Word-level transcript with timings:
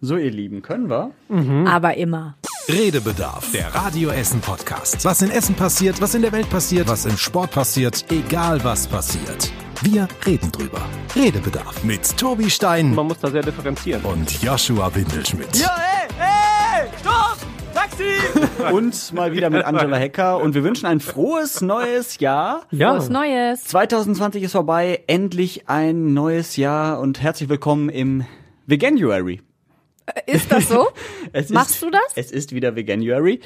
So, 0.00 0.16
ihr 0.16 0.30
Lieben, 0.30 0.62
können 0.62 0.88
wir? 0.88 1.10
Aber 1.66 1.96
immer. 1.96 2.36
Redebedarf, 2.68 3.50
der 3.50 3.74
Radio 3.74 4.10
Essen 4.10 4.40
Podcast. 4.40 5.04
Was 5.04 5.22
in 5.22 5.30
Essen 5.30 5.54
passiert, 5.56 6.00
was 6.00 6.14
in 6.14 6.22
der 6.22 6.30
Welt 6.32 6.48
passiert, 6.50 6.86
was 6.86 7.04
im 7.06 7.16
Sport 7.16 7.50
passiert, 7.50 8.04
egal 8.10 8.62
was 8.62 8.86
passiert. 8.86 9.50
Wir 9.82 10.06
reden 10.26 10.52
drüber. 10.52 10.82
Redebedarf 11.16 11.82
mit 11.82 12.16
Tobi 12.16 12.48
Stein 12.50 12.94
Man 12.94 13.06
muss 13.08 13.18
da 13.18 13.28
sehr 13.30 13.42
differenzieren. 13.42 14.02
und 14.04 14.40
Joshua 14.42 14.94
Windelschmidt. 14.94 15.48
hey, 15.66 16.08
hey, 16.18 16.88
stopp! 17.00 17.38
Taxi! 17.74 18.72
Und 18.72 19.12
mal 19.12 19.32
wieder 19.32 19.50
mit 19.50 19.64
Angela 19.64 19.96
Hecker. 19.96 20.40
Und 20.40 20.54
wir 20.54 20.62
wünschen 20.64 20.86
ein 20.86 21.00
frohes 21.00 21.60
neues 21.60 22.18
Jahr. 22.18 22.62
Ja. 22.70 22.94
Was 22.96 23.08
Neues. 23.08 23.64
2020 23.64 24.42
ist 24.44 24.52
vorbei. 24.52 25.02
Endlich 25.06 25.68
ein 25.68 26.12
neues 26.12 26.56
Jahr. 26.56 26.98
Und 27.00 27.20
herzlich 27.22 27.48
willkommen 27.48 27.88
im 27.88 28.24
Veganuary. 28.66 29.40
Ist 30.26 30.50
das 30.52 30.68
so? 30.68 30.88
Es 31.32 31.50
Machst 31.50 31.72
ist, 31.74 31.82
du 31.82 31.90
das? 31.90 32.00
Es 32.16 32.30
ist 32.32 32.54
wieder 32.54 32.74
Veganuary. 32.74 33.40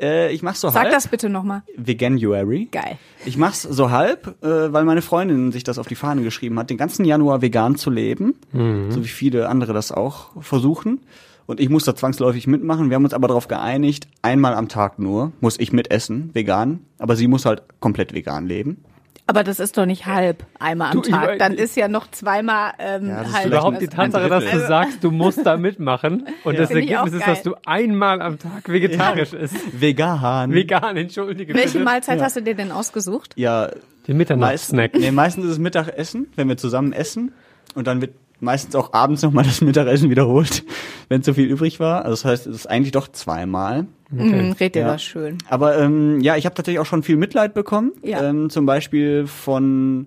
Äh, 0.00 0.32
ich 0.32 0.42
mach's 0.42 0.60
so 0.62 0.68
Sag 0.70 0.84
halb. 0.84 0.92
das 0.92 1.08
bitte 1.08 1.28
nochmal. 1.28 1.62
Veganuary. 1.76 2.68
Geil. 2.72 2.98
Ich 3.26 3.36
mach's 3.36 3.62
so 3.62 3.90
halb, 3.90 4.42
äh, 4.42 4.72
weil 4.72 4.84
meine 4.84 5.02
Freundin 5.02 5.52
sich 5.52 5.64
das 5.64 5.78
auf 5.78 5.86
die 5.86 5.94
Fahne 5.96 6.22
geschrieben 6.22 6.58
hat, 6.58 6.70
den 6.70 6.78
ganzen 6.78 7.04
Januar 7.04 7.42
vegan 7.42 7.76
zu 7.76 7.90
leben, 7.90 8.34
so 8.52 9.02
wie 9.04 9.08
viele 9.08 9.48
andere 9.48 9.72
das 9.74 9.92
auch 9.92 10.30
versuchen. 10.42 11.00
Und 11.46 11.60
ich 11.60 11.68
muss 11.68 11.84
da 11.84 11.94
zwangsläufig 11.94 12.46
mitmachen. 12.46 12.90
Wir 12.90 12.96
haben 12.96 13.04
uns 13.04 13.14
aber 13.14 13.28
darauf 13.28 13.46
geeinigt, 13.48 14.08
einmal 14.22 14.54
am 14.54 14.68
Tag 14.68 14.98
nur 14.98 15.32
muss 15.40 15.58
ich 15.60 15.72
mitessen, 15.72 16.30
vegan. 16.34 16.80
Aber 16.98 17.14
sie 17.16 17.28
muss 17.28 17.44
halt 17.44 17.62
komplett 17.80 18.14
vegan 18.14 18.46
leben. 18.46 18.82
Aber 19.28 19.42
das 19.42 19.58
ist 19.58 19.76
doch 19.76 19.86
nicht 19.86 20.06
halb 20.06 20.44
einmal 20.60 20.92
am 20.92 21.02
Du, 21.02 21.10
Tag. 21.10 21.38
Dann 21.40 21.54
ist 21.54 21.76
ja 21.76 21.88
noch 21.88 22.08
zweimal 22.12 22.72
ähm, 22.78 23.08
Ja, 23.08 23.18
das 23.18 23.28
ist 23.28 23.34
halb. 23.36 23.46
Überhaupt 23.46 23.80
die 23.80 23.88
Tatsache, 23.88 24.28
dass 24.28 24.44
du 24.44 24.60
sagst, 24.60 25.02
du 25.02 25.10
musst 25.10 25.44
da 25.44 25.56
mitmachen 25.56 26.28
und 26.44 26.56
das 26.58 26.70
Ergebnis 26.70 27.12
ist, 27.12 27.26
dass 27.26 27.42
du 27.42 27.54
einmal 27.66 28.22
am 28.22 28.38
Tag 28.38 28.68
vegetarisch 28.68 29.32
isst. 29.32 29.56
Vegan. 29.80 30.52
Vegan, 30.52 30.96
entschuldige 30.96 31.54
Welche 31.54 31.72
bitte. 31.72 31.84
Mahlzeit 31.84 32.20
hast 32.22 32.36
du 32.36 32.42
dir 32.42 32.54
denn 32.54 32.70
ausgesucht? 32.70 33.32
Ja, 33.36 33.68
Den 34.06 34.16
Mitternachtssnack. 34.16 34.92
meistens, 34.92 35.04
nee, 35.04 35.10
meistens 35.10 35.44
ist 35.46 35.50
es 35.52 35.58
Mittagessen, 35.58 36.28
wenn 36.36 36.48
wir 36.48 36.56
zusammen 36.56 36.92
essen. 36.92 37.32
Und 37.74 37.88
dann 37.88 38.00
wird 38.00 38.14
meistens 38.40 38.74
auch 38.74 38.92
abends 38.92 39.22
nochmal 39.22 39.44
das 39.44 39.60
Mittagessen 39.60 40.10
wiederholt, 40.10 40.64
wenn 41.08 41.22
zu 41.22 41.34
viel 41.34 41.46
übrig 41.46 41.80
war. 41.80 42.04
Also 42.04 42.10
das 42.10 42.24
heißt, 42.24 42.46
es 42.46 42.54
ist 42.56 42.66
eigentlich 42.66 42.92
doch 42.92 43.08
zweimal. 43.08 43.86
Hm, 44.10 44.52
red 44.60 44.74
dir 44.74 44.82
Ja. 44.82 44.92
das 44.92 45.02
schön. 45.02 45.38
Aber 45.48 45.78
ähm, 45.78 46.20
ja, 46.20 46.36
ich 46.36 46.44
habe 46.46 46.54
tatsächlich 46.54 46.78
auch 46.80 46.86
schon 46.86 47.02
viel 47.02 47.16
Mitleid 47.16 47.54
bekommen. 47.54 47.92
Ja. 48.02 48.22
Ähm, 48.22 48.50
zum 48.50 48.66
Beispiel 48.66 49.26
von 49.26 50.06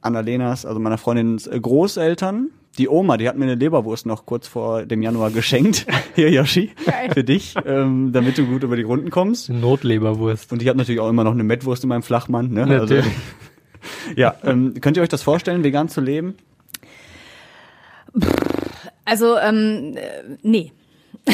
Annalenas, 0.00 0.66
also 0.66 0.78
meiner 0.80 0.98
Freundin 0.98 1.36
Großeltern. 1.38 2.48
Die 2.78 2.88
Oma, 2.88 3.18
die 3.18 3.28
hat 3.28 3.36
mir 3.36 3.44
eine 3.44 3.54
Leberwurst 3.56 4.06
noch 4.06 4.24
kurz 4.24 4.48
vor 4.48 4.86
dem 4.86 5.02
Januar 5.02 5.30
geschenkt. 5.30 5.86
Hier, 6.14 6.30
Yoshi, 6.30 6.70
Geil. 6.86 7.10
für 7.12 7.22
dich, 7.22 7.54
ähm, 7.66 8.12
damit 8.12 8.38
du 8.38 8.46
gut 8.46 8.62
über 8.62 8.76
die 8.76 8.82
Runden 8.82 9.10
kommst. 9.10 9.50
Notleberwurst. 9.50 10.52
Und 10.52 10.62
ich 10.62 10.68
habe 10.68 10.78
natürlich 10.78 11.00
auch 11.00 11.10
immer 11.10 11.22
noch 11.24 11.32
eine 11.32 11.44
Mettwurst 11.44 11.82
in 11.82 11.88
meinem 11.90 12.02
Flachmann. 12.02 12.50
Ne? 12.50 12.66
Natürlich. 12.66 13.04
Also, 13.04 13.10
ja, 14.16 14.34
ähm, 14.44 14.72
könnt 14.80 14.96
ihr 14.96 15.02
euch 15.02 15.10
das 15.10 15.22
vorstellen, 15.22 15.64
vegan 15.64 15.90
zu 15.90 16.00
leben? 16.00 16.34
Also, 19.04 19.38
ähm, 19.38 19.96
äh, 19.96 20.36
nee. 20.42 20.72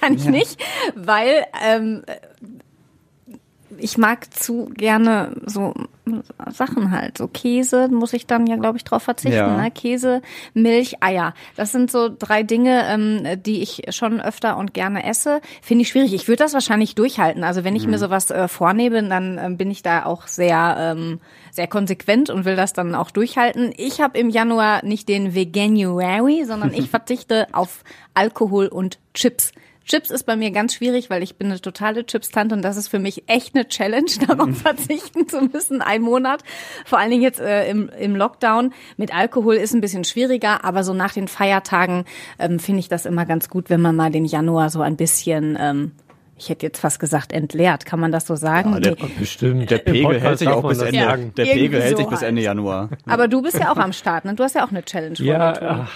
Kann 0.00 0.14
ich 0.14 0.26
nicht, 0.26 0.62
weil 0.94 1.44
ähm, 1.64 2.04
äh, 2.06 2.16
ich 3.82 3.98
mag 3.98 4.32
zu 4.32 4.70
gerne 4.76 5.32
so 5.44 5.74
Sachen 6.50 6.90
halt. 6.90 7.18
So 7.18 7.28
Käse 7.28 7.88
muss 7.88 8.12
ich 8.12 8.26
dann 8.26 8.46
ja, 8.46 8.56
glaube 8.56 8.76
ich, 8.76 8.84
drauf 8.84 9.02
verzichten. 9.02 9.36
Ja. 9.36 9.56
Ne? 9.56 9.70
Käse, 9.70 10.22
Milch, 10.54 11.02
Eier. 11.02 11.34
Das 11.56 11.72
sind 11.72 11.90
so 11.90 12.08
drei 12.16 12.42
Dinge, 12.42 12.84
ähm, 12.88 13.42
die 13.42 13.62
ich 13.62 13.82
schon 13.90 14.20
öfter 14.20 14.56
und 14.56 14.74
gerne 14.74 15.04
esse. 15.04 15.40
Finde 15.62 15.82
ich 15.82 15.88
schwierig. 15.88 16.12
Ich 16.12 16.26
würde 16.28 16.42
das 16.42 16.54
wahrscheinlich 16.54 16.94
durchhalten. 16.94 17.44
Also 17.44 17.64
wenn 17.64 17.76
ich 17.76 17.86
mir 17.86 17.98
sowas 17.98 18.30
äh, 18.30 18.48
vornehme, 18.48 19.02
dann 19.08 19.38
ähm, 19.38 19.56
bin 19.56 19.70
ich 19.70 19.82
da 19.82 20.04
auch 20.04 20.26
sehr, 20.26 20.76
ähm, 20.78 21.20
sehr 21.50 21.66
konsequent 21.66 22.30
und 22.30 22.44
will 22.44 22.56
das 22.56 22.72
dann 22.72 22.94
auch 22.94 23.10
durchhalten. 23.10 23.72
Ich 23.76 24.00
habe 24.00 24.18
im 24.18 24.30
Januar 24.30 24.84
nicht 24.84 25.08
den 25.08 25.34
Veganuary, 25.34 26.44
sondern 26.44 26.72
ich 26.74 26.90
verzichte 26.90 27.46
auf 27.52 27.84
Alkohol 28.14 28.66
und 28.66 28.98
Chips. 29.14 29.52
Chips 29.86 30.10
ist 30.10 30.24
bei 30.24 30.36
mir 30.36 30.50
ganz 30.50 30.74
schwierig, 30.74 31.10
weil 31.10 31.22
ich 31.22 31.36
bin 31.36 31.48
eine 31.48 31.60
totale 31.60 32.06
Chips-Tante 32.06 32.54
und 32.54 32.62
das 32.62 32.76
ist 32.76 32.88
für 32.88 32.98
mich 32.98 33.24
echt 33.28 33.54
eine 33.54 33.66
Challenge, 33.68 34.06
darauf 34.26 34.56
verzichten 34.58 35.28
zu 35.28 35.42
müssen, 35.52 35.82
ein 35.82 36.02
Monat. 36.02 36.42
Vor 36.84 36.98
allen 36.98 37.10
Dingen 37.10 37.22
jetzt 37.22 37.40
äh, 37.40 37.68
im, 37.68 37.88
im 37.98 38.16
Lockdown. 38.16 38.72
Mit 38.96 39.14
Alkohol 39.14 39.56
ist 39.56 39.74
ein 39.74 39.80
bisschen 39.80 40.04
schwieriger, 40.04 40.64
aber 40.64 40.84
so 40.84 40.94
nach 40.94 41.12
den 41.12 41.28
Feiertagen 41.28 42.04
ähm, 42.38 42.58
finde 42.58 42.80
ich 42.80 42.88
das 42.88 43.06
immer 43.06 43.26
ganz 43.26 43.48
gut, 43.48 43.70
wenn 43.70 43.80
man 43.80 43.96
mal 43.96 44.10
den 44.10 44.24
Januar 44.24 44.70
so 44.70 44.80
ein 44.82 44.96
bisschen, 44.96 45.56
ähm, 45.60 45.92
ich 46.38 46.48
hätte 46.48 46.66
jetzt 46.66 46.80
fast 46.80 46.98
gesagt, 46.98 47.32
entleert. 47.32 47.86
Kann 47.86 48.00
man 48.00 48.10
das 48.10 48.26
so 48.26 48.34
sagen? 48.34 48.72
Ja, 48.72 48.80
der- 48.80 48.92
Nee. 49.00 49.10
Bestimmt. 49.18 49.70
Der 49.70 49.78
Pegel 49.78 50.20
hält 50.20 50.38
sich 50.40 50.48
auch 50.48 50.66
bis 50.66 50.78
Ende. 50.80 50.98
sagen. 51.00 51.32
Der 51.36 51.44
Pegel 51.44 51.80
hält 51.80 51.96
sich 51.96 52.04
so 52.06 52.10
bis 52.10 52.20
halt. 52.20 52.30
Ende 52.30 52.42
Januar. 52.42 52.88
Aber 53.06 53.28
du 53.28 53.42
bist 53.42 53.58
ja 53.58 53.70
auch 53.70 53.76
am 53.76 53.92
Start, 53.92 54.24
ne? 54.24 54.34
Du 54.34 54.42
hast 54.42 54.54
ja 54.56 54.64
auch 54.66 54.70
eine 54.70 54.82
Challenge 54.84 55.14
vor 55.16 55.24
Ja, 55.24 55.52
ach, 55.60 55.92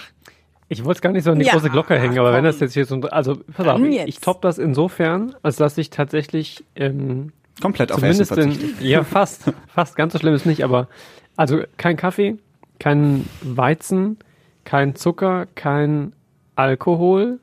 ich 0.69 0.83
wollte 0.83 0.97
es 0.97 1.01
gar 1.01 1.11
nicht 1.11 1.23
so 1.23 1.31
an 1.31 1.39
die 1.39 1.45
Ja, 1.45 1.53
große 1.53 1.69
Glocke 1.69 1.97
hängen, 1.99 2.17
aber 2.19 2.29
wenn 2.31 2.39
komm. 2.39 2.45
das 2.45 2.59
jetzt 2.59 2.73
hier 2.73 2.85
so, 2.85 2.99
also 3.01 3.37
pass 3.55 3.67
auf, 3.67 3.81
ich, 3.81 3.95
jetzt. 3.95 4.07
ich 4.09 4.19
top 4.19 4.41
das 4.41 4.57
insofern, 4.57 5.35
als 5.43 5.55
dass 5.57 5.77
ich 5.77 5.89
tatsächlich 5.89 6.63
ähm, 6.75 7.31
Komplett 7.61 7.91
auf 7.91 8.03
Essen 8.03 8.51
in, 8.51 8.75
ja 8.81 9.03
fast, 9.03 9.51
fast 9.67 9.95
ganz 9.95 10.13
so 10.13 10.19
schlimm 10.19 10.33
ist 10.35 10.45
nicht, 10.45 10.63
aber 10.63 10.87
also 11.35 11.61
kein 11.77 11.95
Kaffee, 11.97 12.35
kein 12.79 13.25
Weizen, 13.41 14.17
kein 14.63 14.95
Zucker, 14.95 15.47
kein 15.55 16.13
Alkohol. 16.55 17.39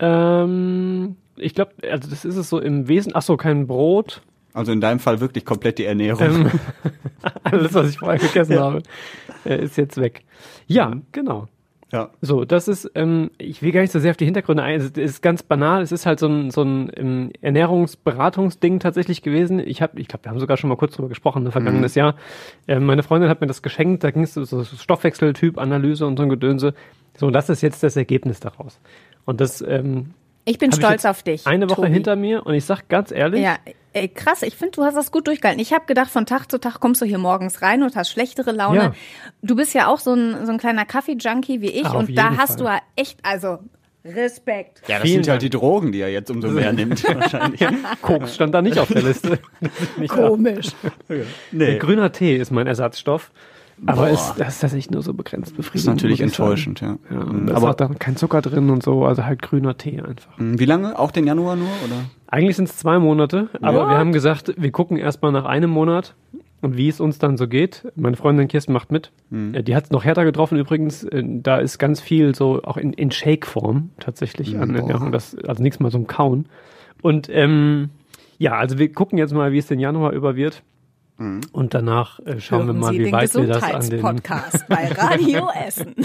Ähm, 0.00 1.16
ich 1.36 1.54
glaube, 1.54 1.72
also 1.90 2.10
das 2.10 2.24
ist 2.24 2.36
es 2.36 2.48
so 2.48 2.58
im 2.58 2.88
Wesen. 2.88 3.12
Ach 3.14 3.22
so, 3.22 3.36
kein 3.36 3.66
Brot. 3.66 4.22
Also 4.52 4.72
in 4.72 4.80
deinem 4.80 4.98
Fall 4.98 5.20
wirklich 5.20 5.44
komplett 5.44 5.78
die 5.78 5.84
Ernährung. 5.84 6.22
Ähm, 6.22 6.50
alles, 7.44 7.74
was 7.74 7.90
ich 7.90 7.98
vorher 7.98 8.18
gegessen 8.18 8.58
habe, 8.58 8.82
äh, 9.44 9.62
ist 9.62 9.76
jetzt 9.76 9.98
weg. 9.98 10.24
Ja, 10.66 10.94
genau. 11.12 11.48
Ja. 11.90 12.10
So, 12.20 12.44
das 12.44 12.68
ist, 12.68 12.90
ähm, 12.94 13.30
ich 13.38 13.62
will 13.62 13.72
gar 13.72 13.80
nicht 13.80 13.92
so 13.92 13.98
sehr 13.98 14.10
auf 14.10 14.16
die 14.18 14.26
Hintergründe 14.26 14.62
ein. 14.62 14.78
Es 14.78 14.90
ist 14.90 15.22
ganz 15.22 15.42
banal. 15.42 15.80
Es 15.80 15.90
ist 15.90 16.04
halt 16.04 16.18
so 16.18 16.26
ein, 16.28 16.50
so 16.50 16.62
ein 16.62 16.90
ähm, 16.94 17.30
Ernährungsberatungsding 17.40 18.78
tatsächlich 18.78 19.22
gewesen. 19.22 19.58
Ich 19.58 19.80
habe, 19.80 19.98
ich 19.98 20.06
glaube, 20.06 20.24
wir 20.24 20.30
haben 20.30 20.38
sogar 20.38 20.58
schon 20.58 20.68
mal 20.68 20.76
kurz 20.76 20.94
drüber 20.94 21.08
gesprochen, 21.08 21.44
ne, 21.44 21.50
vergangenes 21.50 21.94
Jahr. 21.94 22.14
Ähm, 22.66 22.84
meine 22.84 23.02
Freundin 23.02 23.30
hat 23.30 23.40
mir 23.40 23.46
das 23.46 23.62
geschenkt. 23.62 24.04
Da 24.04 24.10
ging 24.10 24.22
es 24.22 24.34
so 24.34 24.44
so 24.44 24.64
Stoffwechseltyp, 24.64 25.56
Analyse 25.56 26.06
und 26.06 26.18
so 26.18 26.24
ein 26.24 26.28
Gedönse. 26.28 26.74
So, 27.16 27.30
das 27.30 27.48
ist 27.48 27.62
jetzt 27.62 27.82
das 27.82 27.96
Ergebnis 27.96 28.38
daraus. 28.40 28.80
Und 29.24 29.40
das 29.40 29.62
ähm, 29.62 30.12
Ich 30.48 30.58
bin 30.58 30.70
hab 30.70 30.78
ich 30.78 30.84
stolz 30.84 31.02
jetzt 31.02 31.06
auf 31.06 31.22
dich. 31.22 31.46
eine 31.46 31.68
Woche 31.68 31.82
Tobi. 31.82 31.92
hinter 31.92 32.16
mir 32.16 32.44
und 32.46 32.54
ich 32.54 32.64
sag 32.64 32.88
ganz 32.88 33.10
ehrlich, 33.12 33.42
Ja, 33.42 33.56
ey, 33.92 34.08
krass. 34.08 34.42
Ich 34.42 34.56
finde, 34.56 34.72
du 34.72 34.84
hast 34.84 34.94
das 34.96 35.10
gut 35.12 35.26
durchgehalten. 35.26 35.60
Ich 35.60 35.72
habe 35.72 35.84
gedacht, 35.86 36.10
von 36.10 36.26
Tag 36.26 36.50
zu 36.50 36.58
Tag 36.58 36.80
kommst 36.80 37.00
du 37.00 37.04
hier 37.06 37.18
morgens 37.18 37.62
rein 37.62 37.82
und 37.82 37.94
hast 37.96 38.10
schlechtere 38.10 38.52
Laune. 38.52 38.78
Ja. 38.78 38.92
Du 39.42 39.56
bist 39.56 39.74
ja 39.74 39.86
auch 39.88 39.98
so 39.98 40.14
ein, 40.14 40.46
so 40.46 40.52
ein 40.52 40.58
kleiner 40.58 40.84
Kaffee-Junkie 40.84 41.60
wie 41.60 41.70
ich. 41.70 41.84
Ah, 41.86 41.90
auf 41.90 41.96
und 42.08 42.16
da 42.16 42.36
hast 42.36 42.56
Fall. 42.56 42.56
du 42.58 42.64
ja 42.64 42.80
echt, 42.96 43.18
also 43.22 43.58
Respekt. 44.04 44.82
Ja, 44.88 44.96
das 44.98 45.02
Vielen 45.08 45.24
sind 45.24 45.30
halt 45.32 45.42
die 45.42 45.50
Drogen, 45.50 45.92
die 45.92 46.00
er 46.00 46.08
jetzt 46.10 46.30
umso 46.30 46.48
mehr 46.48 46.72
nimmt, 46.72 47.02
wahrscheinlich. 47.14 47.60
Koks 48.00 48.34
stand 48.34 48.54
da 48.54 48.62
nicht 48.62 48.78
auf 48.78 48.88
der 48.88 49.02
Liste. 49.02 49.38
nicht 49.98 50.10
Komisch. 50.10 50.68
Nee. 51.52 51.78
Grüner 51.78 52.12
Tee 52.12 52.36
ist 52.36 52.50
mein 52.50 52.66
Ersatzstoff. 52.66 53.30
Aber 53.86 54.10
ist, 54.10 54.34
das 54.38 54.54
ist 54.54 54.60
tatsächlich 54.60 54.90
nur 54.90 55.02
so 55.02 55.14
begrenzt 55.14 55.56
befriedigend. 55.56 55.80
Ist 55.80 55.86
natürlich 56.02 56.20
enttäuschend, 56.20 56.80
ja. 56.80 56.96
Ja, 57.10 57.24
Mhm. 57.24 57.46
da 57.46 57.52
ist 57.52 57.56
Aber 57.56 57.70
auch 57.70 57.74
da 57.74 57.88
kein 57.88 58.16
Zucker 58.16 58.42
drin 58.42 58.70
und 58.70 58.82
so, 58.82 59.04
also 59.04 59.24
halt 59.24 59.40
grüner 59.42 59.76
Tee 59.76 60.00
einfach. 60.00 60.36
mh, 60.38 60.58
wie 60.58 60.64
lange? 60.64 60.98
Auch 60.98 61.10
den 61.10 61.26
Januar 61.26 61.56
nur? 61.56 61.68
Oder? 61.84 62.04
Eigentlich 62.26 62.56
sind 62.56 62.68
es 62.68 62.76
zwei 62.76 62.98
Monate, 62.98 63.48
aber 63.62 63.80
What? 63.82 63.88
wir 63.90 63.98
haben 63.98 64.12
gesagt, 64.12 64.52
wir 64.56 64.70
gucken 64.72 64.96
erstmal 64.96 65.32
nach 65.32 65.44
einem 65.44 65.70
Monat 65.70 66.14
und 66.60 66.76
wie 66.76 66.88
es 66.88 67.00
uns 67.00 67.18
dann 67.18 67.36
so 67.36 67.46
geht. 67.46 67.86
Meine 67.94 68.16
Freundin 68.16 68.48
Kirsten 68.48 68.72
macht 68.72 68.90
mit. 68.90 69.12
Äh, 69.30 69.62
Die 69.62 69.76
hat 69.76 69.84
es 69.84 69.90
noch 69.90 70.04
härter 70.04 70.24
getroffen 70.24 70.58
übrigens. 70.58 71.04
Äh, 71.04 71.22
Da 71.24 71.58
ist 71.58 71.78
ganz 71.78 72.00
viel 72.00 72.34
so 72.34 72.62
auch 72.64 72.76
in, 72.78 72.92
in 72.92 73.10
Shake-Form 73.12 73.90
tatsächlich 74.00 74.58
an 74.58 74.72
boah. 74.72 74.78
Ernährung. 74.80 75.12
Das, 75.12 75.36
also 75.46 75.62
nichts 75.62 75.78
mal 75.78 75.90
so 75.92 75.98
ein 75.98 76.06
Kauen. 76.08 76.46
Und 77.00 77.28
ähm, 77.32 77.90
ja, 78.38 78.56
also 78.56 78.78
wir 78.78 78.92
gucken 78.92 79.18
jetzt 79.18 79.32
mal, 79.32 79.52
wie 79.52 79.58
es 79.58 79.66
den 79.68 79.78
Januar 79.78 80.12
über 80.12 80.34
wird. 80.36 80.62
Und 81.18 81.74
danach 81.74 82.20
äh, 82.20 82.38
schauen 82.38 82.60
wir 82.60 82.66
Hören 82.66 82.78
mal, 82.78 82.92
Sie 82.92 83.00
wie 83.00 83.04
den 83.04 83.12
weit 83.12 83.34
wir 83.34 83.46
das 83.48 83.62
an 83.62 83.80
den. 83.90 84.00
Gesundheitspodcast 84.00 84.68
bei 84.68 84.88
Radio 84.88 85.48
Essen. 85.66 85.96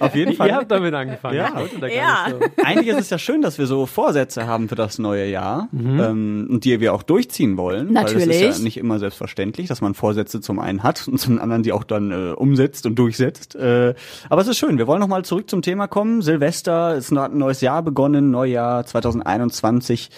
Auf 0.00 0.16
jeden 0.16 0.34
Fall. 0.34 0.48
Ihr 0.48 0.56
habt 0.56 0.70
damit 0.70 0.94
angefangen. 0.94 1.36
Ja. 1.36 1.52
Ja. 1.88 2.26
so. 2.30 2.40
Eigentlich 2.64 2.88
ist 2.88 2.98
es 2.98 3.10
ja 3.10 3.18
schön, 3.18 3.40
dass 3.40 3.58
wir 3.58 3.66
so 3.66 3.86
Vorsätze 3.86 4.48
haben 4.48 4.68
für 4.68 4.74
das 4.74 4.98
neue 4.98 5.26
Jahr 5.26 5.68
ähm, 5.72 6.48
und 6.50 6.64
die 6.64 6.80
wir 6.80 6.92
auch 6.92 7.04
durchziehen 7.04 7.56
wollen. 7.56 7.94
Weil 7.94 8.02
das 8.02 8.14
ist 8.14 8.26
Natürlich. 8.26 8.58
ja 8.58 8.64
nicht 8.64 8.76
immer 8.78 8.98
selbstverständlich, 8.98 9.68
dass 9.68 9.80
man 9.80 9.94
Vorsätze 9.94 10.40
zum 10.40 10.58
einen 10.58 10.82
hat 10.82 11.06
und 11.06 11.18
zum 11.18 11.38
anderen 11.38 11.62
die 11.62 11.72
auch 11.72 11.84
dann 11.84 12.10
äh, 12.10 12.32
umsetzt 12.32 12.84
und 12.84 12.96
durchsetzt. 12.96 13.54
Äh, 13.54 13.94
aber 14.28 14.40
es 14.42 14.48
ist 14.48 14.58
schön. 14.58 14.76
Wir 14.76 14.88
wollen 14.88 15.00
nochmal 15.00 15.24
zurück 15.24 15.48
zum 15.48 15.62
Thema 15.62 15.86
kommen. 15.86 16.20
Silvester, 16.20 16.96
es 16.96 17.12
hat 17.12 17.32
ein 17.32 17.38
neues 17.38 17.60
Jahr 17.60 17.82
begonnen, 17.82 18.32
Neujahr 18.32 18.84
2021. 18.84 20.10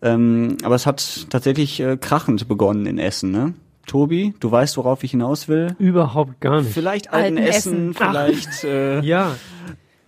Ähm, 0.00 0.56
aber 0.62 0.74
es 0.76 0.86
hat 0.86 1.26
tatsächlich 1.30 1.78
äh, 1.80 1.98
krachend 1.98 2.48
begonnen 2.48 2.86
in 2.86 2.98
Essen, 2.98 3.30
ne? 3.30 3.54
Tobi, 3.86 4.34
du 4.40 4.50
weißt, 4.50 4.76
worauf 4.76 5.02
ich 5.04 5.10
hinaus 5.12 5.48
will? 5.48 5.74
Überhaupt 5.78 6.40
gar 6.40 6.60
nicht. 6.60 6.72
Vielleicht 6.72 7.12
alten 7.12 7.38
Alten 7.38 7.48
Essen, 7.48 7.90
Essen. 7.90 7.94
vielleicht 7.94 8.64
äh, 8.64 9.00
Ja. 9.04 9.32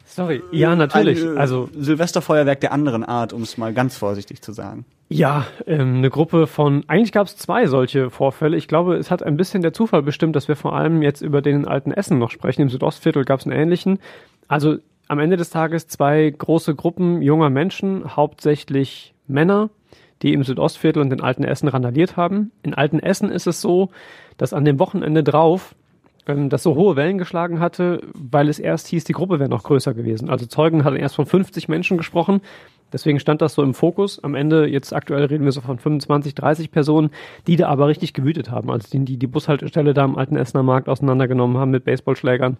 Sorry. 0.06 0.42
Ja, 0.52 0.76
natürlich. 0.76 1.22
Ein, 1.22 1.36
äh, 1.36 1.40
also 1.40 1.68
Silvesterfeuerwerk 1.76 2.60
der 2.60 2.72
anderen 2.72 3.04
Art, 3.04 3.32
um 3.32 3.42
es 3.42 3.58
mal 3.58 3.72
ganz 3.72 3.96
vorsichtig 3.96 4.42
zu 4.42 4.52
sagen. 4.52 4.84
Ja, 5.08 5.46
ähm, 5.66 5.96
eine 5.96 6.08
Gruppe 6.10 6.46
von, 6.46 6.84
eigentlich 6.86 7.12
gab 7.12 7.26
es 7.26 7.36
zwei 7.36 7.66
solche 7.66 8.10
Vorfälle. 8.10 8.56
Ich 8.56 8.68
glaube, 8.68 8.96
es 8.96 9.10
hat 9.10 9.22
ein 9.22 9.36
bisschen 9.36 9.62
der 9.62 9.72
Zufall 9.72 10.02
bestimmt, 10.02 10.36
dass 10.36 10.46
wir 10.48 10.56
vor 10.56 10.74
allem 10.76 11.02
jetzt 11.02 11.20
über 11.20 11.42
den 11.42 11.66
alten 11.66 11.90
Essen 11.92 12.18
noch 12.18 12.30
sprechen. 12.30 12.62
Im 12.62 12.68
Südostviertel 12.70 13.24
gab 13.24 13.40
es 13.40 13.46
einen 13.46 13.58
ähnlichen. 13.58 13.98
Also 14.48 14.76
am 15.08 15.18
Ende 15.18 15.36
des 15.36 15.50
Tages 15.50 15.88
zwei 15.88 16.30
große 16.30 16.74
Gruppen 16.74 17.20
junger 17.20 17.50
Menschen, 17.50 18.16
hauptsächlich 18.16 19.14
Männer, 19.26 19.68
die 20.24 20.32
im 20.32 20.42
Südostviertel 20.42 21.02
und 21.02 21.10
den 21.10 21.20
alten 21.20 21.44
Essen 21.44 21.68
randaliert 21.68 22.16
haben. 22.16 22.50
In 22.62 22.74
alten 22.74 22.98
Essen 22.98 23.30
ist 23.30 23.46
es 23.46 23.60
so, 23.60 23.90
dass 24.38 24.54
an 24.54 24.64
dem 24.64 24.78
Wochenende 24.80 25.22
drauf 25.22 25.76
ähm, 26.26 26.48
das 26.48 26.62
so 26.62 26.74
hohe 26.74 26.96
Wellen 26.96 27.18
geschlagen 27.18 27.60
hatte, 27.60 28.00
weil 28.14 28.48
es 28.48 28.58
erst 28.58 28.88
hieß, 28.88 29.04
die 29.04 29.12
Gruppe 29.12 29.38
wäre 29.38 29.50
noch 29.50 29.62
größer 29.62 29.92
gewesen. 29.92 30.30
Also 30.30 30.46
Zeugen 30.46 30.82
hatten 30.82 30.96
erst 30.96 31.14
von 31.14 31.26
50 31.26 31.68
Menschen 31.68 31.98
gesprochen. 31.98 32.40
Deswegen 32.90 33.20
stand 33.20 33.42
das 33.42 33.54
so 33.54 33.62
im 33.62 33.74
Fokus. 33.74 34.22
Am 34.22 34.34
Ende, 34.34 34.66
jetzt 34.66 34.94
aktuell 34.94 35.24
reden 35.24 35.44
wir 35.44 35.52
so 35.52 35.60
von 35.60 35.78
25, 35.78 36.34
30 36.34 36.70
Personen, 36.70 37.10
die 37.46 37.56
da 37.56 37.68
aber 37.68 37.88
richtig 37.88 38.14
gewütet 38.14 38.50
haben. 38.50 38.70
Also 38.70 38.88
die 38.90 39.04
die, 39.04 39.18
die 39.18 39.26
Bushaltestelle 39.26 39.92
da 39.92 40.04
am 40.04 40.16
alten 40.16 40.36
Essener 40.36 40.62
Markt 40.62 40.88
auseinandergenommen 40.88 41.58
haben 41.58 41.70
mit 41.70 41.84
Baseballschlägern. 41.84 42.56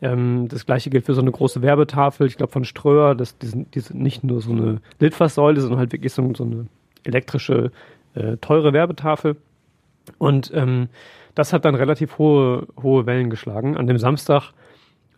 Ähm, 0.00 0.48
das 0.48 0.64
gleiche 0.64 0.88
gilt 0.88 1.04
für 1.04 1.14
so 1.14 1.20
eine 1.20 1.30
große 1.30 1.60
Werbetafel, 1.60 2.26
ich 2.26 2.38
glaube 2.38 2.52
von 2.52 2.64
Ströer, 2.64 3.14
das, 3.14 3.36
die, 3.38 3.46
sind, 3.46 3.74
die 3.74 3.80
sind 3.80 4.00
nicht 4.00 4.24
nur 4.24 4.40
so 4.40 4.52
eine 4.52 4.80
Litfaßsäule, 4.98 5.60
sondern 5.60 5.78
halt 5.78 5.92
wirklich 5.92 6.12
so, 6.12 6.32
so 6.34 6.44
eine 6.44 6.66
elektrische, 7.04 7.70
äh, 8.14 8.36
teure 8.38 8.72
Werbetafel. 8.72 9.36
Und 10.18 10.50
ähm, 10.54 10.88
das 11.34 11.52
hat 11.52 11.64
dann 11.64 11.74
relativ 11.74 12.18
hohe, 12.18 12.66
hohe 12.82 13.06
Wellen 13.06 13.30
geschlagen. 13.30 13.76
An 13.76 13.86
dem 13.86 13.98
Samstag 13.98 14.52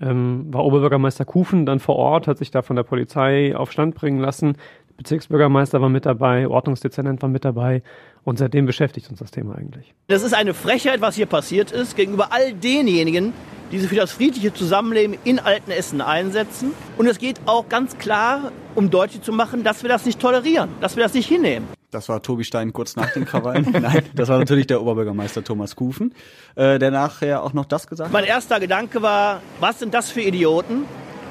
ähm, 0.00 0.52
war 0.52 0.64
Oberbürgermeister 0.64 1.24
Kufen 1.24 1.66
dann 1.66 1.80
vor 1.80 1.96
Ort, 1.96 2.26
hat 2.26 2.38
sich 2.38 2.50
da 2.50 2.62
von 2.62 2.76
der 2.76 2.82
Polizei 2.82 3.56
auf 3.56 3.72
Stand 3.72 3.94
bringen 3.94 4.20
lassen. 4.20 4.56
Bezirksbürgermeister 4.96 5.80
war 5.80 5.88
mit 5.88 6.06
dabei, 6.06 6.46
Ordnungsdezernent 6.46 7.22
war 7.22 7.28
mit 7.28 7.44
dabei 7.44 7.82
und 8.24 8.38
seitdem 8.38 8.66
beschäftigt 8.66 9.08
uns 9.10 9.18
das 9.18 9.30
Thema 9.30 9.56
eigentlich. 9.56 9.94
Das 10.08 10.22
ist 10.22 10.34
eine 10.34 10.54
Frechheit, 10.54 11.00
was 11.00 11.14
hier 11.14 11.26
passiert 11.26 11.70
ist, 11.70 11.96
gegenüber 11.96 12.32
all 12.32 12.52
denjenigen, 12.52 13.32
die 13.70 13.78
sich 13.78 13.88
für 13.88 13.96
das 13.96 14.12
friedliche 14.12 14.52
Zusammenleben 14.52 15.16
in 15.24 15.38
Altenessen 15.38 16.00
einsetzen. 16.00 16.72
Und 16.96 17.06
es 17.06 17.18
geht 17.18 17.40
auch 17.46 17.68
ganz 17.68 17.98
klar, 17.98 18.52
um 18.74 18.90
deutlich 18.90 19.22
zu 19.22 19.32
machen, 19.32 19.64
dass 19.64 19.82
wir 19.82 19.88
das 19.88 20.04
nicht 20.04 20.20
tolerieren, 20.20 20.70
dass 20.80 20.96
wir 20.96 21.02
das 21.02 21.14
nicht 21.14 21.28
hinnehmen. 21.28 21.68
Das 21.90 22.08
war 22.08 22.20
Tobi 22.22 22.42
Stein 22.42 22.72
kurz 22.72 22.96
nach 22.96 23.12
den 23.12 23.24
Krawallen. 23.24 23.68
Nein, 23.80 24.02
das 24.14 24.28
war 24.28 24.38
natürlich 24.38 24.66
der 24.66 24.82
Oberbürgermeister 24.82 25.44
Thomas 25.44 25.76
Kufen, 25.76 26.12
äh, 26.56 26.78
der 26.80 26.90
nachher 26.90 27.42
auch 27.44 27.52
noch 27.52 27.66
das 27.66 27.86
gesagt 27.86 28.08
hat. 28.08 28.12
Mein 28.12 28.24
erster 28.24 28.58
Gedanke 28.58 29.00
war, 29.00 29.40
was 29.60 29.78
sind 29.78 29.94
das 29.94 30.10
für 30.10 30.20
Idioten, 30.20 30.84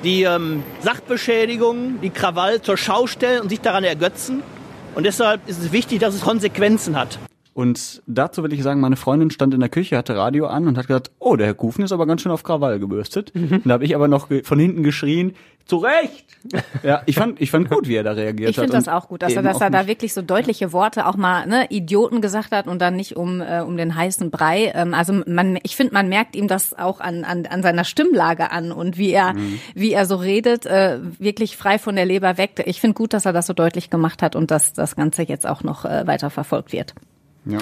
die 0.05 0.23
ähm, 0.23 0.63
Sachbeschädigungen, 0.81 1.99
die 2.01 2.11
Krawall 2.11 2.61
zur 2.61 2.77
Schau 2.77 3.07
stellen 3.07 3.41
und 3.41 3.49
sich 3.49 3.59
daran 3.59 3.83
ergötzen. 3.83 4.41
Und 4.95 5.05
deshalb 5.05 5.47
ist 5.47 5.59
es 5.59 5.71
wichtig, 5.71 5.99
dass 5.99 6.13
es 6.13 6.21
Konsequenzen 6.21 6.95
hat. 6.95 7.17
Und 7.53 8.01
dazu 8.07 8.41
will 8.43 8.51
ich 8.51 8.63
sagen, 8.63 8.79
meine 8.79 8.95
Freundin 8.95 9.29
stand 9.29 9.53
in 9.53 9.59
der 9.59 9.69
Küche, 9.69 9.95
hatte 9.95 10.15
Radio 10.15 10.47
an 10.47 10.67
und 10.67 10.77
hat 10.77 10.87
gesagt, 10.87 11.11
oh, 11.19 11.35
der 11.35 11.47
Herr 11.47 11.53
Kufen 11.53 11.83
ist 11.83 11.91
aber 11.91 12.07
ganz 12.07 12.21
schön 12.21 12.31
auf 12.31 12.43
Krawall 12.43 12.79
gebürstet. 12.79 13.31
Mhm. 13.35 13.61
Da 13.63 13.73
habe 13.75 13.85
ich 13.85 13.95
aber 13.95 14.07
noch 14.07 14.27
von 14.43 14.59
hinten 14.59 14.81
geschrien, 14.81 15.35
zu 15.65 15.77
Recht! 15.77 16.25
ja, 16.83 17.03
ich 17.05 17.15
fand, 17.15 17.39
ich 17.39 17.51
fand 17.51 17.69
gut, 17.69 17.87
wie 17.87 17.95
er 17.95 18.03
da 18.03 18.11
reagiert 18.11 18.49
ich 18.49 18.57
hat. 18.57 18.65
Ich 18.65 18.71
finde 18.71 18.83
das 18.83 18.93
auch 18.93 19.07
gut, 19.07 19.21
dass 19.21 19.33
er, 19.33 19.43
dass 19.43 19.61
er 19.61 19.69
da 19.69 19.87
wirklich 19.87 20.13
so 20.13 20.21
deutliche 20.21 20.73
Worte 20.73 21.05
auch 21.07 21.15
mal, 21.15 21.45
ne, 21.47 21.67
Idioten 21.69 22.21
gesagt 22.21 22.51
hat 22.51 22.67
und 22.67 22.81
dann 22.81 22.97
nicht 22.97 23.15
um, 23.15 23.39
äh, 23.39 23.61
um 23.61 23.77
den 23.77 23.95
heißen 23.95 24.29
Brei. 24.29 24.73
Ähm, 24.75 24.93
also 24.93 25.13
man, 25.25 25.57
ich 25.63 25.77
finde, 25.77 25.93
man 25.93 26.09
merkt 26.09 26.35
ihm 26.35 26.49
das 26.49 26.77
auch 26.77 26.99
an, 26.99 27.23
an, 27.23 27.45
an 27.45 27.63
seiner 27.63 27.85
Stimmlage 27.85 28.51
an 28.51 28.73
und 28.73 28.97
wie 28.97 29.11
er, 29.11 29.35
mhm. 29.35 29.59
wie 29.73 29.93
er 29.93 30.05
so 30.05 30.17
redet, 30.17 30.65
äh, 30.65 30.99
wirklich 31.19 31.55
frei 31.55 31.79
von 31.79 31.95
der 31.95 32.05
Leber 32.05 32.37
weg. 32.37 32.63
Ich 32.65 32.81
finde 32.81 32.95
gut, 32.95 33.13
dass 33.13 33.25
er 33.25 33.31
das 33.31 33.47
so 33.47 33.53
deutlich 33.53 33.89
gemacht 33.89 34.21
hat 34.21 34.35
und 34.35 34.51
dass 34.51 34.73
das 34.73 34.97
Ganze 34.97 35.23
jetzt 35.23 35.47
auch 35.47 35.63
noch 35.63 35.85
äh, 35.85 36.05
weiter 36.07 36.29
verfolgt 36.29 36.73
wird. 36.73 36.93
Ja. 37.45 37.59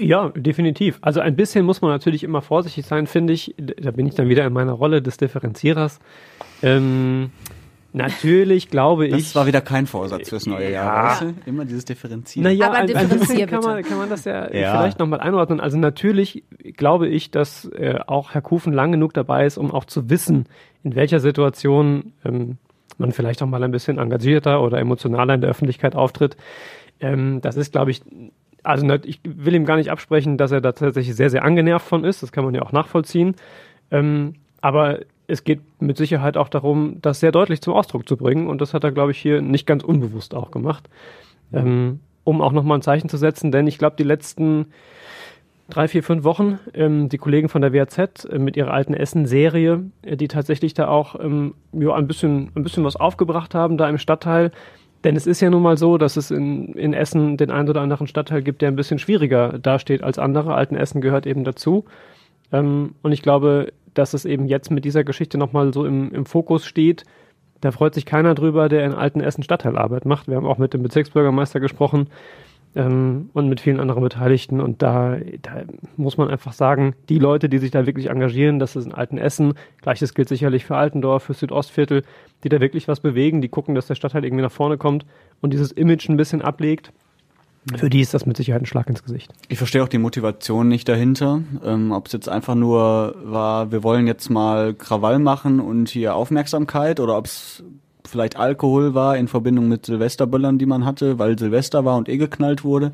Ja, 0.00 0.28
definitiv. 0.36 0.98
Also 1.00 1.20
ein 1.20 1.34
bisschen 1.34 1.64
muss 1.64 1.82
man 1.82 1.90
natürlich 1.90 2.22
immer 2.22 2.40
vorsichtig 2.40 2.86
sein, 2.86 3.08
finde 3.08 3.32
ich. 3.32 3.54
Da 3.58 3.90
bin 3.90 4.06
ich 4.06 4.14
dann 4.14 4.28
wieder 4.28 4.46
in 4.46 4.52
meiner 4.52 4.72
Rolle 4.72 5.02
des 5.02 5.16
Differenzierers. 5.16 5.98
Ähm, 6.62 7.30
natürlich 7.92 8.70
glaube 8.70 9.08
ich. 9.08 9.24
Das 9.24 9.34
war 9.34 9.46
wieder 9.46 9.60
kein 9.60 9.88
Vorsatz 9.88 10.28
fürs 10.28 10.46
neue 10.46 10.70
Jahr. 10.70 10.94
Ja. 10.94 11.10
Weißt 11.10 11.22
du? 11.22 11.34
Immer 11.46 11.64
dieses 11.64 11.84
Differenzieren. 11.84 12.44
Naja, 12.44 12.66
Aber 12.68 12.76
ein, 12.76 12.96
ein 12.96 13.08
bisschen 13.08 13.48
kann 13.48 13.64
man, 13.64 13.82
kann 13.82 13.98
man 13.98 14.08
das 14.08 14.24
ja, 14.24 14.52
ja. 14.54 14.78
vielleicht 14.78 15.00
nochmal 15.00 15.20
einordnen. 15.20 15.58
Also 15.58 15.76
natürlich 15.76 16.44
glaube 16.76 17.08
ich, 17.08 17.32
dass 17.32 17.64
äh, 17.64 17.98
auch 18.06 18.34
Herr 18.34 18.42
Kufen 18.42 18.72
lang 18.72 18.92
genug 18.92 19.14
dabei 19.14 19.46
ist, 19.46 19.58
um 19.58 19.72
auch 19.72 19.84
zu 19.84 20.08
wissen, 20.08 20.46
in 20.84 20.94
welcher 20.94 21.18
Situation 21.18 22.12
ähm, 22.24 22.58
man 22.98 23.10
vielleicht 23.10 23.42
auch 23.42 23.48
mal 23.48 23.64
ein 23.64 23.72
bisschen 23.72 23.98
engagierter 23.98 24.62
oder 24.62 24.78
emotionaler 24.78 25.34
in 25.34 25.40
der 25.40 25.50
Öffentlichkeit 25.50 25.96
auftritt. 25.96 26.36
Ähm, 27.00 27.40
das 27.40 27.56
ist, 27.56 27.72
glaube 27.72 27.90
ich, 27.90 28.02
also 28.62 28.86
ich 29.04 29.20
will 29.24 29.54
ihm 29.54 29.64
gar 29.64 29.76
nicht 29.76 29.90
absprechen, 29.90 30.36
dass 30.36 30.52
er 30.52 30.60
da 30.60 30.72
tatsächlich 30.72 31.16
sehr, 31.16 31.30
sehr 31.30 31.44
angenervt 31.44 31.86
von 31.86 32.04
ist. 32.04 32.22
Das 32.22 32.32
kann 32.32 32.44
man 32.44 32.54
ja 32.54 32.62
auch 32.62 32.72
nachvollziehen. 32.72 33.36
Ähm, 33.90 34.34
aber 34.60 35.00
es 35.26 35.44
geht 35.44 35.60
mit 35.80 35.96
Sicherheit 35.96 36.36
auch 36.36 36.48
darum, 36.48 36.98
das 37.02 37.20
sehr 37.20 37.32
deutlich 37.32 37.60
zum 37.60 37.74
Ausdruck 37.74 38.08
zu 38.08 38.16
bringen. 38.16 38.46
Und 38.46 38.60
das 38.60 38.74
hat 38.74 38.84
er, 38.84 38.92
glaube 38.92 39.12
ich, 39.12 39.18
hier 39.18 39.40
nicht 39.42 39.66
ganz 39.66 39.84
unbewusst 39.84 40.34
auch 40.34 40.50
gemacht. 40.50 40.88
Ähm, 41.52 42.00
um 42.24 42.42
auch 42.42 42.52
nochmal 42.52 42.78
ein 42.78 42.82
Zeichen 42.82 43.08
zu 43.08 43.16
setzen. 43.16 43.50
Denn 43.52 43.66
ich 43.66 43.78
glaube, 43.78 43.96
die 43.96 44.04
letzten 44.04 44.66
drei, 45.70 45.88
vier, 45.88 46.02
fünf 46.02 46.24
Wochen, 46.24 46.58
ähm, 46.74 47.08
die 47.08 47.18
Kollegen 47.18 47.48
von 47.48 47.62
der 47.62 47.72
WAZ 47.72 48.24
äh, 48.24 48.38
mit 48.38 48.56
ihrer 48.56 48.72
alten 48.72 48.94
Essen-Serie, 48.94 49.84
äh, 50.02 50.16
die 50.16 50.28
tatsächlich 50.28 50.74
da 50.74 50.88
auch 50.88 51.18
ähm, 51.20 51.54
ja, 51.72 51.94
ein, 51.94 52.06
bisschen, 52.06 52.50
ein 52.54 52.62
bisschen 52.62 52.84
was 52.84 52.96
aufgebracht 52.96 53.54
haben, 53.54 53.76
da 53.78 53.88
im 53.88 53.98
Stadtteil, 53.98 54.50
denn 55.04 55.16
es 55.16 55.26
ist 55.26 55.40
ja 55.40 55.50
nun 55.50 55.62
mal 55.62 55.76
so, 55.76 55.98
dass 55.98 56.16
es 56.16 56.30
in, 56.30 56.72
in 56.74 56.92
Essen 56.92 57.36
den 57.36 57.50
einen 57.50 57.68
oder 57.68 57.80
anderen 57.80 58.06
Stadtteil 58.06 58.42
gibt, 58.42 58.62
der 58.62 58.68
ein 58.68 58.76
bisschen 58.76 58.98
schwieriger 58.98 59.58
dasteht 59.58 60.02
als 60.02 60.18
andere. 60.18 60.54
Alten 60.54 60.76
Essen 60.76 61.00
gehört 61.00 61.26
eben 61.26 61.44
dazu. 61.44 61.84
Ähm, 62.52 62.94
und 63.02 63.12
ich 63.12 63.22
glaube, 63.22 63.72
dass 63.94 64.14
es 64.14 64.24
eben 64.24 64.46
jetzt 64.46 64.70
mit 64.70 64.84
dieser 64.84 65.04
Geschichte 65.04 65.38
nochmal 65.38 65.72
so 65.72 65.84
im, 65.84 66.12
im 66.12 66.26
Fokus 66.26 66.66
steht. 66.66 67.04
Da 67.60 67.70
freut 67.70 67.94
sich 67.94 68.06
keiner 68.06 68.34
drüber, 68.34 68.68
der 68.68 68.84
in 68.84 68.92
Alten 68.92 69.20
Essen 69.20 69.42
Stadtteilarbeit 69.42 70.04
macht. 70.04 70.28
Wir 70.28 70.36
haben 70.36 70.46
auch 70.46 70.58
mit 70.58 70.74
dem 70.74 70.82
Bezirksbürgermeister 70.82 71.60
gesprochen 71.60 72.08
ähm, 72.74 73.30
und 73.32 73.48
mit 73.48 73.60
vielen 73.60 73.80
anderen 73.80 74.02
Beteiligten. 74.02 74.60
Und 74.60 74.82
da, 74.82 75.16
da 75.42 75.62
muss 75.96 76.16
man 76.16 76.28
einfach 76.28 76.52
sagen, 76.52 76.94
die 77.08 77.18
Leute, 77.18 77.48
die 77.48 77.58
sich 77.58 77.70
da 77.70 77.86
wirklich 77.86 78.10
engagieren, 78.10 78.58
das 78.58 78.76
ist 78.76 78.86
in 78.86 78.94
Alten 78.94 79.18
Essen, 79.18 79.54
gleiches 79.82 80.14
gilt 80.14 80.28
sicherlich 80.28 80.64
für 80.64 80.76
Altendorf, 80.76 81.24
für 81.24 81.34
Südostviertel, 81.34 82.02
die 82.44 82.48
da 82.48 82.60
wirklich 82.60 82.88
was 82.88 83.00
bewegen, 83.00 83.40
die 83.40 83.48
gucken, 83.48 83.74
dass 83.74 83.86
der 83.86 83.94
Stadtteil 83.94 84.24
irgendwie 84.24 84.42
nach 84.42 84.52
vorne 84.52 84.78
kommt 84.78 85.06
und 85.40 85.52
dieses 85.52 85.72
Image 85.72 86.08
ein 86.08 86.16
bisschen 86.16 86.42
ablegt. 86.42 86.92
Für 87.76 87.90
die 87.90 88.00
ist 88.00 88.14
das 88.14 88.24
mit 88.24 88.36
Sicherheit 88.36 88.62
ein 88.62 88.66
Schlag 88.66 88.88
ins 88.88 89.02
Gesicht. 89.02 89.32
Ich 89.48 89.58
verstehe 89.58 89.82
auch 89.82 89.88
die 89.88 89.98
Motivation 89.98 90.68
nicht 90.68 90.88
dahinter. 90.88 91.42
Ähm, 91.62 91.92
Ob 91.92 92.06
es 92.06 92.12
jetzt 92.12 92.28
einfach 92.28 92.54
nur 92.54 93.16
war, 93.24 93.70
wir 93.72 93.82
wollen 93.82 94.06
jetzt 94.06 94.30
mal 94.30 94.72
Krawall 94.74 95.18
machen 95.18 95.60
und 95.60 95.90
hier 95.90 96.14
Aufmerksamkeit 96.14 96.98
oder 96.98 97.18
ob 97.18 97.26
es 97.26 97.62
vielleicht 98.08 98.36
Alkohol 98.36 98.94
war 98.94 99.16
in 99.16 99.28
Verbindung 99.28 99.68
mit 99.68 99.86
Silvesterböllern, 99.86 100.58
die 100.58 100.66
man 100.66 100.84
hatte, 100.84 101.18
weil 101.18 101.38
Silvester 101.38 101.84
war 101.84 101.96
und 101.96 102.08
eh 102.08 102.16
geknallt 102.16 102.64
wurde. 102.64 102.92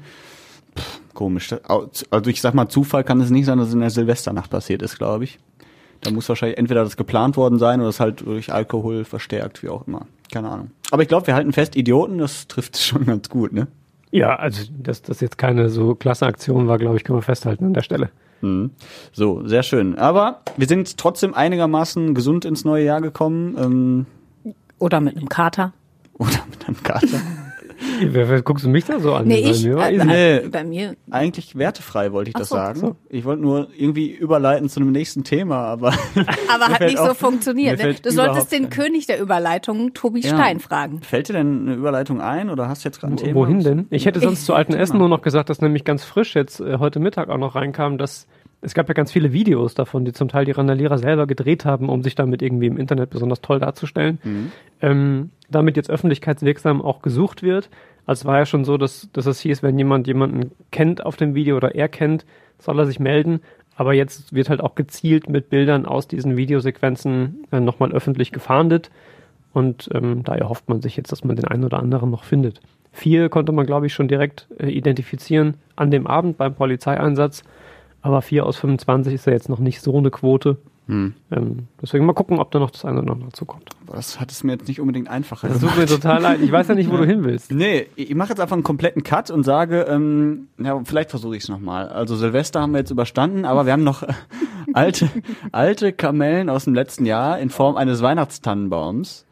Pff, 0.77 1.01
komisch. 1.15 1.55
Also 2.11 2.31
ich 2.31 2.41
sag 2.41 2.55
mal, 2.55 2.69
Zufall 2.69 3.05
kann 3.05 3.21
es 3.21 3.31
nicht 3.31 3.47
sein, 3.47 3.59
dass 3.59 3.69
es 3.69 3.75
in 3.75 3.81
der 3.81 3.91
Silvesternacht 3.91 4.51
passiert 4.51 4.83
ist, 4.83 4.99
glaube 4.99 5.25
ich. 5.25 5.39
Da 6.03 6.11
muss 6.11 6.29
wahrscheinlich 6.29 6.59
entweder 6.59 6.85
das 6.85 6.97
geplant 6.97 7.37
worden 7.37 7.59
sein 7.59 7.81
oder 7.81 7.89
es 7.89 7.99
halt 7.99 8.21
durch 8.27 8.53
Alkohol 8.53 9.05
verstärkt, 9.05 9.63
wie 9.63 9.71
auch 9.71 9.87
immer. 9.87 10.07
Keine 10.31 10.51
Ahnung. 10.51 10.71
Aber 10.91 11.03
ich 11.03 11.09
glaube, 11.09 11.27
wir 11.27 11.35
halten 11.35 11.53
fest, 11.53 11.77
Idioten, 11.77 12.19
das 12.19 12.47
trifft 12.47 12.77
schon 12.79 13.07
ganz 13.07 13.29
gut, 13.29 13.53
ne? 13.53 13.69
Ja, 14.11 14.37
also 14.37 14.63
dass 14.79 15.03
das 15.03 15.21
jetzt 15.21 15.39
keine 15.39 15.71
so 15.71 15.95
klasse 15.97 16.27
Aktion 16.27 16.69
war, 16.69 16.79
glaube 16.79 16.97
ich, 16.97 17.05
können 17.05 17.19
wir 17.19 17.23
festhalten 17.23 17.65
an 17.65 17.75
der 17.75 17.83
Stelle. 17.83 18.11
Mhm. 18.43 18.71
So, 19.13 19.47
sehr 19.47 19.63
schön. 19.63 19.99
Aber 19.99 20.43
wir 20.57 20.69
sind 20.69 20.99
trotzdem 20.99 21.35
einigermaßen 21.35 22.15
gesund 22.15 22.45
ins 22.45 22.65
neue 22.65 22.85
Jahr 22.85 23.01
gekommen. 23.01 23.57
Ähm, 23.59 24.07
oder 24.79 25.01
mit 25.01 25.17
einem 25.17 25.29
Kater. 25.29 25.73
Oder 26.15 26.45
mit 26.51 26.67
einem 26.67 26.83
Kater. 26.83 27.21
Wer, 28.01 28.43
guckst 28.43 28.65
du 28.65 28.69
mich 28.69 28.85
da 28.85 28.99
so 29.01 29.15
an? 29.15 29.27
Nee, 29.27 29.51
ich, 29.51 29.65
bei, 29.65 29.93
mir, 29.93 30.15
äh, 30.15 30.41
nee, 30.43 30.49
bei 30.49 30.65
mir. 30.65 30.97
Eigentlich 31.11 31.57
wertefrei 31.57 32.13
wollte 32.13 32.31
ich 32.31 32.35
das 32.35 32.49
so, 32.49 32.57
sagen. 32.57 32.81
So. 32.81 32.97
Ich 33.09 33.25
wollte 33.25 33.43
nur 33.43 33.69
irgendwie 33.77 34.11
überleiten 34.11 34.69
zu 34.69 34.81
einem 34.81 34.93
nächsten 34.93 35.25
Thema, 35.25 35.57
aber. 35.57 35.89
aber 36.53 36.69
hat 36.69 36.81
nicht 36.81 36.99
auch, 36.99 37.09
so 37.09 37.15
funktioniert. 37.15 37.79
Ne? 37.83 37.95
Du 37.95 38.11
solltest 38.11 38.53
den 38.53 38.71
König 38.71 39.07
der 39.07 39.21
Überleitungen, 39.21 39.95
Tobi 39.95 40.21
ja. 40.21 40.31
Stein, 40.31 40.61
fragen. 40.61 41.03
Fällt 41.03 41.29
dir 41.29 41.35
denn 41.35 41.63
eine 41.67 41.75
Überleitung 41.75 42.21
ein 42.21 42.51
oder 42.51 42.69
hast 42.69 42.85
du 42.85 42.89
jetzt 42.89 43.01
gerade 43.01 43.15
ein 43.15 43.17
Thema? 43.17 43.35
Wohin 43.35 43.61
denn? 43.61 43.87
Ich 43.91 44.07
hätte 44.07 44.21
sonst 44.21 44.41
ich, 44.41 44.45
zu 44.47 44.55
alten 44.55 44.75
Essen 44.75 44.99
nur 44.99 45.09
noch 45.09 45.23
gesagt, 45.23 45.51
dass 45.51 45.61
nämlich 45.61 45.85
ganz 45.85 46.05
frisch 46.05 46.35
jetzt 46.35 46.61
äh, 46.61 46.79
heute 46.79 47.01
Mittag 47.01 47.29
auch 47.29 47.39
noch 47.39 47.55
reinkam, 47.55 47.99
dass 47.99 48.27
es 48.65 48.75
gab 48.75 48.89
ja 48.89 48.95
ganz 48.95 49.13
viele 49.13 49.33
Videos 49.33 49.75
davon, 49.75 50.05
die 50.05 50.13
zum 50.13 50.29
Teil 50.29 50.45
die 50.45 50.53
Randalierer 50.53 50.99
selber 50.99 51.27
gedreht 51.27 51.65
haben, 51.65 51.89
um 51.89 52.03
sich 52.03 52.15
damit 52.15 52.43
irgendwie 52.43 52.67
im 52.67 52.79
Internet 52.79 53.11
besonders 53.11 53.41
toll 53.41 53.61
darzustellen. 53.61 54.19
Mhm. 54.25 54.53
Ähm, 54.81 55.31
damit 55.51 55.77
jetzt 55.77 55.91
öffentlichkeitswirksam 55.91 56.83
auch 56.83 57.03
gesucht 57.03 57.43
wird. 57.43 57.69
Also 58.07 58.23
es 58.23 58.25
war 58.25 58.39
ja 58.39 58.47
schon 58.47 58.65
so, 58.65 58.77
dass, 58.77 59.09
dass 59.13 59.27
es 59.27 59.41
hieß, 59.41 59.63
wenn 59.63 59.79
jemand 59.79 60.07
jemanden 60.07 60.51
kennt 60.71 61.05
auf 61.05 61.17
dem 61.17 61.35
Video 61.35 61.57
oder 61.57 61.75
er 61.75 61.89
kennt, 61.89 62.25
soll 62.59 62.79
er 62.79 62.87
sich 62.87 62.99
melden. 62.99 63.41
Aber 63.77 63.93
jetzt 63.93 64.33
wird 64.33 64.49
halt 64.49 64.61
auch 64.61 64.75
gezielt 64.75 65.29
mit 65.29 65.51
Bildern 65.51 65.85
aus 65.87 66.09
diesen 66.09 66.37
Videosequenzen 66.37 67.45
äh, 67.51 67.61
nochmal 67.61 67.93
öffentlich 67.93 68.33
gefahndet. 68.33 68.91
Und 69.53 69.89
ähm, 69.95 70.23
daher 70.25 70.49
hofft 70.49 70.69
man 70.69 70.81
sich 70.81 70.97
jetzt, 70.97 71.13
dass 71.13 71.25
man 71.25 71.37
den 71.37 71.47
einen 71.47 71.65
oder 71.65 71.79
anderen 71.79 72.11
noch 72.11 72.25
findet. 72.25 72.61
Vier 72.93 73.29
konnte 73.29 73.53
man, 73.53 73.67
glaube 73.67 73.87
ich, 73.87 73.95
schon 73.95 74.09
direkt 74.09 74.47
äh, 74.59 74.69
identifizieren 74.69 75.55
an 75.77 75.91
dem 75.91 76.07
Abend 76.07 76.37
beim 76.37 76.55
Polizeieinsatz. 76.55 77.43
Aber 78.05 78.21
vier 78.21 78.45
aus 78.45 78.59
25 78.59 79.15
ist 79.15 79.27
ja 79.27 79.33
jetzt 79.33 79.49
noch 79.49 79.59
nicht 79.59 79.81
so 79.81 79.97
eine 79.97 80.11
Quote. 80.11 80.59
Hm. 80.89 81.15
Ähm, 81.31 81.69
deswegen 81.81 82.05
mal 82.05 82.13
gucken, 82.13 82.39
ob 82.39 82.51
da 82.51 82.59
noch 82.59 82.71
das 82.71 82.85
eine 82.85 83.01
oder 83.01 83.13
andere 83.13 83.31
dazu 83.31 83.47
kommt. 83.47 83.71
Aber 83.87 83.97
Das 83.97 84.21
hat 84.21 84.31
es 84.31 84.45
mir 84.45 84.53
jetzt 84.53 84.69
nicht 84.69 84.79
unbedingt 84.79 85.09
einfacher 85.09 85.49
Das 85.49 85.61
tut 85.61 85.75
mir 85.79 85.87
total 85.87 86.21
leid. 86.21 86.41
Ich 86.43 86.53
weiß 86.53 86.69
ja 86.69 86.75
nicht, 86.75 86.91
wo 86.91 86.97
du 86.99 87.07
hin 87.07 87.25
willst. 87.25 87.51
Nee, 87.51 87.87
ich 87.97 88.15
mache 88.15 88.29
jetzt 88.29 88.41
einfach 88.41 88.57
einen 88.57 88.63
kompletten 88.63 89.05
Cut 89.05 89.31
und 89.31 89.43
sage, 89.43 89.87
ähm, 89.89 90.49
ja, 90.59 90.79
vielleicht 90.85 91.09
versuche 91.09 91.35
ich 91.35 91.45
es 91.45 91.49
nochmal. 91.49 91.89
Also 91.89 92.15
Silvester 92.15 92.61
haben 92.61 92.73
wir 92.73 92.81
jetzt 92.81 92.91
überstanden, 92.91 93.47
aber 93.47 93.65
wir 93.65 93.73
haben 93.73 93.85
noch 93.85 94.03
alte, 94.75 95.09
alte 95.51 95.95
Kamellen 95.95 96.51
aus 96.51 96.65
dem 96.65 96.75
letzten 96.75 97.07
Jahr 97.07 97.39
in 97.39 97.49
Form 97.49 97.77
eines 97.77 98.03
Weihnachtstannenbaums, 98.03 99.25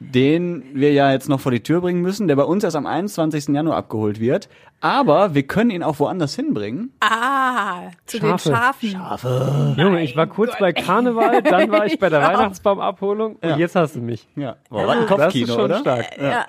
den 0.00 0.64
wir 0.72 0.92
ja 0.92 1.12
jetzt 1.12 1.28
noch 1.28 1.40
vor 1.40 1.52
die 1.52 1.62
Tür 1.62 1.82
bringen 1.82 2.00
müssen, 2.00 2.26
der 2.26 2.34
bei 2.36 2.42
uns 2.44 2.64
erst 2.64 2.74
am 2.76 2.86
21. 2.86 3.48
Januar 3.48 3.76
abgeholt 3.76 4.18
wird. 4.18 4.48
Aber 4.82 5.34
wir 5.34 5.42
können 5.42 5.68
ihn 5.70 5.82
auch 5.82 5.98
woanders 5.98 6.34
hinbringen. 6.34 6.90
Ah, 7.00 7.90
zu 8.06 8.16
Schafe. 8.18 8.48
den 8.80 8.90
Schafen. 8.92 9.74
Junge, 9.78 10.02
ich 10.02 10.16
war 10.16 10.26
kurz 10.26 10.52
bei 10.58 10.72
Karneval, 10.72 11.42
dann 11.42 11.70
war 11.70 11.84
ich 11.84 11.98
bei 11.98 12.08
der. 12.08 12.22
Weihnachtsbaumabholung 12.30 13.36
und 13.36 13.44
Ja. 13.48 13.56
jetzt 13.58 13.76
hast 13.76 13.96
du 13.96 14.00
mich. 14.00 14.26
Ja, 14.36 14.56
Boah, 14.70 14.86
war 14.86 14.92
ein 14.94 15.00
Das 15.00 15.10
ist 15.10 15.16
Kopfkino, 15.18 15.52
schon 15.54 15.64
oder? 15.66 15.78
stark. 15.80 16.06
Ja. 16.18 16.46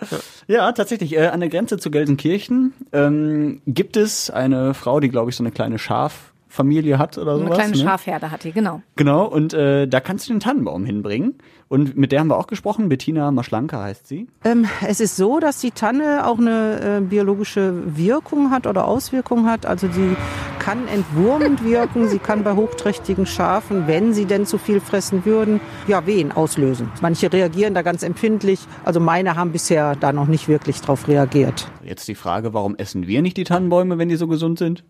Ja, 0.48 0.72
tatsächlich. 0.72 1.18
Äh, 1.18 1.28
an 1.28 1.42
der 1.42 1.50
Grenze 1.50 1.78
zu 1.78 1.92
Gelsenkirchen 1.92 2.74
ähm, 2.94 3.62
gibt 3.68 3.98
es 3.98 4.30
eine 4.30 4.74
Frau, 4.74 5.02
die, 5.02 5.10
glaube 5.10 5.30
ich, 5.30 5.36
so 5.36 5.44
eine 5.44 5.52
kleine 5.52 5.78
Schaffamilie 5.78 6.98
hat 7.00 7.18
oder 7.18 7.34
Eine 7.34 7.44
sowas. 7.44 7.58
kleine 7.58 7.72
ne? 7.76 7.84
Schafherde 7.84 8.32
hat 8.32 8.46
die, 8.46 8.54
genau. 8.54 8.82
Genau, 8.96 9.26
und 9.26 9.54
äh, 9.54 9.88
da 9.88 10.00
kannst 10.00 10.30
du 10.30 10.34
den 10.34 10.40
Tannenbaum 10.40 10.86
hinbringen. 10.86 11.36
Und 11.72 11.96
mit 11.96 12.12
der 12.12 12.20
haben 12.20 12.28
wir 12.28 12.38
auch 12.38 12.48
gesprochen. 12.48 12.90
Bettina 12.90 13.32
Maschlanka 13.32 13.82
heißt 13.82 14.06
sie. 14.06 14.28
Ähm, 14.44 14.66
es 14.86 15.00
ist 15.00 15.16
so, 15.16 15.40
dass 15.40 15.62
die 15.62 15.72
Tanne 15.72 16.28
auch 16.28 16.38
eine 16.38 16.98
äh, 16.98 17.00
biologische 17.00 17.96
Wirkung 17.96 18.52
hat 18.52 18.68
oder 18.68 18.90
Auswirkung 18.90 19.46
hat. 19.46 19.66
Also 19.66 19.88
sie 19.90 20.18
kann 20.60 20.90
entwurmend 20.90 21.64
wirken, 21.64 22.10
sie 22.10 22.20
kann 22.20 22.44
bei 22.44 22.56
hochträchtigen 22.56 23.26
Schafen, 23.26 23.88
wenn 23.88 24.14
sie 24.14 24.26
denn 24.26 24.46
zu 24.46 24.58
viel 24.58 24.82
fressen 24.82 25.24
würden, 25.24 25.62
ja, 25.88 26.06
Wehen 26.06 26.34
auslösen. 26.34 26.92
Manche 27.00 27.32
reagieren 27.32 27.74
da 27.74 27.84
ganz 27.84 28.04
empfindlich. 28.04 28.60
Also 28.84 29.00
meine 29.00 29.38
haben 29.38 29.54
bisher 29.54 29.96
da 29.96 30.12
noch 30.12 30.28
nicht 30.28 30.50
wirklich 30.50 30.82
drauf 30.82 31.08
reagiert. 31.08 31.72
Jetzt 31.86 32.06
die 32.10 32.16
Frage, 32.16 32.54
warum 32.54 32.76
essen 32.76 33.08
wir 33.08 33.22
nicht 33.22 33.38
die 33.38 33.46
Tannenbäume, 33.46 33.98
wenn 33.98 34.10
die 34.10 34.18
so 34.18 34.28
gesund 34.28 34.60
sind? 34.60 34.84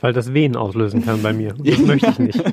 Weil 0.00 0.12
das 0.12 0.32
Wehen 0.32 0.54
auslösen 0.54 1.04
kann 1.04 1.20
bei 1.22 1.32
mir. 1.32 1.54
Das 1.64 1.78
möchte 1.78 2.10
ich 2.10 2.18
nicht. 2.20 2.44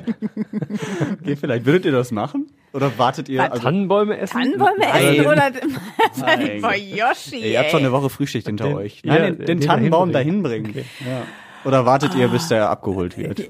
Okay, 1.22 1.36
vielleicht 1.36 1.66
würdet 1.66 1.84
ihr 1.84 1.92
das 1.92 2.10
machen? 2.10 2.43
Oder 2.74 2.98
wartet 2.98 3.28
ihr? 3.28 3.42
Also, 3.42 3.62
Tannenbäume 3.62 4.18
essen? 4.18 4.32
Tannenbäume 4.36 4.72
Nein. 4.80 5.04
essen 5.14 5.26
oder 5.26 5.50
bei 6.60 6.76
Yoshi. 6.76 7.36
Ey, 7.42 7.52
ihr 7.52 7.58
habt 7.60 7.70
schon 7.70 7.80
eine 7.80 7.92
Woche 7.92 8.10
Frühschicht 8.10 8.46
hinter 8.46 8.64
Den- 8.66 8.76
euch. 8.76 9.00
ja, 9.04 9.12
Nein, 9.14 9.22
den, 9.22 9.46
den 9.46 9.46
den 9.46 9.60
Tannenbaum 9.60 10.12
dahin 10.12 10.42
bringen. 10.42 10.72
bringen. 10.72 10.88
Ja. 11.00 11.22
Oder 11.64 11.86
wartet 11.86 12.14
ihr, 12.14 12.28
bis 12.28 12.48
der 12.48 12.68
abgeholt 12.68 13.16
wird? 13.16 13.48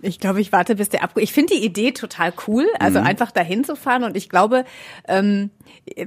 Ich 0.00 0.20
glaube, 0.20 0.40
ich 0.40 0.52
warte, 0.52 0.76
bis 0.76 0.88
der 0.88 1.02
abgeht. 1.02 1.24
Ich 1.24 1.32
finde 1.32 1.54
die 1.54 1.64
Idee 1.64 1.92
total 1.92 2.32
cool, 2.46 2.66
also 2.78 2.98
einfach 3.00 3.32
dahin 3.32 3.64
zu 3.64 3.74
fahren 3.74 4.04
und 4.04 4.16
ich 4.16 4.28
glaube, 4.28 4.64
ähm, 5.08 5.50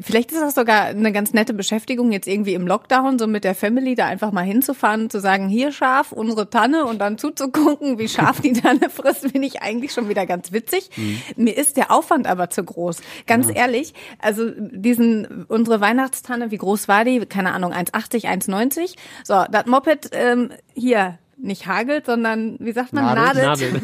vielleicht 0.02 0.32
ist 0.32 0.42
das 0.42 0.56
sogar 0.56 0.86
eine 0.86 1.12
ganz 1.12 1.34
nette 1.34 1.54
Beschäftigung 1.54 2.12
jetzt 2.12 2.28
irgendwie 2.28 2.54
im 2.54 2.68
Lockdown, 2.68 3.20
so 3.20 3.28
mit 3.28 3.44
der 3.44 3.56
Family 3.56 3.96
da 3.96 4.06
einfach 4.06 4.32
mal 4.32 4.44
hinzufahren, 4.44 5.10
zu 5.10 5.20
sagen, 5.20 5.50
hier 5.50 5.72
scharf, 5.72 6.12
unsere 6.12 6.50
Tanne 6.50 6.86
und 6.86 7.00
dann 7.00 7.18
zuzugucken, 7.18 8.00
wie 8.00 8.08
scharf 8.08 8.40
die 8.42 8.54
Tanne 8.62 8.90
frisst, 8.90 9.30
finde 9.32 9.48
ich 9.48 9.62
eigentlich 9.62 9.92
schon 9.92 10.08
wieder 10.08 10.26
ganz 10.26 10.52
witzig. 10.52 10.90
Mir 11.36 11.58
ist 11.58 11.78
der 11.78 11.92
Aufwand 11.92 12.28
aber 12.28 12.50
zu 12.50 12.64
groß. 12.64 12.98
Ganz 13.28 13.48
ehrlich, 13.54 13.94
also 14.20 14.50
diesen, 14.56 15.46
unsere 15.46 15.82
Weihnachtstanne, 15.82 16.52
wie 16.52 16.58
groß 16.58 16.88
war 16.88 17.04
die? 17.04 17.20
Keine 17.26 17.54
Ahnung, 17.54 17.74
1,80, 17.74 18.26
1,90. 18.26 18.96
So, 19.24 19.44
das 19.52 19.66
Moped, 19.66 20.10
ähm, 20.14 20.52
hier, 20.74 21.18
nicht 21.42 21.68
hagelt, 21.68 22.06
sondern, 22.06 22.58
wie 22.60 22.72
sagt 22.72 22.94
man, 22.94 23.06
Nadelt. 23.06 23.46
nadelt. 23.46 23.82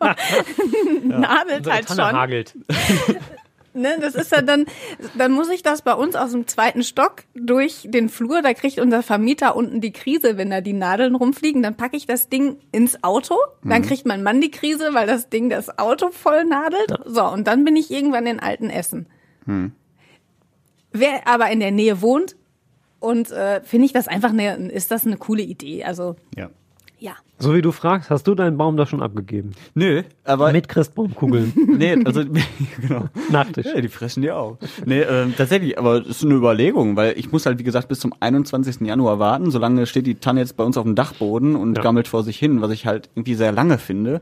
Nadel. 0.00 0.16
Nadelt 1.04 1.58
Unsere 1.58 1.74
halt 1.74 1.86
Tanne 1.88 2.02
schon. 2.02 2.12
hagelt. 2.16 2.54
Ne, 3.74 3.96
das 4.02 4.14
ist 4.14 4.30
ja 4.30 4.42
dann, 4.42 4.66
dann 5.16 5.32
muss 5.32 5.48
ich 5.48 5.62
das 5.62 5.80
bei 5.80 5.94
uns 5.94 6.14
aus 6.14 6.32
dem 6.32 6.46
zweiten 6.46 6.82
Stock 6.82 7.22
durch 7.34 7.86
den 7.88 8.10
Flur, 8.10 8.42
da 8.42 8.52
kriegt 8.52 8.78
unser 8.78 9.02
Vermieter 9.02 9.56
unten 9.56 9.80
die 9.80 9.92
Krise, 9.92 10.36
wenn 10.36 10.50
da 10.50 10.60
die 10.60 10.74
Nadeln 10.74 11.14
rumfliegen, 11.14 11.62
dann 11.62 11.74
packe 11.74 11.96
ich 11.96 12.04
das 12.04 12.28
Ding 12.28 12.58
ins 12.70 13.02
Auto, 13.02 13.34
dann 13.64 13.80
kriegt 13.80 14.04
mein 14.04 14.22
Mann 14.22 14.42
die 14.42 14.50
Krise, 14.50 14.92
weil 14.92 15.06
das 15.06 15.30
Ding 15.30 15.48
das 15.48 15.78
Auto 15.78 16.10
voll 16.10 16.44
nadelt. 16.44 16.98
So, 17.06 17.24
und 17.24 17.46
dann 17.46 17.64
bin 17.64 17.74
ich 17.74 17.90
irgendwann 17.90 18.26
in 18.26 18.40
alten 18.40 18.68
Essen. 18.68 19.06
Wer 20.92 21.26
aber 21.26 21.48
in 21.50 21.60
der 21.60 21.70
Nähe 21.70 22.02
wohnt 22.02 22.36
und 23.00 23.30
äh, 23.30 23.62
finde 23.62 23.86
ich 23.86 23.94
das 23.94 24.06
einfach 24.06 24.30
eine, 24.30 24.70
ist 24.70 24.90
das 24.90 25.06
eine 25.06 25.16
coole 25.16 25.42
Idee. 25.44 25.84
Also 25.84 26.16
Ja. 26.36 26.50
So 27.42 27.54
wie 27.54 27.60
du 27.62 27.72
fragst, 27.72 28.08
hast 28.08 28.26
du 28.28 28.34
deinen 28.34 28.56
Baum 28.56 28.76
da 28.76 28.86
schon 28.86 29.02
abgegeben? 29.02 29.50
Nö, 29.74 30.02
aber 30.24 30.52
Mit 30.52 30.68
Christbaumkugeln. 30.68 31.52
nee, 31.76 31.96
also 32.04 32.22
genau. 32.80 33.06
Nachtisch. 33.30 33.66
Ja, 33.66 33.80
die 33.80 33.88
fressen 33.88 34.22
die 34.22 34.30
auch. 34.30 34.58
Nee, 34.86 35.00
ähm, 35.00 35.34
tatsächlich, 35.36 35.76
aber 35.78 35.98
das 36.00 36.08
ist 36.08 36.24
eine 36.24 36.34
Überlegung, 36.34 36.94
weil 36.96 37.14
ich 37.18 37.32
muss 37.32 37.44
halt, 37.44 37.58
wie 37.58 37.64
gesagt, 37.64 37.88
bis 37.88 37.98
zum 37.98 38.14
21. 38.20 38.80
Januar 38.82 39.18
warten. 39.18 39.50
Solange 39.50 39.86
steht 39.86 40.06
die 40.06 40.14
Tanne 40.14 40.40
jetzt 40.40 40.56
bei 40.56 40.62
uns 40.64 40.76
auf 40.76 40.84
dem 40.84 40.94
Dachboden 40.94 41.56
und 41.56 41.76
Ja. 41.76 41.82
gammelt 41.82 42.06
vor 42.06 42.22
sich 42.22 42.38
hin, 42.38 42.60
was 42.60 42.70
ich 42.70 42.86
halt 42.86 43.10
irgendwie 43.16 43.34
sehr 43.34 43.50
lange 43.50 43.78
finde. 43.78 44.20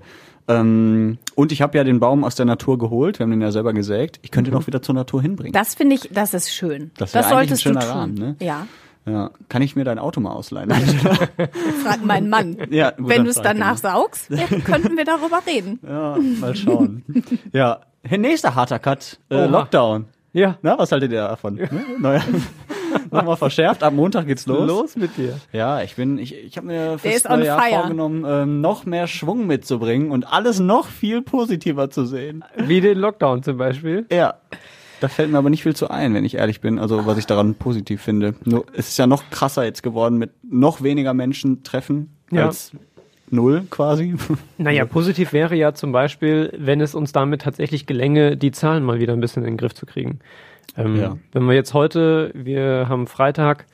Ähm, 0.48 1.18
und 1.34 1.52
ich 1.52 1.62
habe 1.62 1.76
ja 1.78 1.84
den 1.84 2.00
Baum 2.00 2.24
aus 2.24 2.34
der 2.34 2.46
Natur 2.46 2.78
geholt, 2.78 3.18
wir 3.18 3.24
haben 3.24 3.30
den 3.30 3.42
ja 3.42 3.52
selber 3.52 3.72
gesägt. 3.72 4.18
Ich 4.22 4.30
könnte 4.30 4.50
ihn 4.50 4.56
auch 4.56 4.66
wieder 4.66 4.82
zur 4.82 4.94
Natur 4.94 5.20
hinbringen. 5.22 5.52
Das 5.52 5.74
finde 5.74 5.94
ich, 5.96 6.08
das 6.12 6.34
ist 6.34 6.50
schön. 6.52 6.90
Das 6.96 7.12
Das, 7.12 7.26
eigentlich 7.26 7.26
ein 7.26 7.46
solltest 7.48 7.64
du 7.64 7.68
schöner 7.68 7.80
tun. 7.80 7.90
Rahmen, 7.90 8.14
ne? 8.14 8.36
Ja. 8.40 8.66
Ja. 9.10 9.30
Kann 9.48 9.62
ich 9.62 9.76
mir 9.76 9.84
dein 9.84 9.98
Auto 9.98 10.20
mal 10.20 10.32
ausleihen? 10.32 10.70
Fragt 11.82 12.04
mein 12.04 12.28
Mann. 12.28 12.56
Ja, 12.70 12.90
gut, 12.90 13.08
Wenn 13.08 13.24
du 13.24 13.30
es 13.30 13.36
frag 13.36 13.44
danach 13.44 13.76
saugst, 13.78 14.30
ja, 14.30 14.46
könnten 14.64 14.96
wir 14.96 15.04
darüber 15.04 15.40
reden. 15.46 15.80
ja, 15.86 16.16
mal 16.40 16.54
schauen. 16.54 17.02
ja, 17.52 17.80
nächster 18.08 18.54
harter 18.54 18.78
Cut, 18.78 19.18
äh. 19.30 19.46
Lockdown. 19.46 20.06
Ja. 20.32 20.58
Na, 20.62 20.78
was 20.78 20.92
haltet 20.92 21.10
ihr 21.10 21.22
davon? 21.22 21.56
Ne? 21.56 21.68
Neuer, 21.98 22.22
nochmal 23.10 23.36
verschärft, 23.36 23.82
ab 23.82 23.92
Montag 23.92 24.26
geht's 24.28 24.46
los. 24.46 24.68
Los 24.68 24.96
mit 24.96 25.16
dir. 25.16 25.40
Ja, 25.52 25.82
ich 25.82 25.96
bin, 25.96 26.18
ich, 26.18 26.36
ich 26.36 26.56
habe 26.56 26.68
mir 26.68 26.98
fürs 26.98 27.16
ist 27.16 27.26
on 27.28 27.40
neue 27.40 27.46
Jahr 27.46 27.60
fire. 27.60 27.80
vorgenommen, 27.80 28.24
ähm, 28.26 28.60
noch 28.60 28.84
mehr 28.86 29.08
Schwung 29.08 29.48
mitzubringen 29.48 30.12
und 30.12 30.32
alles 30.32 30.60
noch 30.60 30.86
viel 30.86 31.20
positiver 31.22 31.90
zu 31.90 32.04
sehen. 32.04 32.44
Wie 32.56 32.80
den 32.80 32.98
Lockdown 32.98 33.42
zum 33.42 33.56
Beispiel. 33.56 34.06
Ja. 34.12 34.34
Da 35.00 35.09
fällt 35.09 35.30
mir 35.30 35.38
aber 35.38 35.50
nicht 35.50 35.62
viel 35.62 35.75
zu 35.75 35.88
ein, 35.90 36.14
wenn 36.14 36.25
ich 36.25 36.37
ehrlich 36.37 36.61
bin, 36.61 36.78
also 36.78 37.07
was 37.07 37.19
ich 37.19 37.26
daran 37.26 37.54
positiv 37.54 38.02
finde. 38.02 38.35
Nur, 38.45 38.64
es 38.75 38.88
ist 38.88 38.99
ja 38.99 39.07
noch 39.07 39.23
krasser 39.30 39.64
jetzt 39.64 39.83
geworden 39.83 40.19
mit 40.19 40.30
noch 40.42 40.83
weniger 40.83 41.14
Menschen 41.14 41.62
treffen 41.62 42.11
Ja. 42.30 42.47
als 42.47 42.73
null 43.30 43.64
quasi. 43.71 44.14
Naja, 44.59 44.85
positiv 44.85 45.33
wäre 45.33 45.54
ja 45.57 45.73
zum 45.73 45.92
Beispiel, 45.92 46.52
wenn 46.59 46.80
es 46.80 46.95
uns 46.95 47.12
damit 47.12 47.42
tatsächlich 47.42 47.87
gelänge, 47.87 48.37
die 48.37 48.50
Zahlen 48.50 48.85
mal 48.85 48.99
wieder 49.00 49.12
ein 49.14 49.21
bisschen 49.21 49.42
in 49.42 49.52
den 49.52 49.57
Griff 49.57 49.75
zu 49.75 49.87
kriegen. 49.87 50.19
Ähm, 50.76 50.97
Ja. 50.97 51.16
Wenn 51.33 51.45
wir 51.45 51.54
jetzt 51.54 51.73
heute, 51.75 52.30
wir 52.35 52.87
haben 52.88 53.07
Freitag 53.07 53.66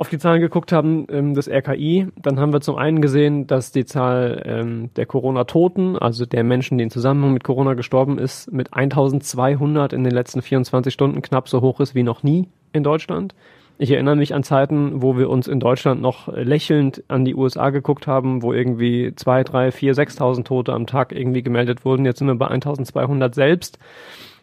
auf 0.00 0.08
die 0.08 0.18
Zahlen 0.18 0.40
geguckt 0.40 0.72
haben 0.72 1.06
ähm, 1.10 1.34
des 1.34 1.46
RKI, 1.46 2.06
dann 2.16 2.40
haben 2.40 2.54
wir 2.54 2.62
zum 2.62 2.76
einen 2.76 3.02
gesehen, 3.02 3.46
dass 3.46 3.70
die 3.70 3.84
Zahl 3.84 4.42
ähm, 4.46 4.88
der 4.96 5.04
Corona-Toten, 5.04 5.98
also 5.98 6.24
der 6.24 6.42
Menschen, 6.42 6.78
die 6.78 6.84
in 6.84 6.90
Zusammenhang 6.90 7.34
mit 7.34 7.44
Corona 7.44 7.74
gestorben 7.74 8.18
ist, 8.18 8.50
mit 8.50 8.72
1200 8.72 9.92
in 9.92 10.02
den 10.02 10.14
letzten 10.14 10.40
24 10.40 10.94
Stunden 10.94 11.20
knapp 11.20 11.50
so 11.50 11.60
hoch 11.60 11.80
ist 11.80 11.94
wie 11.94 12.02
noch 12.02 12.22
nie 12.22 12.48
in 12.72 12.82
Deutschland. 12.82 13.34
Ich 13.76 13.90
erinnere 13.90 14.16
mich 14.16 14.34
an 14.34 14.42
Zeiten, 14.42 15.02
wo 15.02 15.18
wir 15.18 15.28
uns 15.28 15.48
in 15.48 15.60
Deutschland 15.60 16.00
noch 16.00 16.28
lächelnd 16.34 17.04
an 17.08 17.26
die 17.26 17.34
USA 17.34 17.68
geguckt 17.68 18.06
haben, 18.06 18.42
wo 18.42 18.54
irgendwie 18.54 19.12
zwei, 19.16 19.44
drei, 19.44 19.70
vier, 19.70 19.94
6.000 19.94 20.44
Tote 20.44 20.72
am 20.72 20.86
Tag 20.86 21.12
irgendwie 21.12 21.42
gemeldet 21.42 21.84
wurden. 21.84 22.06
Jetzt 22.06 22.20
sind 22.20 22.28
wir 22.28 22.36
bei 22.36 22.50
1.200 22.50 23.34
selbst, 23.34 23.78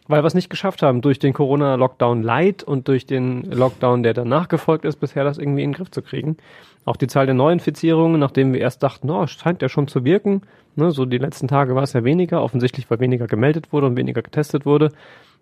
weil 0.08 0.22
wir 0.22 0.26
es 0.26 0.34
nicht 0.34 0.50
geschafft 0.50 0.82
haben, 0.82 1.02
durch 1.02 1.18
den 1.18 1.34
Corona-Lockdown 1.34 2.22
Light 2.22 2.64
und 2.64 2.88
durch 2.88 3.06
den 3.06 3.42
Lockdown, 3.42 4.02
der 4.02 4.14
danach 4.14 4.48
gefolgt 4.48 4.84
ist, 4.84 4.96
bisher 4.96 5.22
das 5.22 5.38
irgendwie 5.38 5.62
in 5.62 5.70
den 5.70 5.76
Griff 5.76 5.90
zu 5.90 6.02
kriegen. 6.02 6.38
Auch 6.84 6.96
die 6.96 7.06
Zahl 7.06 7.26
der 7.26 7.34
Neuinfizierungen, 7.34 8.18
nachdem 8.18 8.54
wir 8.54 8.60
erst 8.60 8.82
dachten, 8.82 9.06
no, 9.06 9.26
scheint 9.26 9.60
ja 9.60 9.68
schon 9.68 9.86
zu 9.86 10.04
wirken. 10.04 10.42
Ne, 10.76 10.90
so 10.90 11.04
die 11.04 11.18
letzten 11.18 11.46
Tage 11.46 11.74
war 11.74 11.82
es 11.82 11.92
ja 11.92 12.04
weniger, 12.04 12.42
offensichtlich 12.42 12.90
weil 12.90 13.00
weniger 13.00 13.26
gemeldet 13.26 13.72
wurde 13.72 13.86
und 13.86 13.96
weniger 13.96 14.22
getestet 14.22 14.64
wurde. 14.64 14.90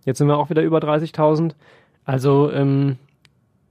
Jetzt 0.04 0.18
sind 0.18 0.26
wir 0.26 0.38
auch 0.38 0.50
wieder 0.50 0.62
über 0.62 0.78
30.000. 0.78 1.52
Also 2.04 2.50
ähm, 2.50 2.96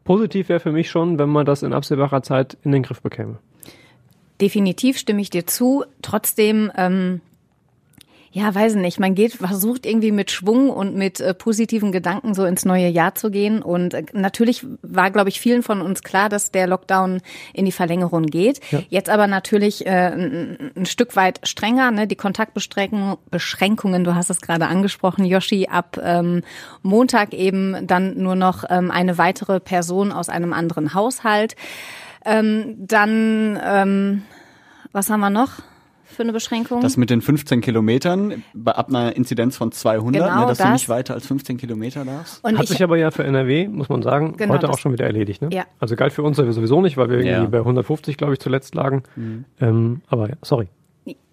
positiv 0.06 0.48
wäre 0.48 0.60
für 0.60 0.72
mich 0.72 0.90
schon, 0.90 1.20
wenn 1.20 1.30
man 1.30 1.46
das 1.46 1.64
in 1.64 1.74
absehbarer 1.74 2.22
Zeit 2.22 2.58
in 2.64 2.72
den 2.72 2.84
Griff 2.84 3.02
bekäme. 3.02 3.38
Definitiv 4.40 4.98
stimme 4.98 5.22
ich 5.22 5.30
dir 5.30 5.46
zu. 5.46 5.84
Trotzdem, 6.02 6.72
ähm, 6.78 7.22
Ja, 8.36 8.54
weiß 8.54 8.76
nicht. 8.76 9.00
Man 9.00 9.16
geht, 9.16 9.32
versucht 9.36 9.86
irgendwie 9.86 10.12
mit 10.12 10.30
Schwung 10.30 10.70
und 10.70 10.94
mit 10.94 11.22
äh, 11.22 11.34
positiven 11.34 11.94
Gedanken 11.94 12.34
so 12.34 12.44
ins 12.44 12.66
neue 12.66 12.90
Jahr 12.90 13.16
zu 13.16 13.32
gehen. 13.32 13.62
Und 13.62 13.94
äh, 13.94 14.04
natürlich 14.12 14.66
war, 14.82 15.10
glaube 15.10 15.30
ich, 15.30 15.40
vielen 15.40 15.64
von 15.64 15.80
uns 15.80 16.04
klar, 16.04 16.28
dass 16.28 16.52
der 16.52 16.68
Lockdown 16.68 17.22
in 17.54 17.64
die 17.64 17.72
Verlängerung 17.72 18.26
geht. 18.26 18.60
Ja. 18.72 18.82
Jetzt 18.90 19.10
aber 19.10 19.28
natürlich 19.28 19.86
äh, 19.86 20.12
ein, 20.12 20.74
ein, 20.76 20.86
Stück 20.86 21.16
weit 21.16 21.48
strenger. 21.48 21.92
Ne? 21.92 22.08
Die 22.08 22.18
Kontaktbeschränkungen, 22.18 23.16
Beschränkungen, 23.32 24.04
du 24.04 24.16
hast 24.16 24.30
es 24.30 24.42
gerade 24.42 24.68
angesprochen, 24.68 25.24
Yoshi, 25.24 25.68
ab 25.72 25.98
ähm, 26.04 26.42
Montag 26.82 27.34
eben 27.34 27.88
dann 27.88 28.18
nur 28.18 28.36
noch 28.36 28.66
ähm, 28.70 28.92
eine 28.92 29.18
weitere 29.18 29.62
Person 29.62 30.12
aus 30.12 30.28
einem 30.28 30.52
anderen 30.52 30.94
Haushalt. 30.94 31.56
Ähm, 32.26 32.76
dann, 32.80 33.58
ähm, 33.64 34.24
was 34.92 35.10
haben 35.10 35.22
wir 35.22 35.30
noch? 35.30 35.52
Für 36.16 36.24
eine 36.24 36.34
Beschränkung? 36.34 36.82
Das 36.82 36.98
mit 36.98 37.10
den 37.10 37.22
15 37.22 37.62
Kilometern 37.62 38.44
ab 38.66 38.90
einer 38.90 39.16
Inzidenz 39.16 39.58
von 39.58 39.72
200, 39.72 40.24
genau 40.24 40.42
ne, 40.42 40.48
dass 40.48 40.58
das. 40.58 40.68
du 40.68 40.74
nicht 40.74 40.90
weiter 40.90 41.14
als 41.14 41.28
15 41.28 41.58
Kilometer 41.58 42.06
darfst. 42.06 42.44
Und 42.44 42.58
Hat 42.58 42.68
sich 42.68 42.84
aber 42.84 42.98
ja 42.98 43.12
für 43.12 43.24
NRW, 43.24 43.68
muss 43.68 43.90
man 43.90 44.02
sagen, 44.02 44.36
genau, 44.38 44.54
heute 44.54 44.70
auch 44.70 44.78
schon 44.78 44.94
wieder 44.94 45.06
erledigt. 45.06 45.42
Ne? 45.42 45.50
Ja. 45.52 45.66
Also 45.80 45.96
galt 45.96 46.14
für 46.14 46.24
uns 46.24 46.38
sowieso 46.38 46.82
nicht, 46.82 46.98
weil 46.98 47.10
wir 47.10 47.24
ja. 47.24 47.34
irgendwie 47.34 47.52
bei 47.52 47.60
150, 47.60 48.18
glaube 48.18 48.34
ich, 48.34 48.40
zuletzt 48.40 48.76
lagen. 48.76 49.04
Mhm. 49.16 49.46
Ähm, 49.60 50.02
aber 50.08 50.30
ja, 50.30 50.36
sorry 50.42 50.68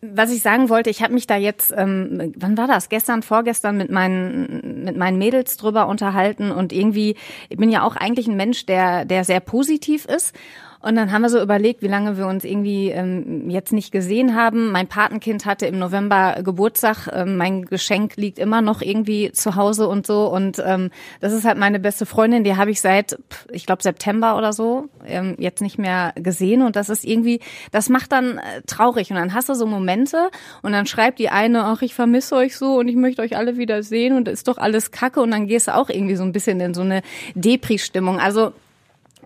was 0.02 0.32
ich 0.32 0.42
sagen 0.42 0.68
wollte, 0.68 0.90
ich 0.90 1.02
habe 1.02 1.14
mich 1.14 1.26
da 1.26 1.36
jetzt, 1.36 1.72
ähm, 1.76 2.34
wann 2.36 2.58
war 2.58 2.66
das? 2.66 2.88
Gestern, 2.88 3.22
vorgestern 3.22 3.76
mit 3.76 3.90
meinen 3.90 4.84
mit 4.84 4.96
meinen 4.96 5.16
Mädels 5.16 5.56
drüber 5.56 5.86
unterhalten 5.86 6.50
und 6.50 6.72
irgendwie, 6.72 7.16
ich 7.48 7.56
bin 7.56 7.70
ja 7.70 7.84
auch 7.84 7.96
eigentlich 7.96 8.26
ein 8.26 8.36
Mensch, 8.36 8.66
der 8.66 9.04
der 9.04 9.24
sehr 9.24 9.40
positiv 9.40 10.04
ist 10.04 10.34
und 10.82 10.96
dann 10.96 11.12
haben 11.12 11.22
wir 11.22 11.28
so 11.28 11.40
überlegt, 11.40 11.80
wie 11.82 11.86
lange 11.88 12.18
wir 12.18 12.26
uns 12.26 12.44
irgendwie 12.44 12.90
ähm, 12.90 13.48
jetzt 13.48 13.72
nicht 13.72 13.92
gesehen 13.92 14.34
haben. 14.34 14.72
Mein 14.72 14.88
Patenkind 14.88 15.46
hatte 15.46 15.66
im 15.66 15.78
November 15.78 16.42
Geburtstag. 16.42 17.08
Ähm, 17.12 17.36
mein 17.36 17.66
Geschenk 17.66 18.16
liegt 18.16 18.40
immer 18.40 18.62
noch 18.62 18.82
irgendwie 18.82 19.30
zu 19.30 19.54
Hause 19.54 19.86
und 19.86 20.08
so. 20.08 20.26
Und 20.26 20.60
ähm, 20.66 20.90
das 21.20 21.32
ist 21.32 21.44
halt 21.44 21.56
meine 21.56 21.78
beste 21.78 22.04
Freundin. 22.04 22.42
Die 22.42 22.56
habe 22.56 22.72
ich 22.72 22.80
seit, 22.80 23.16
ich 23.52 23.64
glaube, 23.64 23.80
September 23.80 24.36
oder 24.36 24.52
so 24.52 24.88
ähm, 25.06 25.36
jetzt 25.38 25.62
nicht 25.62 25.78
mehr 25.78 26.14
gesehen. 26.16 26.62
Und 26.62 26.74
das 26.74 26.88
ist 26.88 27.04
irgendwie, 27.04 27.38
das 27.70 27.88
macht 27.88 28.10
dann 28.10 28.38
äh, 28.38 28.62
traurig. 28.66 29.12
Und 29.12 29.18
dann 29.18 29.34
hast 29.34 29.48
du 29.48 29.54
so 29.54 29.66
Momente 29.66 30.30
und 30.62 30.72
dann 30.72 30.86
schreibt 30.86 31.20
die 31.20 31.28
eine, 31.28 31.62
ach, 31.62 31.82
ich 31.82 31.94
vermisse 31.94 32.34
euch 32.34 32.56
so 32.56 32.80
und 32.80 32.88
ich 32.88 32.96
möchte 32.96 33.22
euch 33.22 33.36
alle 33.36 33.56
wieder 33.56 33.84
sehen 33.84 34.16
und 34.16 34.26
ist 34.26 34.48
doch 34.48 34.58
alles 34.58 34.90
Kacke. 34.90 35.20
Und 35.20 35.30
dann 35.30 35.46
gehst 35.46 35.68
du 35.68 35.76
auch 35.76 35.90
irgendwie 35.90 36.16
so 36.16 36.24
ein 36.24 36.32
bisschen 36.32 36.58
in 36.58 36.74
so 36.74 36.82
eine 36.82 37.02
Depri-Stimmung. 37.36 38.18
Also 38.18 38.52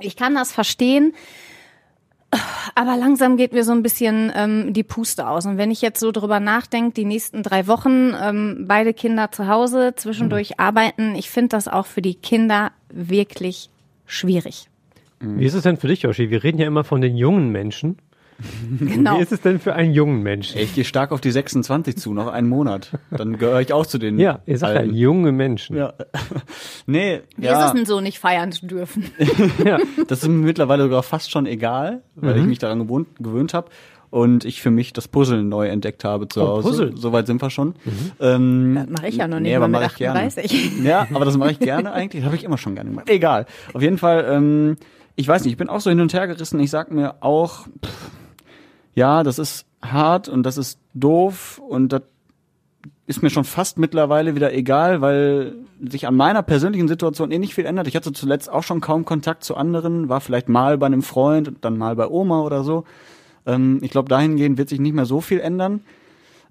ich 0.00 0.16
kann 0.16 0.34
das 0.34 0.52
verstehen. 0.52 1.14
Aber 2.75 2.97
langsam 2.97 3.37
geht 3.37 3.52
mir 3.52 3.64
so 3.64 3.73
ein 3.73 3.83
bisschen 3.83 4.33
ähm, 4.35 4.73
die 4.73 4.83
Puste 4.83 5.28
aus. 5.28 5.47
Und 5.47 5.56
wenn 5.56 5.71
ich 5.71 5.80
jetzt 5.80 6.00
so 6.00 6.12
drüber 6.12 6.40
nachdenke, 6.40 6.92
die 6.92 7.04
nächsten 7.04 7.42
drei 7.42 7.66
Wochen, 7.66 8.12
ähm, 8.21 8.64
beide 8.68 8.92
Kinder 8.92 9.30
zu 9.30 9.47
Hause, 9.49 9.95
zwischendurch 9.97 10.50
mhm. 10.50 10.54
arbeiten, 10.59 11.14
ich 11.14 11.30
finde 11.30 11.50
das 11.50 11.68
auch 11.68 11.87
für 11.87 12.02
die 12.02 12.14
Kinder 12.14 12.73
wirklich 12.90 13.71
schwierig. 14.06 14.68
Wie 15.21 15.47
ist 15.47 15.54
es 15.54 15.62
denn 15.62 15.78
für 15.78 15.88
dich, 15.88 16.02
Joshi? 16.02 16.30
Wir 16.30 16.45
reden 16.45 16.59
ja 16.59 16.66
immer 16.66 16.85
von 16.85 17.00
den 17.00 17.16
jungen 17.16 17.50
Menschen. 17.50 17.97
Genau. 18.78 19.19
Wie 19.19 19.23
ist 19.23 19.33
es 19.33 19.40
denn 19.40 19.59
für 19.59 19.75
einen 19.75 19.93
jungen 19.93 20.23
Menschen? 20.23 20.59
Ich 20.59 20.75
gehe 20.75 20.85
stark 20.85 21.12
auf 21.12 21.21
die 21.21 21.31
26 21.31 21.97
zu, 21.97 22.12
noch 22.12 22.28
einen 22.28 22.49
Monat. 22.49 22.90
Dann 23.11 23.38
gehöre 23.38 23.61
ich 23.61 23.73
auch 23.73 23.87
zu 23.87 23.99
den. 23.99 24.19
Ja, 24.19 24.40
ihr 24.47 24.59
sagt 24.59 24.75
ja 24.75 24.83
junge 24.83 25.33
Menschen. 25.33 25.76
Ja. 25.76 25.95
nee, 26.87 27.21
Wie 27.37 27.47
ja. 27.47 27.61
ist 27.61 27.66
es 27.66 27.73
denn 27.73 27.87
so, 27.87 28.00
nicht 28.00 28.19
feiern 28.19 28.52
zu 28.52 28.66
dürfen? 28.66 29.05
ja. 29.64 29.78
Das 30.09 30.23
ist 30.23 30.28
mir 30.28 30.45
mittlerweile 30.45 30.85
sogar 30.85 31.02
fast 31.02 31.31
schon 31.31 31.47
egal, 31.47 32.02
weil 32.14 32.35
mhm. 32.35 32.43
ich 32.43 32.47
mich 32.47 32.59
daran 32.59 32.81
gewohnt, 32.81 33.09
gewöhnt 33.19 33.55
habe 33.55 33.71
und 34.11 34.45
ich 34.45 34.62
für 34.62 34.71
mich 34.71 34.93
das 34.93 35.09
Puzzeln 35.09 35.49
neu 35.49 35.69
entdeckt 35.69 36.05
habe 36.05 36.28
zu 36.28 36.43
oh, 36.43 36.47
Hause. 36.47 36.69
Puzzle. 36.69 36.97
Soweit 36.97 37.26
sind 37.26 37.43
wir 37.43 37.50
schon. 37.50 37.75
Mhm. 37.85 38.12
Ähm, 38.21 38.75
das 38.75 38.88
mache 38.88 39.09
ich 39.09 39.16
ja 39.16 39.28
noch 39.28 39.40
nicht, 39.40 39.50
nee, 39.50 39.57
aber 39.57 39.69
mache 39.69 39.87
ich 39.87 39.97
gerne. 39.97 40.31
Ja, 40.83 41.07
aber 41.12 41.25
das 41.25 41.37
mache 41.37 41.52
ich 41.52 41.59
gerne 41.59 41.93
eigentlich. 41.93 42.23
Das 42.23 42.26
habe 42.26 42.37
ich 42.37 42.45
immer 42.45 42.59
schon 42.59 42.75
gerne 42.75 42.90
gemacht. 42.90 43.09
Egal. 43.09 43.47
Auf 43.73 43.83
jeden 43.83 43.99
Fall, 43.99 44.26
ähm, 44.28 44.76
ich 45.16 45.26
weiß 45.26 45.45
nicht, 45.45 45.52
ich 45.52 45.59
bin 45.59 45.69
auch 45.69 45.81
so 45.81 45.90
hin 45.90 46.00
und 46.00 46.12
her 46.14 46.26
gerissen. 46.26 46.61
Ich 46.61 46.71
sag 46.71 46.90
mir 46.90 47.16
auch, 47.21 47.66
pff, 47.85 48.11
ja, 48.96 49.22
das 49.22 49.38
ist 49.38 49.66
hart 49.82 50.28
und 50.28 50.42
das 50.42 50.58
ist 50.58 50.80
doof 50.94 51.60
und 51.68 51.92
das 51.92 52.02
ist 53.06 53.22
mir 53.22 53.30
schon 53.30 53.44
fast 53.44 53.78
mittlerweile 53.78 54.34
wieder 54.34 54.52
egal, 54.52 55.00
weil 55.00 55.54
sich 55.80 56.08
an 56.08 56.16
meiner 56.16 56.42
persönlichen 56.42 56.88
Situation 56.88 57.30
eh 57.30 57.38
nicht 57.38 57.54
viel 57.54 57.66
ändert. 57.66 57.86
Ich 57.86 57.94
hatte 57.94 58.12
zuletzt 58.12 58.50
auch 58.50 58.64
schon 58.64 58.80
kaum 58.80 59.04
Kontakt 59.04 59.44
zu 59.44 59.54
anderen, 59.54 60.08
war 60.08 60.20
vielleicht 60.20 60.48
mal 60.48 60.78
bei 60.78 60.86
einem 60.86 61.02
Freund 61.02 61.46
und 61.46 61.64
dann 61.64 61.78
mal 61.78 61.94
bei 61.94 62.09
Oma 62.09 62.40
oder 62.40 62.64
so. 62.64 62.85
Ähm, 63.44 63.78
ich 63.82 63.90
glaube, 63.90 64.09
dahingehend 64.09 64.59
wird 64.59 64.70
sich 64.70 64.80
nicht 64.80 64.94
mehr 64.94 65.06
so 65.06 65.20
viel 65.20 65.40
ändern. 65.40 65.82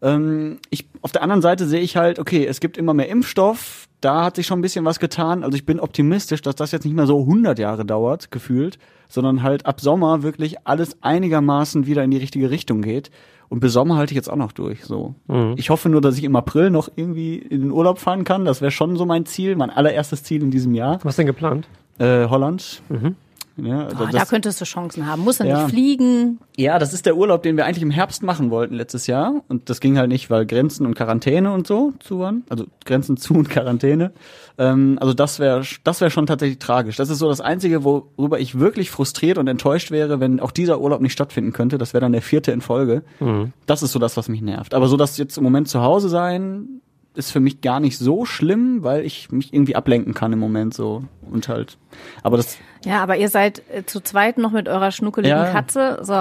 Ähm, 0.01 0.59
ich, 0.69 0.87
auf 1.01 1.11
der 1.11 1.23
anderen 1.23 1.41
Seite 1.41 1.67
sehe 1.67 1.81
ich 1.81 1.97
halt, 1.97 2.19
okay, 2.19 2.45
es 2.45 2.59
gibt 2.59 2.77
immer 2.77 2.93
mehr 2.93 3.09
Impfstoff, 3.09 3.87
da 4.01 4.25
hat 4.25 4.35
sich 4.35 4.45
schon 4.45 4.59
ein 4.59 4.61
bisschen 4.61 4.85
was 4.85 4.99
getan. 4.99 5.43
Also 5.43 5.55
ich 5.55 5.65
bin 5.65 5.79
optimistisch, 5.79 6.41
dass 6.41 6.55
das 6.55 6.71
jetzt 6.71 6.85
nicht 6.85 6.95
mehr 6.95 7.07
so 7.07 7.21
100 7.21 7.57
Jahre 7.57 7.85
dauert, 7.85 8.29
gefühlt, 8.31 8.77
sondern 9.09 9.41
halt 9.41 9.65
ab 9.65 9.81
Sommer 9.81 10.23
wirklich 10.23 10.67
alles 10.67 11.01
einigermaßen 11.01 11.85
wieder 11.85 12.03
in 12.03 12.11
die 12.11 12.17
richtige 12.17 12.49
Richtung 12.51 12.81
geht. 12.81 13.09
Und 13.49 13.59
bis 13.59 13.73
Sommer 13.73 13.97
halte 13.97 14.11
ich 14.11 14.15
jetzt 14.15 14.29
auch 14.29 14.35
noch 14.35 14.51
durch. 14.51 14.85
So, 14.85 15.15
mhm. 15.27 15.53
ich 15.57 15.69
hoffe 15.69 15.89
nur, 15.89 16.01
dass 16.01 16.17
ich 16.17 16.23
im 16.23 16.35
April 16.35 16.69
noch 16.69 16.89
irgendwie 16.95 17.37
in 17.37 17.61
den 17.61 17.71
Urlaub 17.71 17.99
fahren 17.99 18.23
kann. 18.23 18.45
Das 18.45 18.61
wäre 18.61 18.71
schon 18.71 18.95
so 18.95 19.05
mein 19.05 19.25
Ziel, 19.25 19.55
mein 19.55 19.69
allererstes 19.69 20.23
Ziel 20.23 20.41
in 20.41 20.51
diesem 20.51 20.73
Jahr. 20.73 20.99
Was 21.03 21.15
denn 21.15 21.27
geplant? 21.27 21.67
Äh, 21.99 22.27
Holland. 22.27 22.81
Mhm. 22.89 23.15
Ja, 23.57 23.87
oh, 23.87 24.05
das, 24.05 24.11
da 24.11 24.25
könntest 24.25 24.59
du 24.59 24.65
Chancen 24.65 25.07
haben. 25.07 25.23
Muss 25.23 25.39
er 25.39 25.45
ja. 25.45 25.63
nicht 25.63 25.69
fliegen. 25.71 26.39
Ja, 26.57 26.77
das 26.77 26.93
ist 26.93 27.05
der 27.05 27.15
Urlaub, 27.15 27.43
den 27.43 27.55
wir 27.55 27.65
eigentlich 27.65 27.83
im 27.83 27.91
Herbst 27.91 28.21
machen 28.21 28.51
wollten 28.51 28.75
letztes 28.75 29.07
Jahr. 29.07 29.43
Und 29.47 29.69
das 29.69 29.79
ging 29.79 29.97
halt 29.97 30.09
nicht, 30.09 30.29
weil 30.29 30.45
Grenzen 30.45 30.85
und 30.85 30.95
Quarantäne 30.95 31.53
und 31.53 31.65
so 31.65 31.93
zu 31.99 32.19
waren. 32.19 32.43
Also 32.49 32.65
Grenzen 32.83 33.15
zu 33.15 33.33
und 33.33 33.49
Quarantäne. 33.49 34.11
Ähm, 34.57 34.97
also 34.99 35.13
das 35.13 35.39
wäre 35.39 35.63
das 35.83 36.01
wäre 36.01 36.11
schon 36.11 36.25
tatsächlich 36.25 36.59
tragisch. 36.59 36.97
Das 36.97 37.09
ist 37.09 37.19
so 37.19 37.29
das 37.29 37.39
Einzige, 37.39 37.83
worüber 37.83 38.39
ich 38.39 38.59
wirklich 38.59 38.91
frustriert 38.91 39.37
und 39.37 39.47
enttäuscht 39.47 39.89
wäre, 39.89 40.19
wenn 40.19 40.39
auch 40.41 40.51
dieser 40.51 40.81
Urlaub 40.81 41.01
nicht 41.01 41.13
stattfinden 41.13 41.53
könnte. 41.53 41.77
Das 41.77 41.93
wäre 41.93 42.01
dann 42.01 42.11
der 42.11 42.21
vierte 42.21 42.51
in 42.51 42.61
Folge. 42.61 43.03
Mhm. 43.21 43.53
Das 43.65 43.83
ist 43.83 43.93
so 43.93 43.99
das, 43.99 44.17
was 44.17 44.27
mich 44.27 44.41
nervt. 44.41 44.73
Aber 44.73 44.87
so, 44.87 44.97
dass 44.97 45.17
jetzt 45.17 45.37
im 45.37 45.43
Moment 45.43 45.69
zu 45.69 45.81
Hause 45.81 46.09
sein, 46.09 46.74
ist 47.15 47.31
für 47.31 47.39
mich 47.39 47.61
gar 47.61 47.79
nicht 47.79 47.97
so 47.97 48.25
schlimm, 48.25 48.83
weil 48.83 49.05
ich 49.05 49.31
mich 49.31 49.53
irgendwie 49.53 49.75
ablenken 49.75 50.13
kann 50.13 50.33
im 50.33 50.39
Moment 50.39 50.73
so 50.73 51.03
und 51.29 51.47
halt. 51.47 51.77
Aber 52.23 52.37
das. 52.37 52.57
Ja, 52.83 53.01
aber 53.01 53.17
ihr 53.17 53.29
seid 53.29 53.63
äh, 53.71 53.85
zu 53.85 54.01
zweit 54.01 54.37
noch 54.37 54.51
mit 54.51 54.67
eurer 54.67 54.91
schnuckeligen 54.91 55.37
ja. 55.37 55.51
Katze. 55.51 55.99
So, 56.01 56.13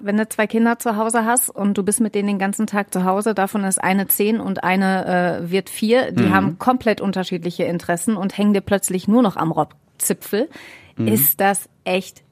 wenn 0.00 0.16
du 0.16 0.28
zwei 0.28 0.46
Kinder 0.46 0.78
zu 0.78 0.96
Hause 0.96 1.24
hast 1.24 1.48
und 1.48 1.78
du 1.78 1.82
bist 1.82 2.00
mit 2.00 2.14
denen 2.14 2.28
den 2.28 2.38
ganzen 2.38 2.66
Tag 2.66 2.92
zu 2.92 3.04
Hause, 3.04 3.34
davon 3.34 3.64
ist 3.64 3.82
eine 3.82 4.06
zehn 4.08 4.40
und 4.40 4.64
eine 4.64 5.40
äh, 5.42 5.50
wird 5.50 5.70
vier. 5.70 6.12
Die 6.12 6.24
mhm. 6.24 6.34
haben 6.34 6.58
komplett 6.58 7.00
unterschiedliche 7.00 7.64
Interessen 7.64 8.16
und 8.16 8.36
hängen 8.36 8.52
dir 8.52 8.60
plötzlich 8.60 9.08
nur 9.08 9.22
noch 9.22 9.36
am 9.36 9.52
Rockzipfel. 9.52 10.48
Mhm. 10.96 11.08
Ist 11.08 11.40
das 11.40 11.68
echt 11.84 12.22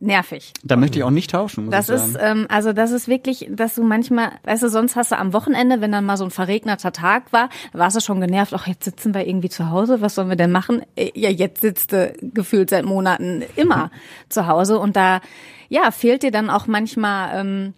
nervig. 0.00 0.52
Da 0.62 0.76
möchte 0.76 0.98
ich 0.98 1.04
auch 1.04 1.10
nicht 1.10 1.30
tauschen. 1.30 1.66
Muss 1.66 1.72
das 1.72 1.88
ich 1.88 1.96
sagen. 1.96 2.10
ist 2.10 2.18
ähm, 2.20 2.46
also 2.48 2.72
das 2.72 2.90
ist 2.90 3.08
wirklich, 3.08 3.48
dass 3.50 3.74
du 3.74 3.82
manchmal, 3.82 4.32
weißt 4.44 4.62
du, 4.62 4.68
sonst 4.68 4.96
hast 4.96 5.12
du 5.12 5.18
am 5.18 5.32
Wochenende, 5.32 5.80
wenn 5.80 5.92
dann 5.92 6.04
mal 6.04 6.16
so 6.16 6.24
ein 6.24 6.30
verregneter 6.30 6.92
Tag 6.92 7.32
war, 7.32 7.48
warst 7.72 7.96
du 7.96 8.00
schon 8.00 8.20
genervt. 8.20 8.52
Ach, 8.54 8.66
jetzt 8.66 8.84
sitzen 8.84 9.14
wir 9.14 9.26
irgendwie 9.26 9.48
zu 9.48 9.70
Hause. 9.70 10.00
Was 10.00 10.14
sollen 10.14 10.28
wir 10.28 10.36
denn 10.36 10.52
machen? 10.52 10.82
Äh, 10.96 11.10
ja, 11.14 11.30
jetzt 11.30 11.60
sitzt 11.60 11.92
du 11.92 12.12
gefühlt 12.20 12.70
seit 12.70 12.84
Monaten 12.84 13.42
immer 13.56 13.90
zu 14.28 14.46
Hause 14.46 14.78
und 14.78 14.96
da 14.96 15.20
ja 15.68 15.90
fehlt 15.90 16.22
dir 16.22 16.30
dann 16.30 16.50
auch 16.50 16.66
manchmal 16.66 17.40
ähm, 17.40 17.74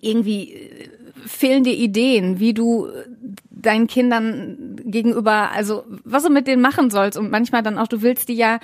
irgendwie 0.00 0.52
äh, 0.54 0.88
fehlen 1.26 1.64
dir 1.64 1.74
Ideen, 1.74 2.40
wie 2.40 2.54
du 2.54 2.88
deinen 3.62 3.86
Kindern 3.86 4.76
gegenüber, 4.84 5.50
also 5.52 5.84
was 6.04 6.22
du 6.22 6.30
mit 6.30 6.46
denen 6.46 6.62
machen 6.62 6.90
sollst 6.90 7.18
und 7.18 7.30
manchmal 7.30 7.62
dann 7.62 7.78
auch, 7.78 7.88
du 7.88 8.02
willst 8.02 8.28
die 8.28 8.34
ja, 8.34 8.58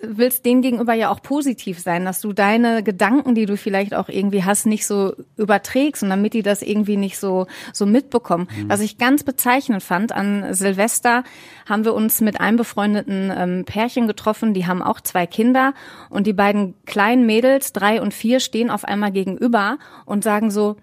willst 0.00 0.44
denen 0.44 0.62
gegenüber 0.62 0.94
ja 0.94 1.10
auch 1.10 1.22
positiv 1.22 1.78
sein, 1.78 2.04
dass 2.04 2.20
du 2.20 2.32
deine 2.32 2.82
Gedanken, 2.82 3.34
die 3.34 3.46
du 3.46 3.56
vielleicht 3.56 3.94
auch 3.94 4.08
irgendwie 4.08 4.44
hast, 4.44 4.66
nicht 4.66 4.86
so 4.86 5.14
überträgst 5.36 6.02
und 6.02 6.10
damit 6.10 6.34
die 6.34 6.42
das 6.42 6.62
irgendwie 6.62 6.96
nicht 6.96 7.18
so, 7.18 7.46
so 7.72 7.86
mitbekommen. 7.86 8.48
Mhm. 8.56 8.68
Was 8.68 8.80
ich 8.80 8.98
ganz 8.98 9.24
bezeichnend 9.24 9.82
fand, 9.82 10.12
an 10.12 10.54
Silvester 10.54 11.24
haben 11.68 11.84
wir 11.84 11.94
uns 11.94 12.20
mit 12.20 12.40
einem 12.40 12.56
befreundeten 12.56 13.32
ähm, 13.34 13.64
Pärchen 13.64 14.06
getroffen, 14.06 14.54
die 14.54 14.66
haben 14.66 14.82
auch 14.82 15.00
zwei 15.00 15.26
Kinder 15.26 15.74
und 16.10 16.26
die 16.26 16.32
beiden 16.32 16.74
kleinen 16.86 17.26
Mädels, 17.26 17.72
drei 17.72 18.00
und 18.00 18.14
vier, 18.14 18.40
stehen 18.40 18.70
auf 18.70 18.84
einmal 18.84 19.12
gegenüber 19.12 19.78
und 20.04 20.24
sagen 20.24 20.50
so, 20.50 20.76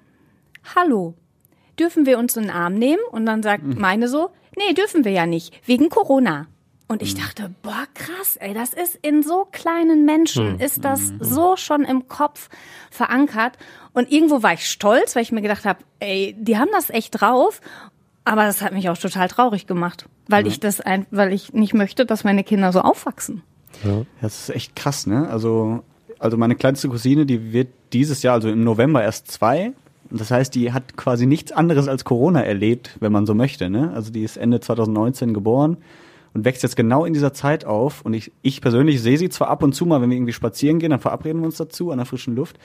Hallo, 0.75 1.13
dürfen 1.79 2.05
wir 2.05 2.17
uns 2.19 2.35
in 2.35 2.43
den 2.43 2.51
Arm 2.51 2.75
nehmen? 2.75 3.01
Und 3.11 3.25
dann 3.25 3.43
sagt 3.43 3.63
mhm. 3.63 3.79
meine 3.79 4.07
so, 4.07 4.31
nee, 4.57 4.73
dürfen 4.73 5.05
wir 5.05 5.11
ja 5.11 5.25
nicht, 5.25 5.53
wegen 5.65 5.89
Corona. 5.89 6.47
Und 6.87 7.01
ich 7.01 7.15
mhm. 7.15 7.19
dachte, 7.19 7.55
boah, 7.63 7.85
krass, 7.93 8.37
ey, 8.37 8.53
das 8.53 8.73
ist 8.73 8.97
in 9.01 9.23
so 9.23 9.47
kleinen 9.51 10.05
Menschen, 10.05 10.53
mhm. 10.53 10.59
ist 10.59 10.85
das 10.85 11.13
so 11.19 11.55
schon 11.55 11.83
im 11.83 12.07
Kopf 12.07 12.49
verankert. 12.91 13.57
Und 13.93 14.11
irgendwo 14.11 14.43
war 14.43 14.53
ich 14.53 14.69
stolz, 14.69 15.15
weil 15.15 15.23
ich 15.23 15.31
mir 15.31 15.41
gedacht 15.41 15.65
habe, 15.65 15.79
ey, 15.99 16.35
die 16.37 16.57
haben 16.57 16.69
das 16.71 16.89
echt 16.91 17.19
drauf. 17.19 17.61
Aber 18.23 18.45
das 18.45 18.61
hat 18.61 18.73
mich 18.73 18.89
auch 18.89 18.97
total 18.97 19.27
traurig 19.27 19.67
gemacht, 19.67 20.07
weil 20.27 20.43
mhm. 20.43 20.49
ich 20.49 20.59
das 20.59 20.81
ein, 20.81 21.05
weil 21.11 21.33
ich 21.33 21.53
nicht 21.53 21.73
möchte, 21.73 22.05
dass 22.05 22.23
meine 22.23 22.43
Kinder 22.43 22.71
so 22.71 22.81
aufwachsen. 22.81 23.43
Ja. 23.83 24.03
Das 24.21 24.41
ist 24.41 24.55
echt 24.55 24.75
krass, 24.75 25.05
ne? 25.05 25.27
Also, 25.29 25.83
also 26.19 26.37
meine 26.37 26.55
kleinste 26.55 26.89
Cousine, 26.89 27.25
die 27.25 27.51
wird 27.51 27.69
dieses 27.93 28.23
Jahr, 28.23 28.35
also 28.35 28.49
im 28.49 28.63
November 28.63 29.03
erst 29.03 29.31
zwei, 29.31 29.73
das 30.11 30.31
heißt, 30.31 30.53
die 30.55 30.71
hat 30.71 30.97
quasi 30.97 31.25
nichts 31.25 31.51
anderes 31.51 31.87
als 31.87 32.05
Corona 32.05 32.41
erlebt, 32.41 32.97
wenn 32.99 33.11
man 33.11 33.25
so 33.25 33.33
möchte. 33.33 33.69
Ne? 33.69 33.91
Also 33.93 34.11
die 34.11 34.23
ist 34.23 34.37
Ende 34.37 34.59
2019 34.59 35.33
geboren 35.33 35.77
und 36.33 36.45
wächst 36.45 36.63
jetzt 36.63 36.75
genau 36.75 37.05
in 37.05 37.13
dieser 37.13 37.33
Zeit 37.33 37.65
auf. 37.65 38.01
Und 38.03 38.13
ich, 38.13 38.31
ich 38.41 38.61
persönlich 38.61 39.01
sehe 39.01 39.17
sie 39.17 39.29
zwar 39.29 39.47
ab 39.49 39.63
und 39.63 39.73
zu 39.73 39.85
mal, 39.85 40.01
wenn 40.01 40.09
wir 40.09 40.17
irgendwie 40.17 40.33
spazieren 40.33 40.79
gehen, 40.79 40.91
dann 40.91 40.99
verabreden 40.99 41.41
wir 41.41 41.45
uns 41.45 41.57
dazu 41.57 41.91
an 41.91 41.97
der 41.97 42.05
frischen 42.05 42.35
Luft. 42.35 42.57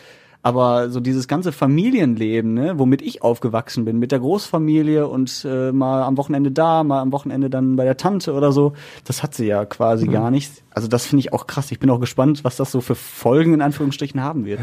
Aber 0.43 0.89
so 0.89 1.01
dieses 1.01 1.29
ganze 1.29 1.53
Familienleben, 1.53 2.55
ne, 2.55 2.79
womit 2.79 3.03
ich 3.03 3.23
aufgewachsen 3.23 3.85
bin, 3.85 3.99
mit 3.99 4.11
der 4.11 4.21
Großfamilie 4.21 5.07
und 5.07 5.47
äh, 5.47 5.71
mal 5.71 6.03
am 6.03 6.17
Wochenende 6.17 6.51
da, 6.51 6.83
mal 6.83 7.01
am 7.01 7.13
Wochenende 7.13 7.51
dann 7.51 7.77
bei 7.77 7.85
der 7.85 7.99
Tante 7.99 8.33
oder 8.33 8.51
so, 8.51 8.73
das 9.05 9.23
hat 9.23 9.35
sie 9.35 9.45
ja 9.45 9.67
quasi 9.67 10.07
Mhm. 10.07 10.13
gar 10.13 10.31
nicht. 10.31 10.51
Also 10.71 10.89
das 10.89 11.05
finde 11.05 11.21
ich 11.21 11.35
auch 11.35 11.47
krass. 11.47 11.71
Ich 11.73 11.79
bin 11.79 11.91
auch 11.91 12.01
gespannt, 12.01 12.43
was 12.43 12.57
das 12.57 12.73
so 12.73 12.81
für 12.81 12.95
Folgen 12.95 13.53
in 13.53 13.61
Anführungsstrichen 13.61 14.23
haben 14.23 14.47
wird. 14.47 14.61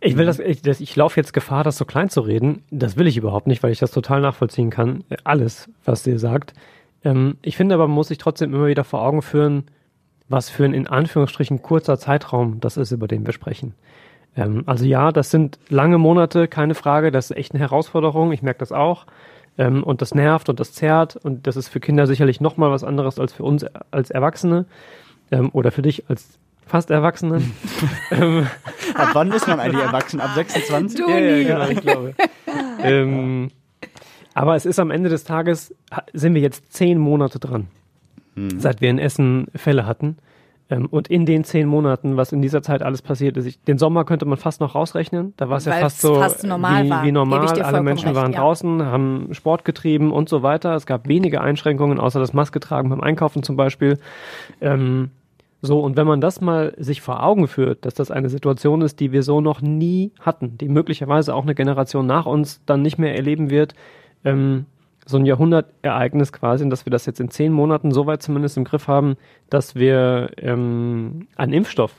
Ich 0.00 0.16
will 0.16 0.26
das, 0.26 0.38
ich, 0.38 0.62
das, 0.62 0.80
ich 0.80 0.94
laufe 0.96 1.18
jetzt 1.18 1.32
Gefahr, 1.32 1.64
das 1.64 1.76
so 1.76 1.84
klein 1.84 2.10
zu 2.10 2.20
reden. 2.20 2.62
Das 2.70 2.96
will 2.96 3.06
ich 3.06 3.16
überhaupt 3.16 3.46
nicht, 3.46 3.62
weil 3.62 3.72
ich 3.72 3.78
das 3.78 3.90
total 3.90 4.20
nachvollziehen 4.20 4.70
kann. 4.70 5.04
Äh, 5.08 5.16
Alles, 5.24 5.70
was 5.84 6.06
ihr 6.06 6.18
sagt. 6.18 6.52
Ähm, 7.04 7.38
ich 7.42 7.56
finde 7.56 7.74
aber, 7.74 7.86
man 7.86 7.94
muss 7.94 8.08
sich 8.08 8.18
trotzdem 8.18 8.54
immer 8.54 8.66
wieder 8.66 8.84
vor 8.84 9.02
Augen 9.02 9.22
führen, 9.22 9.64
was 10.28 10.50
für 10.50 10.64
ein 10.64 10.74
in 10.74 10.86
Anführungsstrichen 10.86 11.62
kurzer 11.62 11.98
Zeitraum 11.98 12.60
das 12.60 12.76
ist, 12.76 12.92
über 12.92 13.08
den 13.08 13.26
wir 13.26 13.32
sprechen. 13.32 13.74
Ähm, 14.36 14.64
also 14.66 14.84
ja, 14.84 15.12
das 15.12 15.30
sind 15.30 15.58
lange 15.68 15.98
Monate, 15.98 16.48
keine 16.48 16.74
Frage. 16.74 17.10
Das 17.10 17.30
ist 17.30 17.36
echt 17.36 17.52
eine 17.52 17.60
Herausforderung. 17.60 18.32
Ich 18.32 18.42
merke 18.42 18.58
das 18.60 18.72
auch. 18.72 19.06
Ähm, 19.56 19.84
und 19.84 20.02
das 20.02 20.14
nervt 20.14 20.48
und 20.48 20.60
das 20.60 20.72
zerrt. 20.72 21.16
Und 21.16 21.46
das 21.46 21.56
ist 21.56 21.68
für 21.68 21.80
Kinder 21.80 22.06
sicherlich 22.06 22.40
noch 22.40 22.56
mal 22.56 22.70
was 22.70 22.84
anderes 22.84 23.18
als 23.18 23.32
für 23.32 23.44
uns 23.44 23.64
als 23.90 24.10
Erwachsene. 24.10 24.66
Ähm, 25.30 25.50
oder 25.52 25.70
für 25.70 25.82
dich 25.82 26.08
als 26.08 26.38
fast 26.66 26.90
Erwachsenen. 26.90 27.52
ähm, 28.10 28.46
Ab 28.94 29.10
wann 29.12 29.32
ist 29.32 29.46
man 29.46 29.60
eigentlich 29.60 29.82
erwachsen? 29.82 30.20
Ab 30.20 30.30
26? 30.34 31.00
Du 31.00 31.08
ja, 31.08 31.18
ja, 31.18 31.48
genau, 31.48 31.68
ich 31.68 31.80
glaube. 31.80 32.14
ähm, 32.82 33.50
aber 34.34 34.56
es 34.56 34.66
ist 34.66 34.78
am 34.78 34.90
Ende 34.90 35.08
des 35.08 35.24
Tages, 35.24 35.74
sind 36.12 36.34
wir 36.34 36.42
jetzt 36.42 36.72
zehn 36.72 36.98
Monate 36.98 37.38
dran, 37.38 37.68
seit 38.58 38.80
wir 38.80 38.90
in 38.90 38.98
Essen 38.98 39.46
Fälle 39.54 39.86
hatten. 39.86 40.16
Ähm, 40.70 40.86
und 40.86 41.08
in 41.08 41.26
den 41.26 41.44
zehn 41.44 41.68
Monaten, 41.68 42.16
was 42.16 42.32
in 42.32 42.40
dieser 42.40 42.62
Zeit 42.62 42.82
alles 42.82 43.02
passiert 43.02 43.36
ist, 43.36 43.44
ich, 43.44 43.60
den 43.62 43.76
Sommer 43.76 44.04
könnte 44.04 44.24
man 44.24 44.38
fast 44.38 44.60
noch 44.60 44.74
rausrechnen. 44.74 45.34
Da 45.36 45.50
war 45.50 45.58
es 45.58 45.66
ja 45.66 45.72
fast 45.72 46.00
so 46.00 46.14
fast 46.14 46.44
normal 46.44 46.84
wie, 46.84 46.90
war. 46.90 47.04
wie 47.04 47.12
normal. 47.12 47.46
Alle 47.62 47.82
Menschen 47.82 48.08
recht, 48.08 48.16
waren 48.16 48.32
ja. 48.32 48.40
draußen, 48.40 48.82
haben 48.84 49.28
Sport 49.32 49.64
getrieben 49.64 50.10
und 50.10 50.28
so 50.28 50.42
weiter. 50.42 50.74
Es 50.74 50.86
gab 50.86 51.06
wenige 51.06 51.42
Einschränkungen, 51.42 52.00
außer 52.00 52.18
das 52.18 52.32
Maske 52.32 52.60
tragen 52.60 52.88
beim 52.88 53.02
Einkaufen 53.02 53.42
zum 53.42 53.56
Beispiel. 53.56 53.98
Ähm, 54.62 55.10
so, 55.64 55.80
und 55.80 55.96
wenn 55.96 56.06
man 56.06 56.20
das 56.20 56.42
mal 56.42 56.74
sich 56.76 57.00
vor 57.00 57.22
Augen 57.22 57.48
führt, 57.48 57.86
dass 57.86 57.94
das 57.94 58.10
eine 58.10 58.28
Situation 58.28 58.82
ist, 58.82 59.00
die 59.00 59.12
wir 59.12 59.22
so 59.22 59.40
noch 59.40 59.62
nie 59.62 60.12
hatten, 60.20 60.58
die 60.58 60.68
möglicherweise 60.68 61.34
auch 61.34 61.44
eine 61.44 61.54
Generation 61.54 62.06
nach 62.06 62.26
uns 62.26 62.62
dann 62.66 62.82
nicht 62.82 62.98
mehr 62.98 63.16
erleben 63.16 63.48
wird, 63.48 63.74
ähm, 64.26 64.66
so 65.06 65.16
ein 65.16 65.24
Jahrhundertereignis 65.24 66.34
quasi, 66.34 66.64
und 66.64 66.68
dass 66.68 66.84
wir 66.84 66.90
das 66.90 67.06
jetzt 67.06 67.18
in 67.18 67.30
zehn 67.30 67.50
Monaten 67.50 67.92
so 67.92 68.04
weit 68.04 68.22
zumindest 68.22 68.58
im 68.58 68.64
Griff 68.64 68.88
haben, 68.88 69.16
dass 69.48 69.74
wir 69.74 70.32
ähm, 70.36 71.28
einen 71.36 71.54
Impfstoff 71.54 71.94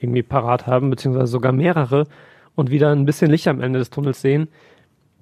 irgendwie 0.00 0.24
parat 0.24 0.66
haben, 0.66 0.90
beziehungsweise 0.90 1.28
sogar 1.28 1.52
mehrere 1.52 2.08
und 2.56 2.72
wieder 2.72 2.90
ein 2.90 3.06
bisschen 3.06 3.30
Licht 3.30 3.46
am 3.46 3.60
Ende 3.60 3.78
des 3.78 3.90
Tunnels 3.90 4.20
sehen, 4.20 4.48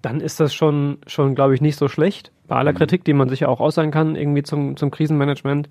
dann 0.01 0.21
ist 0.21 0.41
das 0.41 0.55
schon, 0.55 0.99
schon 1.07 1.35
glaube 1.35 1.55
ich, 1.55 1.61
nicht 1.61 1.77
so 1.77 1.89
schlecht. 1.89 2.33
Bei 2.47 2.57
aller 2.57 2.73
Kritik, 2.73 3.05
die 3.05 3.13
man 3.13 3.29
sicher 3.29 3.51
auch 3.51 3.61
äußern 3.61 3.91
kann, 3.91 4.17
irgendwie 4.17 4.43
zum, 4.43 4.79
zum 4.79 4.91
Krisenmanagement. 4.91 5.69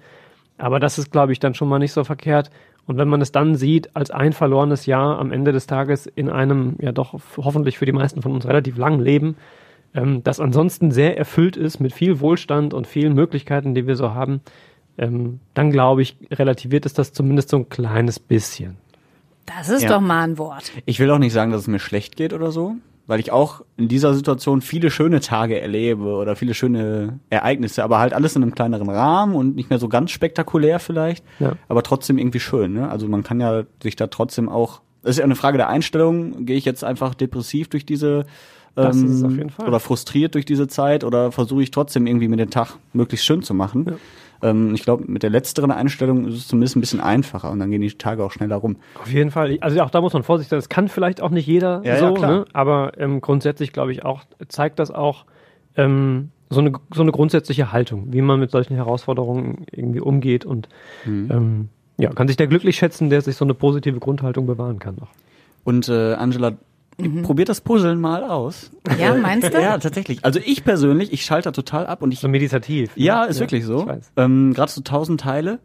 Aber 0.58 0.80
das 0.80 0.98
ist, 0.98 1.12
glaube 1.12 1.32
ich, 1.34 1.40
dann 1.40 1.54
schon 1.54 1.68
mal 1.68 1.80
nicht 1.80 1.92
so 1.94 2.04
verkehrt. 2.04 2.50
Und 2.86 2.98
wenn 2.98 3.08
man 3.08 3.22
es 3.22 3.32
dann 3.32 3.56
sieht, 3.56 3.96
als 3.96 4.12
ein 4.12 4.34
verlorenes 4.34 4.86
Jahr 4.86 5.18
am 5.18 5.32
Ende 5.32 5.52
des 5.54 5.68
Tages 5.68 6.06
in 6.06 6.30
einem, 6.30 6.76
ja 6.82 6.92
doch 6.92 7.18
hoffentlich 7.38 7.78
für 7.78 7.86
die 7.86 7.92
meisten 7.94 8.22
von 8.22 8.34
uns 8.34 8.46
relativ 8.46 8.78
langen 8.78 9.00
Leben, 9.00 9.36
ähm, 9.96 10.24
das 10.24 10.40
ansonsten 10.40 10.92
sehr 10.92 11.18
erfüllt 11.18 11.56
ist 11.56 11.80
mit 11.80 11.94
viel 11.94 12.20
Wohlstand 12.20 12.74
und 12.74 12.88
vielen 12.88 13.14
Möglichkeiten, 13.14 13.74
die 13.74 13.88
wir 13.88 13.96
so 13.96 14.14
haben, 14.14 14.42
ähm, 14.98 15.40
dann 15.54 15.72
glaube 15.72 16.02
ich, 16.02 16.18
relativiert 16.32 16.86
es 16.86 16.94
das 16.94 17.14
zumindest 17.14 17.50
so 17.50 17.58
ein 17.58 17.70
kleines 17.70 18.20
bisschen. 18.20 18.78
Das 19.46 19.70
ist 19.70 19.84
Ja. 19.84 19.90
doch 19.90 20.02
mal 20.02 20.24
ein 20.24 20.38
Wort. 20.38 20.72
Ich 20.86 21.00
will 21.00 21.10
auch 21.10 21.18
nicht 21.20 21.34
sagen, 21.34 21.52
dass 21.52 21.62
es 21.62 21.68
mir 21.68 21.80
schlecht 21.80 22.16
geht 22.16 22.34
oder 22.34 22.52
so, 22.52 22.76
weil 23.06 23.20
ich 23.20 23.32
auch 23.32 23.62
in 23.78 23.88
dieser 23.88 24.14
Situation 24.14 24.62
viele 24.62 24.90
schöne 24.90 25.20
Tage 25.20 25.60
erlebe 25.60 26.04
oder 26.04 26.36
viele 26.36 26.54
schöne 26.54 27.20
Ereignisse, 27.30 27.84
aber 27.84 28.00
halt 28.00 28.14
alles 28.14 28.36
in 28.36 28.44
einem 28.44 28.56
kleineren 28.56 28.90
Rahmen 28.90 29.36
und 29.36 29.56
nicht 29.56 29.70
mehr 29.70 29.80
so 29.80 29.90
ganz 29.90 30.12
spektakulär 30.12 30.80
vielleicht, 30.80 31.24
Ja. 31.40 31.54
aber 31.68 31.84
trotzdem 31.84 32.18
irgendwie 32.18 32.40
schön. 32.40 32.74
Ne? 32.74 32.90
Also 32.90 33.08
man 33.08 33.24
kann 33.24 33.40
ja 33.42 33.64
sich 33.82 33.96
da 33.96 34.08
trotzdem 34.08 34.48
auch, 34.50 34.82
das 35.02 35.12
ist 35.12 35.18
ja 35.20 35.26
eine 35.26 35.36
Frage 35.36 35.58
der 35.58 35.68
Einstellung, 35.70 36.46
gehe 36.46 36.56
ich 36.56 36.66
jetzt 36.66 36.84
einfach 36.84 37.14
depressiv 37.14 37.68
durch 37.70 37.86
diese 37.86 38.26
ähm, 38.76 39.50
oder 39.68 39.80
frustriert 39.80 40.34
durch 40.34 40.46
diese 40.46 40.68
Zeit 40.68 41.04
oder 41.04 41.32
versuche 41.32 41.62
ich 41.62 41.72
trotzdem 41.72 42.08
irgendwie 42.08 42.28
mir 42.28 42.38
den 42.38 42.50
Tag 42.50 42.78
möglichst 42.94 43.26
schön 43.26 43.44
zu 43.44 43.54
machen. 43.54 43.98
Ähm, 44.44 44.76
ich 44.76 44.84
glaube, 44.84 45.06
mit 45.08 45.24
der 45.24 45.30
letzteren 45.30 45.72
Einstellung 45.72 46.28
ist 46.28 46.36
es 46.36 46.48
zumindest 46.48 46.76
ein 46.76 46.82
bisschen 46.82 47.00
einfacher 47.02 47.50
und 47.50 47.60
dann 47.60 47.72
gehen 47.72 47.82
die 47.82 47.92
Tage 47.94 48.24
auch 48.24 48.32
schneller 48.32 48.58
rum. 48.58 48.76
Auf 49.02 49.12
jeden 49.12 49.32
Fall. 49.32 49.58
Also 49.62 49.82
auch 49.82 49.90
da 49.90 50.02
muss 50.02 50.14
man 50.14 50.24
vorsichtig 50.24 50.50
sein. 50.50 50.58
Das 50.58 50.70
kann 50.70 50.88
vielleicht 50.90 51.22
auch 51.22 51.30
nicht 51.32 51.48
jeder 51.48 51.82
Ja, 51.84 51.94
ja, 51.94 52.00
so, 52.00 52.14
klar. 52.14 52.32
ne? 52.32 52.46
aber 52.54 52.92
ähm, 52.98 53.22
grundsätzlich 53.22 53.72
glaube 53.74 53.92
ich 53.92 54.04
auch, 54.06 54.24
zeigt 54.50 54.78
das 54.80 54.92
auch 54.92 55.26
ähm, 55.78 56.30
so, 56.50 56.60
eine, 56.60 56.74
so 56.94 57.02
eine 57.02 57.12
grundsätzliche 57.12 57.72
Haltung, 57.72 58.08
wie 58.14 58.22
man 58.22 58.40
mit 58.40 58.52
solchen 58.52 58.76
Herausforderungen 58.76 59.66
irgendwie 59.72 60.02
umgeht 60.02 60.46
und 60.46 60.70
Mhm. 61.06 61.32
ähm, 61.32 61.70
ja, 61.98 62.10
kann 62.10 62.28
sich 62.28 62.38
der 62.38 62.48
glücklich 62.48 62.76
schätzen, 62.76 63.10
der 63.10 63.22
sich 63.22 63.36
so 63.36 63.46
eine 63.46 63.54
positive 63.54 64.00
Grundhaltung 64.00 64.46
bewahren 64.48 64.80
kann. 64.80 64.98
Auch. 65.00 65.08
Und 65.64 65.88
äh, 65.90 66.14
Angela, 66.16 66.54
probiert 67.24 67.50
das 67.50 67.62
Puzzeln 67.62 68.00
mal 68.00 68.24
aus. 68.24 68.72
Ja, 69.00 69.16
meinst 69.16 69.54
du? 69.54 69.58
Ja, 69.62 69.78
tatsächlich. 69.78 70.24
Also 70.24 70.40
ich 70.44 70.64
persönlich, 70.64 71.12
ich 71.14 71.24
schalte 71.26 71.50
da 71.50 71.52
total 71.52 71.88
ab 71.88 72.02
und 72.02 72.12
ich. 72.12 72.20
So 72.20 72.28
meditativ. 72.28 72.96
ne? 72.96 73.04
Ja, 73.04 73.24
ist 73.24 73.40
wirklich 73.40 73.66
so. 73.66 73.88
Ähm, 74.16 74.54
Gerade 74.54 74.72
so 74.72 74.82
tausend 74.82 75.22
Teile. 75.22 75.60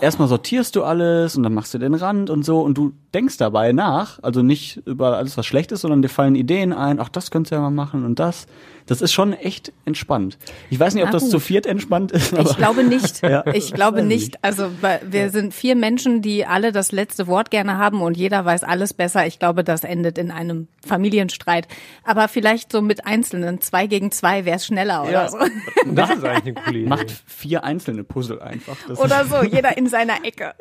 Erstmal 0.00 0.26
sortierst 0.26 0.74
du 0.74 0.82
alles 0.82 1.36
und 1.36 1.44
dann 1.44 1.54
machst 1.54 1.72
du 1.72 1.78
den 1.78 1.94
Rand 1.94 2.30
und 2.30 2.44
so 2.44 2.62
und 2.62 2.76
du 2.76 2.92
denkst 3.14 3.36
dabei 3.36 3.72
nach, 3.72 4.18
also 4.22 4.42
nicht 4.42 4.78
über 4.86 5.16
alles, 5.16 5.36
was 5.36 5.46
schlecht 5.46 5.70
ist, 5.70 5.82
sondern 5.82 6.02
dir 6.02 6.08
fallen 6.08 6.34
Ideen 6.34 6.72
ein, 6.72 6.98
ach, 6.98 7.08
das 7.08 7.30
könntest 7.30 7.52
du 7.52 7.56
ja 7.56 7.62
mal 7.62 7.70
machen 7.70 8.04
und 8.04 8.18
das. 8.18 8.46
Das 8.88 9.00
ist 9.02 9.12
schon 9.12 9.32
echt 9.34 9.72
entspannt. 9.84 10.38
Ich 10.70 10.80
weiß 10.80 10.94
nicht, 10.94 11.02
ob 11.04 11.08
Na 11.10 11.12
das 11.12 11.22
gut. 11.24 11.30
zu 11.30 11.38
viert 11.40 11.66
entspannt 11.66 12.10
ist, 12.12 12.34
aber 12.34 12.50
Ich 12.50 12.56
glaube 12.56 12.82
nicht. 12.84 13.22
Ja. 13.28 13.44
Ich 13.52 13.72
glaube 13.74 14.02
nicht. 14.02 14.42
Also 14.42 14.70
wir 15.08 15.30
sind 15.30 15.52
vier 15.54 15.76
Menschen, 15.76 16.22
die 16.22 16.44
alle 16.46 16.72
das 16.72 16.90
letzte 16.92 17.26
Wort 17.26 17.50
gerne 17.50 17.76
haben 17.78 18.00
und 18.02 18.16
jeder 18.16 18.44
weiß 18.44 18.64
alles 18.64 18.94
besser. 18.94 19.26
Ich 19.26 19.38
glaube, 19.38 19.62
das 19.64 19.84
endet 19.84 20.18
in 20.18 20.30
einem 20.30 20.68
Familienstreit. 20.86 21.68
Aber 22.04 22.28
vielleicht 22.28 22.72
so 22.72 22.80
mit 22.82 23.06
Einzelnen, 23.06 23.60
zwei 23.60 23.86
gegen 23.86 24.10
zwei 24.10 24.44
wäre 24.44 24.56
es 24.56 24.66
schneller 24.66 25.02
oder 25.02 25.12
Ja. 25.12 25.28
so. 25.28 25.38
Das 25.86 26.10
ist 26.10 26.24
eigentlich 26.24 26.42
eine 26.44 26.54
coole 26.54 26.78
Idee. 26.78 26.88
macht 26.88 27.10
vier 27.26 27.64
einzelne 27.64 28.04
Puzzle 28.04 28.40
einfach. 28.40 28.76
Das 28.88 28.98
Oder 28.98 29.24
so, 29.26 29.42
jeder 29.42 29.76
in 29.76 29.86
seiner 29.86 30.24
Ecke. 30.24 30.54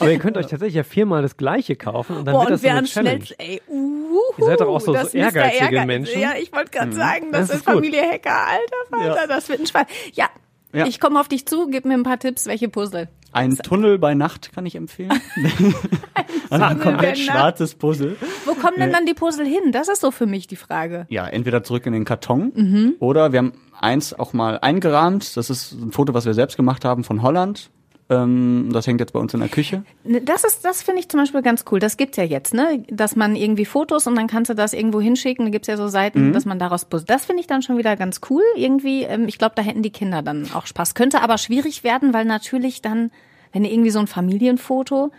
Aber 0.00 0.10
ihr 0.10 0.18
könnt 0.18 0.36
euch 0.36 0.46
tatsächlich 0.46 0.74
ja 0.74 0.82
viermal 0.84 1.22
das 1.22 1.36
gleiche 1.36 1.76
kaufen 1.76 2.16
und 2.16 2.24
dann 2.24 2.34
Boah, 2.34 2.40
wird 2.40 2.46
und 2.48 2.52
das 2.52 2.60
so 2.60 2.64
wir 2.64 2.70
eine 2.70 2.78
haben 2.78 2.86
Challenge. 2.86 3.24
schnell, 3.26 3.38
ey, 3.48 3.62
uhuhu, 3.68 4.20
Ihr 4.38 4.44
seid 4.46 4.60
doch 4.60 4.68
auch 4.68 4.80
so- 4.80 4.92
so 4.94 5.08
ehrgeizige 5.16 5.64
Ehrgeiz. 5.64 5.86
Menschen. 5.86 6.20
Ja, 6.20 6.32
ich 6.40 6.52
wollte 6.52 6.70
gerade 6.70 6.92
sagen, 6.92 7.26
das, 7.32 7.48
Das 7.48 7.56
ist 7.58 7.59
gut. 7.64 7.74
Familie 7.74 8.02
Hacker, 8.02 8.46
alter 8.46 8.76
Vater, 8.90 9.20
Ja. 9.22 9.26
das 9.26 9.48
wird 9.48 9.60
ein 9.60 9.66
Spaß. 9.66 9.86
Ja, 10.14 10.26
Ja. 10.72 10.86
ich 10.86 11.00
komme 11.00 11.18
auf 11.20 11.28
dich 11.28 11.46
zu, 11.46 11.68
gib 11.68 11.84
mir 11.84 11.94
ein 11.94 12.02
paar 12.02 12.18
Tipps, 12.18 12.46
welche 12.46 12.68
Puzzle. 12.68 13.08
Ein 13.32 13.56
Tunnel 13.56 13.98
bei 13.98 14.14
Nacht 14.14 14.52
kann 14.52 14.66
ich 14.66 14.74
empfehlen. 14.74 15.12
also 16.50 16.64
ein 16.64 16.80
komplett 16.80 17.18
schwarzes 17.18 17.74
Puzzle. 17.74 18.16
Wo 18.44 18.54
kommen 18.54 18.76
denn 18.78 18.92
dann 18.92 19.06
die 19.06 19.14
Puzzle 19.14 19.46
hin? 19.46 19.72
Das 19.72 19.88
ist 19.88 20.00
so 20.00 20.10
für 20.10 20.26
mich 20.26 20.46
die 20.48 20.56
Frage. 20.56 21.06
Ja, 21.10 21.26
entweder 21.28 21.62
zurück 21.62 21.86
in 21.86 21.92
den 21.92 22.04
Karton 22.04 22.52
Mhm. 22.54 22.94
oder 22.98 23.32
wir 23.32 23.38
haben 23.38 23.52
eins 23.78 24.12
auch 24.18 24.32
mal 24.32 24.58
eingerahmt. 24.60 25.36
Das 25.36 25.48
ist 25.50 25.72
ein 25.72 25.92
Foto, 25.92 26.12
was 26.14 26.26
wir 26.26 26.34
selbst 26.34 26.56
gemacht 26.56 26.84
haben 26.84 27.04
von 27.04 27.22
Holland. 27.22 27.70
Ähm, 28.10 28.70
das 28.72 28.86
hängt 28.88 29.00
jetzt 29.00 29.12
bei 29.12 29.20
uns 29.20 29.32
in 29.32 29.40
der 29.40 29.48
Küche. 29.48 29.84
Ne, 30.04 30.20
Das 30.20 30.42
ist, 30.44 30.64
das 30.64 30.82
finde 30.82 31.00
ich 31.00 31.08
zum 31.08 31.20
Beispiel 31.20 31.42
ganz 31.42 31.64
cool. 31.70 31.78
Das 31.78 31.96
gibt's 31.96 32.16
ja 32.16 32.24
jetzt, 32.24 32.52
ne? 32.52 32.82
Dass 32.90 33.14
man 33.14 33.36
irgendwie 33.36 33.64
Fotos 33.64 34.06
und 34.08 34.16
dann 34.16 34.26
kannst 34.26 34.50
du 34.50 34.54
das 34.54 34.72
irgendwo 34.72 35.00
hinschicken. 35.00 35.44
Da 35.46 35.50
gibt's 35.50 35.68
ja 35.68 35.76
so 35.76 35.86
Seiten, 35.88 36.28
Mhm. 36.28 36.32
dass 36.32 36.44
man 36.44 36.58
daraus 36.58 36.84
puzzelt. 36.84 37.08
Das 37.08 37.24
finde 37.24 37.40
ich 37.40 37.46
dann 37.46 37.62
schon 37.62 37.78
wieder 37.78 37.96
ganz 37.96 38.20
cool. 38.28 38.42
Irgendwie, 38.56 39.04
ähm, 39.04 39.28
ich 39.28 39.38
glaube, 39.38 39.54
da 39.54 39.62
hätten 39.62 39.82
die 39.82 39.90
Kinder 39.90 40.22
dann 40.22 40.50
auch 40.52 40.66
Spaß. 40.66 40.94
Könnte 40.94 41.22
aber 41.22 41.38
schwierig 41.38 41.84
werden, 41.84 42.12
weil 42.12 42.24
natürlich 42.24 42.82
dann, 42.82 43.12
wenn 43.52 43.62
du 43.62 43.70
irgendwie 43.70 43.90
so 43.90 44.00
ein 44.00 44.08
Familienfoto, 44.08 45.12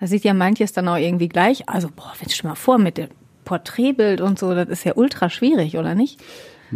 da 0.00 0.06
sieht 0.06 0.24
ja 0.24 0.34
manches 0.34 0.72
dann 0.72 0.86
auch 0.88 0.96
irgendwie 0.98 1.28
gleich. 1.28 1.68
Also, 1.68 1.88
boah, 1.94 2.12
wenn 2.20 2.28
du 2.28 2.46
mal 2.46 2.54
vor 2.56 2.76
mit 2.78 2.98
dem 2.98 3.08
Porträtbild 3.44 4.20
und 4.20 4.38
so, 4.38 4.54
das 4.54 4.68
ist 4.68 4.84
ja 4.84 4.92
ultra 4.96 5.30
schwierig, 5.30 5.76
oder 5.78 5.94
nicht? 5.94 6.20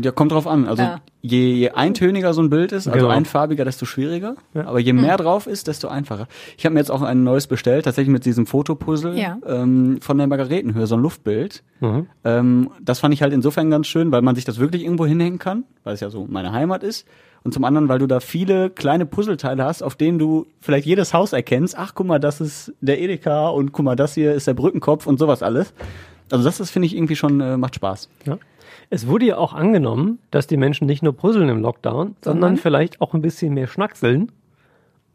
Ja, 0.03 0.11
kommt 0.13 0.33
drauf 0.33 0.47
an. 0.47 0.67
Also 0.67 0.83
Ja. 0.83 1.01
je, 1.23 1.53
je 1.55 1.71
eintöniger 1.71 2.33
so 2.35 2.43
ein 2.43 2.51
Bild 2.51 2.73
ist, 2.73 2.87
also 2.87 2.99
Genau. 2.99 3.11
einfarbiger, 3.11 3.65
desto 3.65 3.85
schwieriger. 3.87 4.37
Aber 4.55 4.79
Hm. 4.79 4.85
je 4.85 4.93
mehr 4.93 5.17
drauf 5.17 5.47
ist, 5.47 5.67
desto 5.69 5.89
einfacher. 5.89 6.27
Ich 6.57 6.65
habe 6.65 6.75
mir 6.75 6.81
jetzt 6.81 6.91
auch 6.91 7.03
ein 7.03 7.25
neues 7.25 7.47
bestellt, 7.47 7.85
tatsächlich 7.87 8.13
mit 8.13 8.25
diesem 8.25 8.47
Fotopuzzle 8.47 9.19
Ja. 9.19 9.39
ähm, 9.47 9.99
von 10.01 10.19
der 10.19 10.27
Margaretenhöhe, 10.27 10.87
so 10.87 10.97
ein 10.97 11.03
Luftbild. 11.03 11.63
Mhm. 11.81 12.07
Ähm, 12.25 12.71
das 12.83 13.01
fand 13.01 13.15
ich 13.15 13.23
halt 13.23 13.33
insofern 13.33 13.71
ganz 13.71 13.87
schön, 13.87 14.13
weil 14.13 14.23
man 14.23 14.35
sich 14.35 14.45
das 14.45 14.59
wirklich 14.59 14.85
irgendwo 14.85 15.07
hinhängen 15.07 15.39
kann, 15.39 15.65
weil 15.85 15.95
es 15.95 16.01
ja 16.01 16.11
so 16.11 16.27
meine 16.29 16.53
Heimat 16.53 16.83
ist. 16.83 17.07
Und 17.45 17.55
zum 17.55 17.65
anderen, 17.65 17.89
weil 17.89 18.01
du 18.01 18.07
da 18.09 18.19
viele 18.21 18.69
kleine 18.69 19.07
Puzzleteile 19.07 19.65
hast, 19.65 19.83
auf 19.83 19.95
denen 19.95 20.19
du 20.19 20.47
vielleicht 20.61 20.87
jedes 20.87 21.15
Haus 21.15 21.33
erkennst. 21.33 21.77
Ach, 21.79 21.93
guck 21.95 22.07
mal, 22.07 22.19
das 22.19 22.41
ist 22.41 22.73
der 22.81 23.01
Edeka 23.01 23.49
und 23.49 23.73
guck 23.73 23.85
mal, 23.85 23.95
das 23.97 24.15
hier 24.15 24.35
ist 24.35 24.49
der 24.49 24.55
Brückenkopf 24.55 25.07
und 25.07 25.19
sowas 25.19 25.43
alles. 25.43 25.73
Also 26.31 26.45
das, 26.45 26.59
das 26.59 26.71
finde 26.71 26.87
ich 26.87 26.97
irgendwie 26.97 27.17
schon, 27.17 27.41
äh, 27.41 27.57
macht 27.57 27.75
Spaß. 27.75 28.09
Ja. 28.27 28.39
Es 28.91 29.07
wurde 29.07 29.27
ja 29.27 29.37
auch 29.37 29.53
angenommen, 29.53 30.19
dass 30.31 30.47
die 30.47 30.57
Menschen 30.57 30.87
nicht 30.87 31.03
nur 31.03 31.15
puzzeln 31.15 31.49
im 31.49 31.61
Lockdown, 31.61 32.17
sondern 32.23 32.57
vielleicht 32.57 33.01
auch 33.01 33.15
ein 33.15 33.23
bisschen 33.23 33.55
mehr 33.55 33.67
schnackseln. 33.67 34.33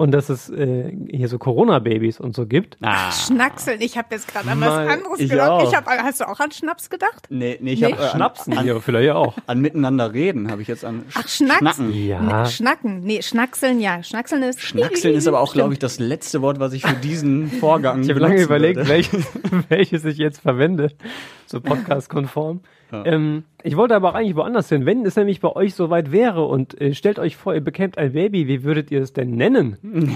Und 0.04 0.12
dass 0.12 0.28
es 0.28 0.50
äh, 0.50 0.94
hier 1.10 1.30
so 1.30 1.38
Corona-Babys 1.39 2.20
und 2.20 2.36
so 2.36 2.46
gibt. 2.46 2.76
Ah. 2.82 3.10
Schnackseln. 3.10 3.80
Ich 3.80 3.98
habe 3.98 4.10
jetzt 4.12 4.28
gerade 4.28 4.50
an 4.50 4.60
was 4.60 4.68
Mal- 4.68 4.89
anderes 4.89 5.18
ich 5.18 5.30
gedacht. 5.30 5.50
auch. 5.50 5.70
Ich 5.72 5.74
hab, 5.74 5.88
hast 5.88 6.20
du 6.20 6.28
auch 6.28 6.42
an 6.42 6.52
Schnaps 6.52 6.89
gedacht? 6.89 7.28
Nee, 7.30 7.58
nee, 7.62 7.72
ich 7.72 7.80
Nee. 7.80 7.94
hab 7.94 8.00
äh, 8.00 8.04
an, 8.04 8.10
Schnapsen 8.10 8.58
an, 8.58 8.63
hier 8.66 8.82
vielleicht 8.82 9.12
auch. 9.12 9.34
an 9.48 9.62
miteinander 9.62 10.13
reden 10.13 10.52
habe 10.52 10.62
ich 10.62 10.68
jetzt 10.68 10.84
an 10.84 11.06
Sch 11.10 11.16
Ach, 11.18 11.28
Schnacks. 11.30 11.58
Schnacken. 11.60 11.94
Ja. 11.94 12.20
Nee, 12.44 12.50
Schnacken. 12.50 13.00
Nee, 13.00 13.22
Schnackseln, 13.22 13.80
ja. 13.80 14.04
Schnackseln 14.04 14.44
ist. 14.44 14.60
Schnackseln 14.60 15.16
ist 15.16 15.26
aber 15.26 15.39
auch, 15.39 15.54
glaube 15.54 15.72
ich, 15.72 15.80
das 15.80 16.00
letzte 16.00 16.42
Wort, 16.42 16.60
was 16.60 16.74
ich 16.74 16.82
für 16.86 16.96
diesen 16.98 17.50
Vorgang 17.62 18.02
Ich 18.04 18.10
habe 18.10 18.20
lange 18.20 18.42
überlegt, 18.44 18.76
würde. 18.80 18.89
welches, 18.89 19.26
welches 19.70 20.04
ich 20.04 20.18
jetzt 20.18 20.42
verwende. 20.42 20.92
So 21.46 21.62
podcast-konform. 21.62 22.60
Ähm, 23.06 23.43
ich 23.63 23.75
wollte 23.77 23.95
aber 23.95 24.10
auch 24.10 24.13
eigentlich 24.13 24.36
woanders 24.36 24.69
hin. 24.69 24.86
Wenn 24.86 25.06
es 25.06 25.15
nämlich 25.15 25.39
bei 25.41 25.49
euch 25.56 25.73
soweit 25.75 26.12
wäre 26.12 26.45
und 26.45 26.79
äh, 26.79 26.93
stellt 26.93 27.17
euch 27.19 27.36
vor, 27.36 27.53
ihr 27.53 27.62
bekämt 27.62 27.97
ein 27.97 28.13
Baby, 28.13 28.47
wie 28.47 28.63
würdet 28.63 28.91
ihr 28.91 29.01
es 29.01 29.13
denn 29.13 29.32
nennen? 29.36 29.77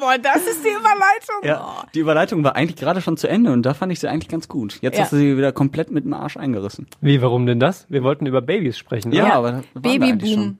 Boah, 0.00 0.16
das 0.22 0.46
ist 0.46 0.64
die 0.64 0.70
Überleitung. 0.70 1.42
Ja, 1.44 1.84
die 1.94 2.00
Überleitung 2.00 2.42
war 2.44 2.56
eigentlich 2.56 2.76
gerade 2.76 3.00
schon 3.00 3.16
zu 3.16 3.28
Ende 3.28 3.52
und 3.52 3.62
da 3.64 3.74
fand 3.74 3.92
ich 3.92 4.00
sie 4.00 4.08
eigentlich 4.08 4.28
ganz 4.28 4.48
gut. 4.48 4.78
Jetzt 4.80 4.96
Ja. 4.96 5.04
hast 5.04 5.12
du 5.12 5.16
sie 5.16 5.36
wieder 5.36 5.52
komplett 5.52 5.90
mit 5.90 6.04
dem 6.04 6.12
Arsch 6.14 6.36
eingerissen. 6.36 6.86
Wie, 7.00 7.22
warum 7.22 7.46
denn 7.46 7.60
das? 7.60 7.86
Wir 7.88 8.02
wollten 8.02 8.26
über 8.26 8.42
Babys 8.42 8.76
sprechen. 8.78 9.12
Ja, 9.12 9.38
oder? 9.40 9.48
aber 9.48 9.62
Babyboom. 9.74 10.58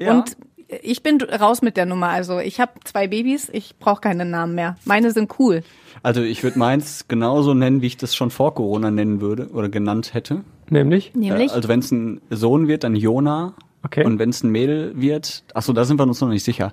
Und 0.00 0.36
ich 0.82 1.02
bin 1.02 1.20
raus 1.20 1.62
mit 1.62 1.76
der 1.76 1.86
Nummer. 1.86 2.08
Also 2.08 2.38
ich 2.38 2.60
habe 2.60 2.72
zwei 2.84 3.08
Babys, 3.08 3.48
ich 3.52 3.76
brauche 3.78 4.00
keine 4.00 4.24
Namen 4.24 4.54
mehr. 4.54 4.76
Meine 4.84 5.10
sind 5.10 5.38
cool. 5.38 5.62
also 6.02 6.22
ich 6.22 6.42
würde 6.42 6.58
meins 6.58 7.06
genauso 7.08 7.54
nennen, 7.54 7.82
wie 7.82 7.86
ich 7.86 7.96
das 7.96 8.14
schon 8.14 8.30
vor 8.30 8.54
Corona 8.54 8.90
nennen 8.90 9.20
würde 9.20 9.48
oder 9.52 9.68
genannt 9.68 10.14
hätte. 10.14 10.42
Nämlich? 10.70 11.12
Nämlich? 11.14 11.50
Äh, 11.50 11.54
Also 11.54 11.68
wenn 11.68 11.80
es 11.80 11.90
ein 11.90 12.20
Sohn 12.30 12.68
wird, 12.68 12.84
dann 12.84 12.96
Jona. 12.96 13.54
Okay. 13.84 14.04
Und 14.04 14.18
wenn 14.20 14.30
es 14.30 14.42
ein 14.44 14.50
Mädel 14.50 14.92
wird, 14.94 15.42
ach 15.54 15.62
so, 15.62 15.72
da 15.72 15.84
sind 15.84 15.98
wir 15.98 16.04
uns 16.04 16.20
noch 16.20 16.28
nicht 16.28 16.44
sicher. 16.44 16.72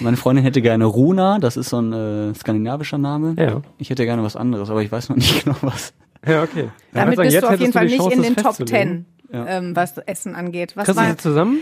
Meine 0.00 0.16
Freundin 0.18 0.44
hätte 0.44 0.60
gerne 0.60 0.84
Runa, 0.84 1.38
das 1.38 1.56
ist 1.56 1.70
so 1.70 1.80
ein 1.80 1.92
äh, 1.92 2.34
skandinavischer 2.34 2.98
Name. 2.98 3.34
Ja. 3.38 3.62
Ich 3.78 3.88
hätte 3.90 4.04
gerne 4.04 4.22
was 4.22 4.36
anderes, 4.36 4.68
aber 4.68 4.82
ich 4.82 4.92
weiß 4.92 5.08
noch 5.08 5.16
nicht 5.16 5.44
genau 5.44 5.56
was. 5.62 5.94
Ja, 6.26 6.42
okay. 6.42 6.68
Damit 6.92 7.16
sagen, 7.16 7.26
bist 7.28 7.34
jetzt 7.34 7.42
du 7.44 7.48
auf 7.48 7.60
jeden 7.60 7.72
Fall 7.72 7.84
nicht 7.86 7.96
Chance, 7.96 8.16
in 8.16 8.22
den 8.22 8.36
Top. 8.36 8.56
Ten, 8.66 9.06
ähm, 9.32 9.74
was 9.74 9.96
Essen 9.98 10.34
angeht. 10.34 10.76
Was 10.76 10.84
Kriegst 10.84 10.98
du 10.98 11.02
war? 11.02 11.10
sie 11.10 11.16
zusammen? 11.16 11.58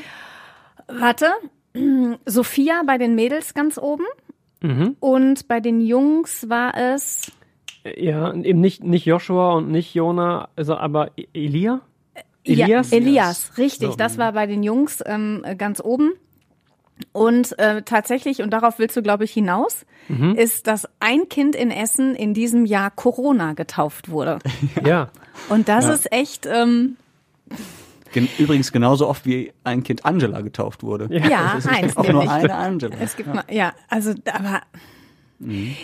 Warte. 0.89 1.27
Sophia 2.27 2.83
bei 2.87 2.99
den 2.99 3.15
Mädels 3.15 3.55
ganz 3.55 3.79
oben. 3.79 4.05
Mhm. 4.61 4.97
Und 5.01 5.49
bei 5.49 5.61
den 5.61 5.81
Jungs 5.81 6.49
war 6.49 6.77
es 6.77 7.33
Ja, 7.85 8.33
eben 8.35 8.61
nicht, 8.61 8.85
nicht 8.85 9.07
Joshua 9.07 9.55
und 9.55 9.71
nicht 9.71 9.95
Jona, 9.95 10.49
also 10.57 10.77
aber 10.77 11.11
E- 11.17 11.27
Elia? 11.33 11.81
Elias? 12.45 12.91
Ja, 12.91 12.97
Elias, 12.97 13.59
richtig. 13.59 13.91
So. 13.91 13.97
Das 13.97 14.19
war 14.19 14.33
bei 14.33 14.47
den 14.47 14.63
Jungs 14.63 15.03
ähm, 15.07 15.45
ganz 15.59 15.81
oben. 15.83 16.13
Und 17.13 17.59
äh, 17.59 17.83
tatsächlich, 17.83 18.43
und 18.43 18.51
darauf 18.51 18.79
willst 18.79 18.97
du, 18.97 19.03
glaube 19.03 19.25
ich, 19.25 19.33
hinaus, 19.33 19.85
Mhm. 20.09 20.35
ist, 20.35 20.67
dass 20.67 20.89
ein 21.01 21.29
Kind 21.29 21.55
in 21.55 21.71
Essen 21.71 22.15
in 22.17 22.35
diesem 22.35 22.67
Jahr 22.67 22.91
Corona 22.91 23.53
getauft 23.55 24.09
wurde. 24.11 24.39
Ja. 24.85 25.11
Und 25.49 25.69
das 25.69 25.89
ist 25.89 26.13
echt, 26.13 26.47
ähm, 26.47 26.97
Gen 28.12 28.29
übrigens 28.38 28.72
genauso 28.72 29.09
oft 29.09 29.27
wie 29.27 29.53
ein 29.64 29.83
Kind 29.83 30.05
Angela 30.05 30.40
getauft 30.40 30.83
wurde. 30.83 31.09
ja, 31.11 31.55
Es 31.59 31.66
eins 31.66 31.96
auch 31.96 32.09
nur 32.09 32.31
eine 32.31 32.55
Angela. 32.55 32.96
Es 33.01 33.16
gibt 33.16 33.33
mal, 33.33 33.44
ja, 33.51 33.72
also, 33.88 34.14
aber 34.33 34.62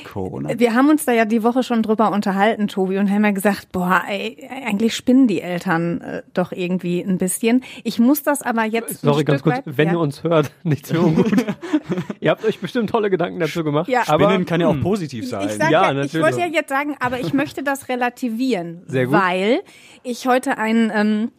Corona. 0.05 0.59
wir 0.59 0.75
haben 0.75 0.89
uns 0.89 1.05
da 1.05 1.13
ja 1.13 1.25
die 1.25 1.43
Woche 1.43 1.63
schon 1.63 1.83
drüber 1.83 2.13
unterhalten, 2.13 2.69
Tobi, 2.69 2.99
und 2.99 3.11
haben 3.11 3.25
ja 3.25 3.33
gesagt, 3.33 3.73
boah, 3.73 4.03
ey, 4.09 4.49
eigentlich 4.67 4.95
spinnen 4.95 5.27
die 5.27 5.41
Eltern 5.41 6.01
äh, 6.01 6.23
doch 6.33 6.53
irgendwie 6.53 7.01
ein 7.01 7.19
bisschen. 7.19 7.65
Ich 7.83 7.99
muss 7.99 8.23
das 8.23 8.43
aber 8.43 8.65
jetzt 8.65 9.01
Sorry, 9.01 9.21
ein 9.21 9.25
ganz 9.25 9.41
Stück 9.41 9.53
kurz, 9.55 9.67
weit, 9.67 9.77
wenn 9.77 9.89
ja. 9.89 9.95
ihr 9.95 10.01
uns 10.01 10.23
hört, 10.23 10.53
nicht 10.63 10.87
so 10.87 11.01
ungut. 11.01 11.33
ihr 12.21 12.31
habt 12.31 12.45
euch 12.45 12.61
bestimmt 12.61 12.91
tolle 12.91 13.11
Gedanken 13.11 13.41
dazu 13.41 13.65
gemacht. 13.65 13.89
Ja. 13.89 14.03
aber 14.07 14.27
Spinnen 14.27 14.47
kann 14.47 14.61
ja 14.61 14.69
auch 14.69 14.75
hm, 14.75 14.83
positiv 14.83 15.29
sein. 15.29 15.49
Ich, 15.49 15.59
Ja, 15.59 15.71
ja, 15.71 15.91
ich 15.91 15.97
natürlich. 15.97 16.25
wollte 16.25 16.41
ja 16.41 16.47
jetzt 16.47 16.69
sagen, 16.69 16.97
aber 17.01 17.19
ich 17.21 17.33
möchte 17.33 17.63
das 17.63 17.89
relativieren, 17.89 18.83
Sehr 18.87 19.07
gut. 19.07 19.15
weil 19.15 19.61
ich 20.05 20.27
heute 20.27 20.59
einen 20.59 20.93
ähm, 20.95 21.33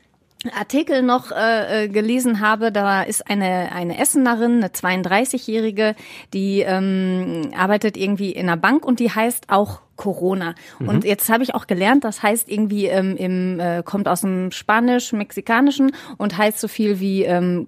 Artikel 0.58 1.02
noch 1.02 1.32
äh, 1.32 1.86
äh, 1.86 1.88
gelesen 1.90 2.40
habe. 2.40 2.72
Da 2.72 3.04
ist 3.04 3.30
eine 3.30 3.72
eine 3.74 4.00
Essenerin, 4.00 4.58
eine 4.58 4.68
32-jährige, 4.68 5.96
die 6.34 6.62
ähm, 6.62 7.52
arbeitet 7.58 7.98
irgendwie 7.98 8.32
in 8.32 8.48
einer 8.48 8.58
Bank 8.58 8.86
und 8.86 9.00
die 9.00 9.12
heißt 9.12 9.50
auch 9.50 9.82
Corona. 9.98 10.56
Mhm. 10.80 10.88
Und 10.88 11.04
jetzt 11.04 11.30
habe 11.30 11.44
ich 11.44 11.56
auch 11.56 11.68
gelernt, 11.68 12.06
das 12.06 12.24
heißt 12.24 12.48
irgendwie 12.50 12.86
ähm, 12.86 13.18
im 13.18 13.60
äh, 13.60 13.84
kommt 13.84 14.08
aus 14.08 14.22
dem 14.22 14.52
Spanisch-Mexikanischen 14.52 15.92
und 16.18 16.38
heißt 16.38 16.60
so 16.60 16.70
viel 16.70 17.02
wie 17.02 17.24
ähm, 17.24 17.68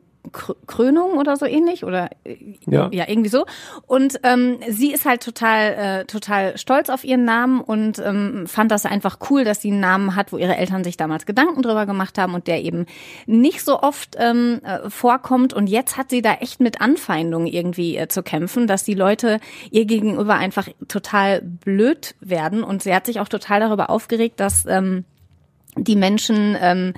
Krönung 0.68 1.18
oder 1.18 1.36
so 1.36 1.46
ähnlich 1.46 1.84
oder 1.84 2.10
äh, 2.24 2.36
Ja. 2.68 2.90
ja 2.92 3.06
irgendwie 3.08 3.30
so. 3.30 3.46
Und 3.88 4.20
ähm, 4.24 4.60
sie 4.70 4.92
ist 4.92 5.06
halt 5.06 5.24
total 5.24 5.74
äh, 5.74 6.06
total 6.06 6.58
stolz 6.58 6.90
auf 6.90 7.04
ihren 7.04 7.26
Namen 7.26 7.62
und 7.62 8.00
ähm, 8.00 8.46
fand 8.48 8.72
das 8.72 8.86
einfach 8.86 9.18
cool, 9.30 9.44
dass 9.44 9.62
sie 9.62 9.72
einen 9.72 9.80
Namen 9.80 10.16
hat, 10.16 10.32
wo 10.32 10.38
ihre 10.38 10.56
Eltern 10.56 10.84
sich 10.84 10.98
damals 10.98 11.26
Gedanken 11.26 11.62
drüber 11.62 11.86
gemacht 11.86 12.18
haben 12.18 12.34
und 12.34 12.48
der 12.48 12.64
eben 12.64 12.86
nicht 13.26 13.64
so 13.64 13.82
oft 13.82 14.16
ähm, 14.20 14.62
äh, 14.64 14.90
vorkommt. 14.90 15.54
Und 15.54 15.68
jetzt 15.68 15.98
hat 15.98 16.10
sie 16.10 16.22
da 16.22 16.34
echt 16.36 16.60
mit 16.60 16.82
Anfeindungen 16.82 17.48
irgendwie 17.48 17.98
äh, 17.98 18.08
zu 18.08 18.24
kämpfen, 18.24 18.68
dass 18.68 18.84
die 18.84 18.94
Leute 18.94 19.40
ihr 19.72 19.86
gegenüber 19.86 20.36
einfach 20.36 20.68
total 20.88 21.42
blöd 21.42 22.16
werden. 22.20 22.64
Und 22.64 22.84
sie 22.84 22.94
hat 22.94 23.06
sich 23.06 23.20
auch 23.20 23.28
total 23.28 23.60
darüber 23.60 23.90
aufgeregt, 23.90 24.40
dass 24.40 24.66
ähm, 24.68 25.06
die 25.76 25.96
Menschen 25.96 26.58
ähm, 26.60 26.94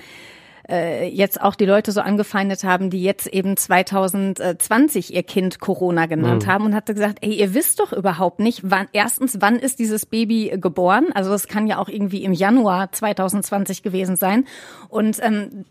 äh, 0.68 1.08
jetzt 1.08 1.40
auch 1.40 1.54
die 1.54 1.66
Leute 1.66 1.92
so 1.92 2.00
angefeindet 2.00 2.64
haben, 2.64 2.90
die 2.90 3.02
jetzt 3.02 3.26
eben 3.26 3.56
2020 3.56 5.14
ihr 5.14 5.22
Kind 5.22 5.60
Corona 5.60 6.06
genannt 6.06 6.46
haben 6.46 6.64
und 6.64 6.74
hat 6.74 6.86
gesagt, 6.86 7.18
ey, 7.20 7.34
ihr 7.34 7.54
wisst 7.54 7.80
doch 7.80 7.92
überhaupt 7.92 8.40
nicht, 8.40 8.60
wann 8.64 8.88
erstens, 8.92 9.38
wann 9.40 9.56
ist 9.56 9.78
dieses 9.78 10.06
Baby 10.06 10.56
geboren? 10.60 11.06
Also 11.14 11.32
es 11.32 11.48
kann 11.48 11.66
ja 11.66 11.78
auch 11.78 11.88
irgendwie 11.88 12.24
im 12.24 12.32
Januar 12.32 12.92
2020 12.92 13.82
gewesen 13.82 14.16
sein 14.16 14.46
und 14.88 15.18
ähm, 15.22 15.64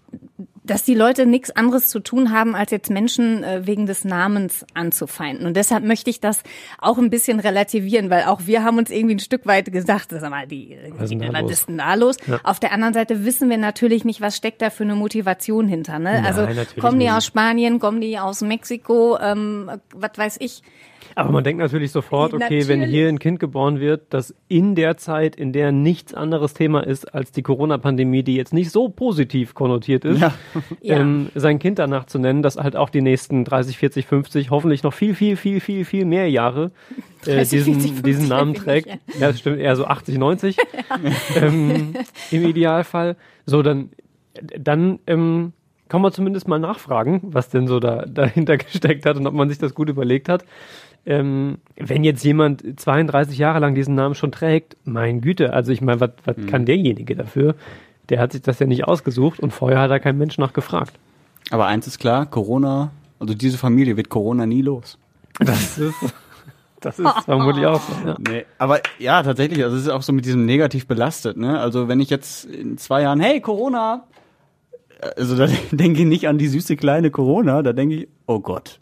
dass 0.64 0.84
die 0.84 0.96
Leute 0.96 1.26
nichts 1.26 1.52
anderes 1.52 1.88
zu 1.88 2.00
tun 2.00 2.32
haben, 2.32 2.56
als 2.56 2.72
jetzt 2.72 2.90
Menschen 2.90 3.44
äh, 3.44 3.68
wegen 3.68 3.86
des 3.86 4.06
Namens 4.06 4.66
anzufeinden. 4.74 5.46
Und 5.46 5.58
deshalb 5.58 5.84
möchte 5.84 6.10
ich 6.10 6.20
das 6.20 6.44
auch 6.80 6.98
ein 6.98 7.10
bisschen 7.10 7.40
relativieren, 7.40 8.10
weil 8.10 8.24
auch 8.24 8.42
wir 8.46 8.64
haben 8.64 8.78
uns 8.78 8.90
irgendwie 8.90 9.16
ein 9.16 9.20
Stück 9.20 9.46
weit 9.46 9.72
gesagt, 9.72 10.08
sag 10.12 10.30
mal, 10.30 10.48
die, 10.48 10.78
Was 10.98 11.12
ist 11.12 11.20
denn 11.20 11.34
da 11.34 11.40
ist 11.40 11.68
denn 11.68 11.78
da 11.78 11.94
los? 11.96 12.18
Auf 12.44 12.60
der 12.60 12.72
anderen 12.72 12.94
Seite 12.94 13.26
wissen 13.26 13.50
wir 13.50 13.58
natürlich 13.58 14.06
nicht, 14.06 14.22
was 14.22 14.38
steckt 14.38 14.62
da 14.62 14.70
für 14.70 14.84
eine 14.84 14.96
Motivation 14.96 15.68
hinter. 15.68 16.00
Ne? 16.00 16.22
Nein, 16.22 16.26
also 16.26 16.48
kommen 16.80 17.00
die 17.00 17.06
nicht. 17.06 17.14
aus 17.14 17.26
Spanien, 17.26 17.80
kommen 17.80 18.02
die 18.02 18.18
aus 18.18 18.42
Mexiko, 18.42 19.18
ähm, 19.20 19.70
was 19.94 20.12
weiß 20.16 20.38
ich. 20.40 20.64
Aber 21.16 21.32
man 21.32 21.44
denkt 21.44 21.62
natürlich 21.62 21.92
sofort, 21.92 22.34
okay, 22.34 22.68
wenn 22.68 22.80
Natürlich. 22.80 23.00
hier 23.00 23.08
ein 23.10 23.20
Kind 23.20 23.40
geboren 23.40 23.80
wird, 23.80 24.14
das 24.14 24.34
in 24.48 24.76
der 24.76 24.98
Zeit, 24.98 25.36
in 25.36 25.54
der 25.54 25.72
nichts 25.72 26.14
anderes 26.14 26.54
Thema 26.54 26.86
ist 26.86 27.14
als 27.14 27.32
die 27.32 27.42
Corona-Pandemie, 27.42 28.24
die 28.24 28.36
jetzt 28.36 28.54
nicht 28.54 28.72
so 28.72 28.90
positiv 28.90 29.54
konnotiert 29.54 30.06
ist, 30.06 30.20
Ja. 30.22 30.34
Ja. 30.82 31.00
ähm, 31.00 31.30
sein 31.36 31.60
Kind 31.60 31.80
danach 31.80 32.06
zu 32.06 32.20
nennen, 32.20 32.42
das 32.42 32.58
halt 32.58 32.76
auch 32.76 32.90
die 32.90 33.02
nächsten 33.02 33.46
30, 33.46 33.78
40, 33.78 34.06
50, 34.06 34.50
hoffentlich 34.50 34.84
noch 34.84 34.94
viel, 34.94 35.16
viel, 35.16 35.36
viel, 35.38 35.60
viel, 35.60 35.86
viel 35.86 36.06
mehr 36.06 36.30
Jahre 36.30 36.72
äh, 37.26 37.36
30, 37.36 37.50
diesen, 37.50 37.74
40, 37.76 37.92
50 37.92 38.04
diesen 38.04 38.28
Namen 38.28 38.56
finde 38.56 38.78
ich, 38.78 38.84
trägt. 38.86 39.00
Ja, 39.20 39.28
das 39.28 39.40
stimmt, 39.40 39.60
eher 39.60 39.76
so 39.76 39.86
80, 39.86 40.18
90 40.18 40.58
ähm, 41.42 41.94
im 42.32 42.46
Idealfall. 42.46 43.16
So, 43.46 43.62
dann, 43.62 43.90
dann 44.60 45.00
ähm, 45.08 45.54
kann 45.90 46.02
man 46.02 46.12
zumindest 46.12 46.48
mal 46.48 46.60
nachfragen, 46.60 47.22
was 47.24 47.50
denn 47.50 47.68
so 47.68 47.80
da, 47.80 48.06
dahinter 48.08 48.58
gesteckt 48.58 49.06
hat 49.06 49.18
und 49.18 49.28
ob 49.28 49.34
man 49.34 49.50
sich 49.50 49.60
das 49.60 49.76
gut 49.76 49.90
überlegt 49.90 50.28
hat. 50.28 50.44
Ähm, 51.06 51.58
wenn 51.76 52.04
jetzt 52.04 52.24
jemand 52.24 52.80
32 52.80 53.38
Jahre 53.38 53.60
lang 53.60 53.76
diesen 53.76 53.96
Namen 53.96 54.16
schon 54.16 54.32
trägt, 54.32 54.78
mein 54.86 55.20
Güte, 55.20 55.54
also 55.54 55.72
ich 55.72 55.82
meine, 55.82 56.00
was 56.00 56.12
was 56.24 56.36
kann 56.48 56.66
derjenige 56.66 57.16
dafür? 57.16 57.56
Der 58.10 58.20
hat 58.20 58.32
sich 58.32 58.42
das 58.42 58.60
ja 58.60 58.68
nicht 58.68 58.86
ausgesucht 58.86 59.40
und 59.40 59.52
vorher 59.52 59.80
hat 59.80 59.92
da 59.92 60.00
kein 60.00 60.18
Mensch 60.18 60.38
nach 60.38 60.54
gefragt. 60.54 60.94
Aber 61.52 61.66
eins 61.66 61.88
ist 61.88 62.00
klar, 62.00 62.26
Corona, 62.26 62.92
also 63.20 63.34
diese 63.34 63.58
Familie 63.58 63.98
wird 63.98 64.10
Corona 64.10 64.46
nie 64.46 64.62
los. 64.62 64.98
Das 65.40 65.78
ist, 65.78 65.96
das 66.80 67.00
ist 67.00 67.20
vermutlich 67.26 67.66
auch 67.66 67.82
so. 67.82 68.08
Ja. 68.08 68.18
Nee, 68.20 68.46
aber 68.58 68.80
ja, 69.00 69.24
tatsächlich, 69.24 69.64
also 69.64 69.76
es 69.76 69.84
ist 69.84 69.90
auch 69.90 70.04
so 70.04 70.14
mit 70.14 70.26
diesem 70.26 70.46
negativ 70.46 70.88
belastet, 70.88 71.38
ne? 71.38 71.60
Also 71.60 71.88
wenn 71.88 72.00
ich 72.00 72.10
jetzt 72.10 72.46
in 72.46 72.78
zwei 72.78 73.02
Jahren, 73.02 73.20
hey, 73.20 73.42
Corona, 73.42 74.06
also 75.18 75.36
da 75.36 75.48
denke 75.72 76.02
ich 76.02 76.08
nicht 76.08 76.28
an 76.28 76.38
die 76.38 76.48
süße 76.48 76.76
kleine 76.76 77.12
Corona, 77.12 77.62
da 77.62 77.74
denke 77.74 77.96
ich, 77.96 78.08
oh 78.26 78.40
Gott. 78.40 78.80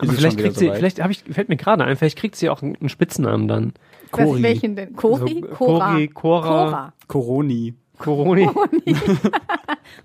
Aber 0.00 0.12
vielleicht 0.12 0.38
kriegt 0.38 0.56
sie, 0.56 0.70
vielleicht 0.70 1.02
hab 1.02 1.10
ich, 1.10 1.24
fällt 1.30 1.48
mir 1.48 1.56
gerade 1.56 1.84
ein, 1.84 1.96
vielleicht 1.96 2.18
kriegt 2.18 2.36
sie 2.36 2.48
auch 2.48 2.62
einen 2.62 2.88
Spitznamen 2.88 3.48
dann. 3.48 3.72
Was, 4.12 4.20
Cori. 4.24 4.42
welchen 4.42 4.76
denn? 4.76 4.94
Cori? 4.96 5.40
So, 5.42 5.54
Cora. 5.54 5.92
Cori, 5.92 6.08
Cora. 6.08 6.42
Cora. 6.42 6.92
Coroni. 7.06 7.74
Coroni. 7.98 8.48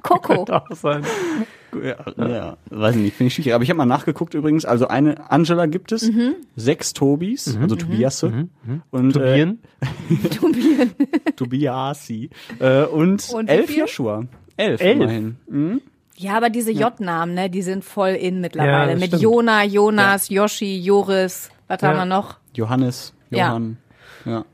Coco. 0.02 0.20
Könnte 0.36 0.56
auch 0.62 0.76
sein. 0.76 1.04
Ja, 1.82 1.96
ja, 2.18 2.58
weiß 2.70 2.96
ich 2.96 3.02
nicht, 3.02 3.16
finde 3.16 3.28
ich 3.28 3.34
schwierig. 3.36 3.54
Aber 3.54 3.64
ich 3.64 3.70
habe 3.70 3.78
mal 3.78 3.86
nachgeguckt 3.86 4.34
übrigens, 4.34 4.64
also 4.66 4.88
eine 4.88 5.30
Angela 5.32 5.66
gibt 5.66 5.92
es, 5.92 6.10
Mhm. 6.10 6.36
sechs 6.56 6.94
Tobis, 6.94 7.58
also 7.60 7.76
Tobiasse 7.76 8.48
und 8.92 9.14
Tobian. 9.14 9.60
Äh, 10.10 11.32
Tobiasi 11.36 12.30
äh, 12.60 12.84
und, 12.84 13.30
Und 13.34 13.48
elf? 13.50 13.76
Joshua. 13.76 14.26
Elf, 14.58 14.82
Elf? 14.82 14.96
immerhin. 14.96 15.38
Mhm. 15.48 15.82
Ja, 16.18 16.38
aber 16.38 16.50
diese 16.50 16.72
J-Namen, 16.72 17.34
ne, 17.34 17.50
die 17.50 17.62
sind 17.62 17.84
voll 17.84 18.12
in 18.12 18.40
mittlerweile. 18.42 18.92
das 18.94 19.00
Mit 19.00 19.08
stimmt. 19.10 19.22
Jona, 19.24 19.64
Jonas, 19.66 20.30
Yoshi, 20.30 20.80
Joris. 20.80 21.50
Was 21.68 21.82
Ja. 21.82 21.90
haben 21.90 21.98
wir 21.98 22.06
noch? 22.06 22.38
Johannes, 22.54 23.14
Ja. 23.32 23.48
Johann. 23.50 23.78
Ja. 24.26 24.46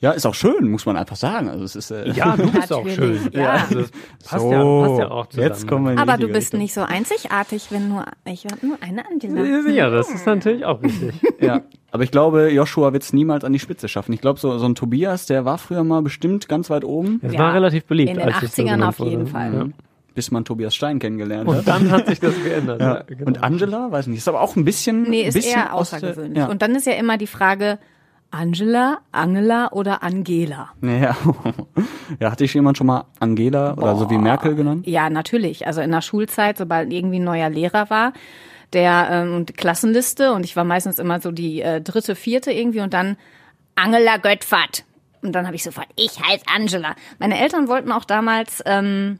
ja. 0.00 0.12
ist 0.12 0.24
auch 0.26 0.34
schön, 0.34 0.70
muss 0.70 0.86
man 0.86 0.96
einfach 0.96 1.16
sagen. 1.16 1.48
Also 1.50 1.64
es 1.64 1.76
ist 1.76 1.90
äh, 1.90 2.08
Ja, 2.12 2.36
du 2.36 2.50
bist 2.50 2.72
auch 2.72 2.84
Natürlich, 2.84 3.22
schön. 3.22 3.32
ja. 3.32 3.50
Also 3.68 3.80
das 3.80 3.90
passt, 4.24 4.42
so, 4.42 4.52
ja, 4.52 4.86
passt 4.86 4.98
ja 5.00 5.10
auch 5.10 5.26
zusammen. 5.26 5.48
Jetzt 5.48 5.68
kommen 5.68 5.84
wir 5.96 6.00
Aber 6.02 6.16
du 6.16 6.28
bist 6.28 6.36
Richtung. 6.52 6.60
nicht 6.60 6.72
so 6.72 6.80
einzigartig, 6.82 7.66
wenn 7.70 7.88
nur 7.90 8.06
ich 8.24 8.46
hab 8.46 8.62
nur 8.62 8.78
eine 8.80 9.04
Angela. 9.06 9.42
Ja, 9.70 9.90
das 9.90 10.08
ist 10.10 10.24
natürlich 10.24 10.64
auch 10.64 10.82
richtig. 10.82 11.14
Ja, 11.40 11.62
aber 11.90 12.04
ich 12.04 12.10
glaube, 12.12 12.50
Joshua 12.50 12.92
wird 12.92 13.02
es 13.02 13.12
niemals 13.12 13.44
an 13.44 13.52
die 13.52 13.58
Spitze 13.58 13.88
schaffen. 13.88 14.12
Ich 14.12 14.20
glaube, 14.20 14.38
so, 14.38 14.56
so 14.58 14.64
ein 14.66 14.74
Tobias, 14.76 15.26
der 15.26 15.44
war 15.44 15.58
früher 15.58 15.82
mal 15.84 16.00
bestimmt 16.00 16.48
ganz 16.48 16.70
weit 16.70 16.84
oben, 16.84 17.20
Es 17.22 17.32
Ja, 17.34 17.40
war 17.40 17.52
relativ 17.54 17.84
beliebt. 17.86 18.10
in 18.10 18.18
den 18.18 18.28
als 18.28 18.42
es 18.42 18.54
so 18.56 18.62
80ern 18.62 18.64
genannt 18.66 18.84
auf 18.84 18.98
jeden 19.06 19.22
wurde. 19.22 19.30
Fall. 19.30 19.72
Bis 20.14 20.30
man 20.30 20.44
Tobias 20.44 20.74
Stein 20.74 20.98
kennengelernt 20.98 21.48
Und 21.48 21.56
hat. 21.56 21.68
dann 21.68 21.90
hat 21.90 22.06
sich 22.06 22.20
das 22.20 22.34
geändert. 22.42 22.80
Ja. 22.80 22.94
Ja, 22.96 23.02
genau. 23.02 23.26
Und 23.26 23.42
Angela, 23.42 23.90
weiß 23.90 24.06
nicht, 24.08 24.18
ist 24.18 24.28
aber 24.28 24.40
auch 24.40 24.56
ein 24.56 24.64
bisschen. 24.64 25.02
Nee, 25.02 25.22
ist 25.22 25.34
bisschen 25.34 25.58
eher 25.58 25.74
aus 25.74 25.90
der- 25.90 25.98
außergewöhnlich. 26.00 26.38
Ja. 26.38 26.46
Und 26.48 26.60
dann 26.62 26.74
ist 26.74 26.86
ja 26.86 26.92
immer 26.94 27.16
die 27.18 27.26
Frage, 27.26 27.78
Angela, 28.30 28.98
Angela 29.12 29.70
oder 29.72 30.02
Angela? 30.02 30.70
ja. 30.80 31.14
ja, 32.20 32.30
hatte 32.30 32.44
ich 32.44 32.54
jemand 32.54 32.78
schon 32.78 32.86
mal 32.86 33.04
Angela 33.20 33.74
oder 33.74 33.94
so 33.96 34.08
wie 34.10 34.16
Merkel 34.18 34.54
genannt? 34.54 34.86
Ja, 34.86 35.10
natürlich. 35.10 35.66
Also 35.66 35.80
in 35.82 35.90
der 35.90 36.00
Schulzeit, 36.00 36.56
sobald 36.56 36.92
irgendwie 36.92 37.18
ein 37.20 37.24
neuer 37.24 37.50
Lehrer 37.50 37.90
war, 37.90 38.12
der 38.72 39.08
ähm, 39.10 39.44
die 39.44 39.52
Klassenliste 39.52 40.32
und 40.32 40.44
ich 40.44 40.56
war 40.56 40.64
meistens 40.64 40.98
immer 40.98 41.20
so 41.20 41.30
die 41.30 41.60
äh, 41.60 41.82
dritte, 41.82 42.14
vierte 42.14 42.50
irgendwie 42.52 42.80
und 42.80 42.94
dann 42.94 43.16
Angela 43.74 44.16
Göttfert. 44.16 44.84
Und 45.20 45.32
dann 45.32 45.44
habe 45.46 45.54
ich 45.56 45.62
sofort, 45.62 45.86
ich 45.96 46.18
heiße 46.20 46.44
Angela. 46.54 46.94
Meine 47.18 47.38
Eltern 47.38 47.68
wollten 47.68 47.92
auch 47.92 48.04
damals 48.06 48.62
ähm, 48.64 49.18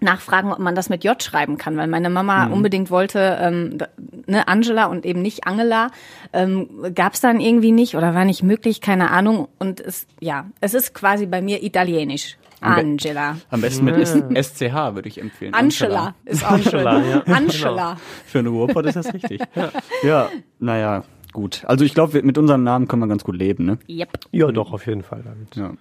nachfragen, 0.00 0.52
ob 0.52 0.58
man 0.58 0.74
das 0.74 0.88
mit 0.88 1.04
J 1.04 1.22
schreiben 1.22 1.58
kann, 1.58 1.76
weil 1.76 1.86
meine 1.86 2.10
Mama 2.10 2.46
unbedingt 2.46 2.90
wollte, 2.90 3.38
ähm, 3.40 3.78
ne, 4.26 4.46
Angela 4.48 4.86
und 4.86 5.06
eben 5.06 5.22
nicht 5.22 5.46
Angela, 5.46 5.90
ähm, 6.32 6.68
gab 6.94 7.14
es 7.14 7.20
dann 7.20 7.40
irgendwie 7.40 7.72
nicht 7.72 7.96
oder 7.96 8.14
war 8.14 8.24
nicht 8.24 8.42
möglich, 8.42 8.80
keine 8.80 9.10
Ahnung. 9.10 9.48
Und 9.58 9.80
es, 9.80 10.06
ja, 10.20 10.46
es 10.60 10.74
ist 10.74 10.94
quasi 10.94 11.26
bei 11.26 11.40
mir 11.40 11.62
italienisch. 11.62 12.36
Angela. 12.60 13.36
Am 13.50 13.60
besten 13.60 13.84
mit 13.84 13.96
S 13.96 14.12
SCH 14.12 14.94
würde 14.94 15.08
ich 15.08 15.20
empfehlen. 15.20 15.54
Angela 15.54 16.14
ist 16.24 16.44
auch 16.44 16.58
schön. 16.58 16.86
Angela, 16.86 17.22
ja. 17.26 17.34
Angela. 17.34 17.96
Für 18.26 18.38
eine 18.38 18.48
Ruhrpott 18.48 18.86
ist 18.86 18.96
das 18.96 19.12
richtig. 19.12 19.40
ja. 19.54 19.70
ja, 20.02 20.28
naja, 20.58 21.04
gut. 21.36 21.62
Also 21.66 21.84
ich 21.84 21.94
glaube, 21.94 22.20
mit 22.22 22.36
unserem 22.38 22.64
Namen 22.64 22.88
können 22.88 23.02
wir 23.02 23.06
ganz 23.08 23.22
gut 23.22 23.36
leben, 23.36 23.64
ne? 23.64 23.78
Yep. 23.88 24.08
Ja, 24.32 24.50
doch, 24.50 24.72
auf 24.72 24.86
jeden 24.86 25.02
Fall. 25.02 25.22
Damit. 25.24 25.54
Ja. 25.54 25.72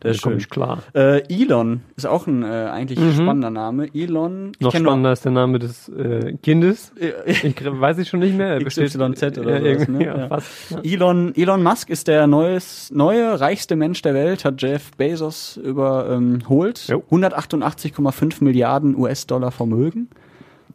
Da 0.00 0.08
Das 0.08 0.16
ist 0.18 0.22
komme 0.22 0.34
schön. 0.34 0.40
ich 0.40 0.50
klar. 0.50 0.82
Äh, 0.94 1.22
Elon 1.32 1.80
ist 1.96 2.06
auch 2.06 2.26
ein 2.26 2.42
äh, 2.42 2.46
eigentlich 2.46 2.98
spannender 3.14 3.50
Name. 3.50 3.88
Elon. 3.94 4.52
ich 4.54 4.60
Noch 4.60 4.74
spannender 4.74 5.12
ist 5.12 5.24
der 5.24 5.32
Name 5.32 5.58
des 5.58 5.88
äh, 5.88 6.34
Kindes. 6.42 6.92
Ich 7.24 7.44
weiß 7.64 7.98
ich 7.98 8.08
schon 8.08 8.20
nicht 8.20 8.36
mehr. 8.36 8.58
XYZ 8.64 9.38
oder 9.38 9.58
ja, 9.60 9.74
sowas, 9.74 9.88
ne? 9.88 10.04
ja, 10.04 10.18
Ja. 10.18 10.28
fast. 10.28 10.70
Ja. 10.70 10.80
Elon, 10.82 11.34
Elon 11.34 11.62
Musk 11.62 11.88
ist 11.90 12.08
der 12.08 12.26
neues, 12.26 12.90
neue, 12.92 13.40
reichste 13.40 13.76
Mensch 13.76 14.02
der 14.02 14.14
Welt, 14.14 14.44
hat 14.44 14.60
Jeff 14.60 14.90
Bezos 14.96 15.56
überholt. 15.56 16.86
Jo. 16.88 17.02
188,5 17.10 18.44
Milliarden 18.44 18.96
US-Dollar 18.96 19.50
Vermögen. 19.50 20.08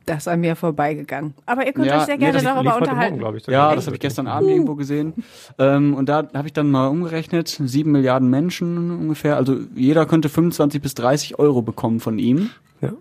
Das 0.05 0.19
ist 0.19 0.27
an 0.27 0.39
mir 0.41 0.55
vorbeigegangen. 0.55 1.33
Aber 1.45 1.65
ihr 1.65 1.73
könnt 1.73 1.85
Ja, 1.87 1.99
euch 1.99 2.05
sehr 2.05 2.15
nee, 2.15 2.21
gerne 2.21 2.33
das 2.33 2.43
darüber 2.43 2.63
Lief 2.63 2.71
heute 2.73 2.83
unterhalten. 2.89 3.19
Morgen, 3.19 3.37
ich. 3.37 3.47
Ja, 3.47 3.75
das 3.75 3.85
habe 3.85 3.95
ich 3.95 4.01
gestern 4.01 4.27
Abend 4.27 4.49
irgendwo 4.49 4.75
gesehen. 4.75 5.13
Ähm, 5.59 5.93
und 5.93 6.09
da 6.09 6.27
habe 6.33 6.47
ich 6.47 6.53
dann 6.53 6.71
mal 6.71 6.87
umgerechnet, 6.87 7.47
sieben 7.63 7.91
Milliarden 7.91 8.29
Menschen 8.29 8.91
ungefähr. 8.91 9.37
Also 9.37 9.57
jeder 9.75 10.05
könnte 10.07 10.29
25 10.29 10.81
bis 10.81 10.95
30 10.95 11.37
Euro 11.39 11.61
bekommen 11.61 11.99
von 11.99 12.17
ihm. 12.17 12.49
Ja. 12.81 12.93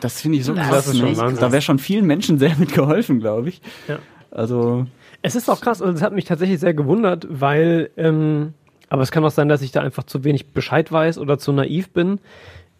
Das 0.00 0.20
finde 0.22 0.38
ich 0.38 0.44
so 0.44 0.54
Das 0.54 0.68
krass. 0.68 0.86
ist 0.88 0.98
schon? 0.98 1.16
Wahnsinn. 1.16 1.38
Da 1.40 1.52
wäre 1.52 1.62
schon 1.62 1.78
vielen 1.78 2.06
Menschen 2.06 2.38
sehr 2.38 2.56
mit 2.56 2.72
geholfen, 2.72 3.20
glaube 3.20 3.50
ich. 3.50 3.60
Ja. 3.88 3.98
Also 4.30 4.86
Es 5.22 5.34
ist 5.34 5.50
auch 5.50 5.60
krass, 5.60 5.82
also 5.82 5.92
es 5.94 6.02
hat 6.02 6.12
mich 6.14 6.24
tatsächlich 6.24 6.60
sehr 6.60 6.72
gewundert, 6.74 7.26
weil, 7.28 7.90
ähm, 7.96 8.54
aber 8.88 9.02
es 9.02 9.10
kann 9.10 9.24
auch 9.24 9.30
sein, 9.30 9.48
dass 9.48 9.60
ich 9.62 9.70
da 9.72 9.80
einfach 9.82 10.04
zu 10.04 10.24
wenig 10.24 10.52
Bescheid 10.52 10.90
weiß 10.90 11.18
oder 11.18 11.38
zu 11.38 11.52
naiv 11.52 11.90
bin. 11.90 12.20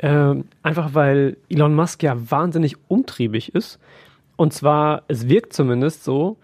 Ähm, 0.03 0.45
einfach 0.63 0.95
weil 0.95 1.37
Elon 1.49 1.75
Musk 1.75 2.03
ja 2.03 2.17
wahnsinnig 2.31 2.77
umtriebig 2.89 3.55
ist. 3.55 3.79
Und 4.37 4.53
zwar, 4.53 5.03
es 5.09 5.29
wirkt 5.29 5.53
zumindest 5.53 6.05
so, 6.05 6.39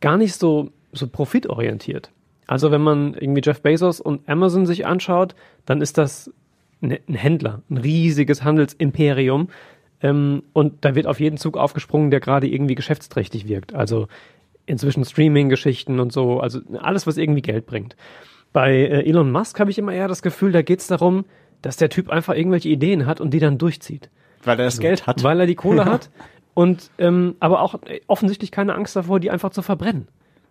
gar 0.00 0.16
nicht 0.16 0.34
so, 0.34 0.70
so 0.92 1.06
profitorientiert. 1.06 2.10
Also 2.46 2.70
wenn 2.70 2.80
man 2.80 3.14
irgendwie 3.14 3.42
Jeff 3.44 3.60
Bezos 3.60 4.00
und 4.00 4.28
Amazon 4.28 4.66
sich 4.66 4.86
anschaut, 4.86 5.34
dann 5.66 5.80
ist 5.80 5.98
das 5.98 6.32
ein 6.80 6.98
ein 7.08 7.14
Händler, 7.14 7.62
ein 7.70 7.76
riesiges 7.76 8.42
Handelsimperium. 8.42 9.48
Ähm, 10.02 10.42
und 10.52 10.84
da 10.84 10.94
wird 10.94 11.06
auf 11.06 11.20
jeden 11.20 11.36
Zug 11.36 11.56
aufgesprungen, 11.56 12.10
der 12.10 12.20
gerade 12.20 12.48
irgendwie 12.48 12.74
geschäftsträchtig 12.74 13.46
wirkt. 13.46 13.74
Also 13.74 14.08
inzwischen 14.66 15.04
Streaming-Geschichten 15.04 16.00
und 16.00 16.12
so, 16.12 16.40
also 16.40 16.60
alles, 16.80 17.06
was 17.06 17.16
irgendwie 17.16 17.42
Geld 17.42 17.66
bringt. 17.66 17.96
Bei 18.52 18.72
äh, 18.72 19.08
Elon 19.08 19.30
Musk 19.30 19.58
habe 19.60 19.70
ich 19.70 19.78
immer 19.78 19.92
eher 19.92 20.08
das 20.08 20.22
Gefühl, 20.22 20.52
da 20.52 20.62
geht 20.62 20.80
es 20.80 20.86
darum, 20.86 21.24
dass 21.62 21.76
der 21.76 21.88
Typ 21.88 22.10
einfach 22.10 22.34
irgendwelche 22.34 22.68
Ideen 22.68 23.06
hat 23.06 23.20
und 23.20 23.32
die 23.32 23.38
dann 23.38 23.58
durchzieht. 23.58 24.10
weil 24.44 24.58
er 24.58 24.64
das 24.66 24.78
Geld 24.78 25.06
hat. 25.06 25.22
Weil 25.22 25.40
er 25.40 25.46
die 25.46 25.54
Kohle 25.54 25.84
hat 25.86 26.10
und 26.54 26.90
ähm, 26.98 27.36
aber 27.40 27.62
auch 27.62 27.74
äh, 27.84 28.00
offensichtlich 28.06 28.50
keine 28.50 28.74
Angst 28.74 28.94
davor, 28.96 29.20
die 29.20 29.30
einfach 29.30 29.50
zu 29.50 29.62
verbrennen. 29.62 30.08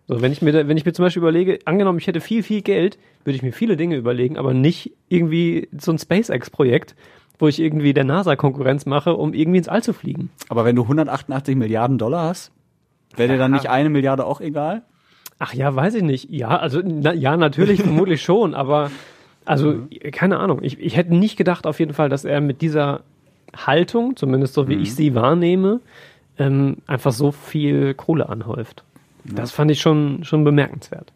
So, 0.08 0.20
wenn 0.20 0.32
ich 0.32 0.42
mir, 0.42 0.66
wenn 0.66 0.76
ich 0.76 0.84
mir 0.84 0.92
zum 0.92 1.04
Beispiel 1.04 1.22
überlege, 1.22 1.60
angenommen, 1.64 1.98
ich 1.98 2.08
hätte 2.08 2.20
viel, 2.20 2.42
viel 2.42 2.62
Geld, 2.62 2.98
würde 3.24 3.36
ich 3.36 3.42
mir 3.42 3.52
viele 3.52 3.76
Dinge 3.76 3.96
überlegen, 3.96 4.36
aber 4.36 4.52
nicht 4.52 4.92
irgendwie 5.08 5.68
so 5.78 5.92
ein 5.92 5.98
SpaceX-Projekt, 5.98 6.96
wo 7.38 7.46
ich 7.46 7.60
irgendwie 7.60 7.94
der 7.94 8.04
NASA 8.04 8.34
Konkurrenz 8.34 8.84
mache, 8.84 9.14
um 9.14 9.32
irgendwie 9.32 9.58
ins 9.58 9.68
All 9.68 9.82
zu 9.82 9.92
fliegen. 9.92 10.30
Aber 10.48 10.64
wenn 10.64 10.74
du 10.74 10.82
188 10.82 11.54
Milliarden 11.56 11.98
Dollar 11.98 12.28
hast, 12.28 12.50
wäre 13.16 13.32
dir 13.32 13.38
dann 13.38 13.52
nicht 13.52 13.70
eine 13.70 13.90
Milliarde 13.90 14.26
auch 14.26 14.40
egal? 14.40 14.82
Ach 15.38 15.54
ja, 15.54 15.74
weiß 15.74 15.94
ich 15.94 16.02
nicht. 16.02 16.30
Ja, 16.30 16.56
also 16.56 16.80
na, 16.84 17.12
ja, 17.12 17.36
natürlich, 17.36 17.82
vermutlich 17.82 18.22
schon, 18.22 18.54
aber 18.54 18.90
also 19.44 19.86
keine 20.12 20.38
Ahnung. 20.38 20.60
Ich, 20.62 20.78
ich 20.78 20.96
hätte 20.96 21.14
nicht 21.14 21.36
gedacht 21.36 21.66
auf 21.66 21.80
jeden 21.80 21.94
Fall, 21.94 22.08
dass 22.08 22.24
er 22.24 22.40
mit 22.40 22.60
dieser 22.60 23.00
Haltung, 23.54 24.16
zumindest 24.16 24.54
so 24.54 24.68
wie 24.68 24.74
ich 24.74 24.94
sie 24.94 25.14
wahrnehme, 25.14 25.80
ähm, 26.38 26.78
einfach 26.86 27.12
so 27.12 27.32
viel 27.32 27.94
Kohle 27.94 28.28
anhäuft. 28.28 28.84
Das 29.24 29.52
fand 29.52 29.70
ich 29.70 29.80
schon, 29.80 30.24
schon 30.24 30.44
bemerkenswert. 30.44 31.12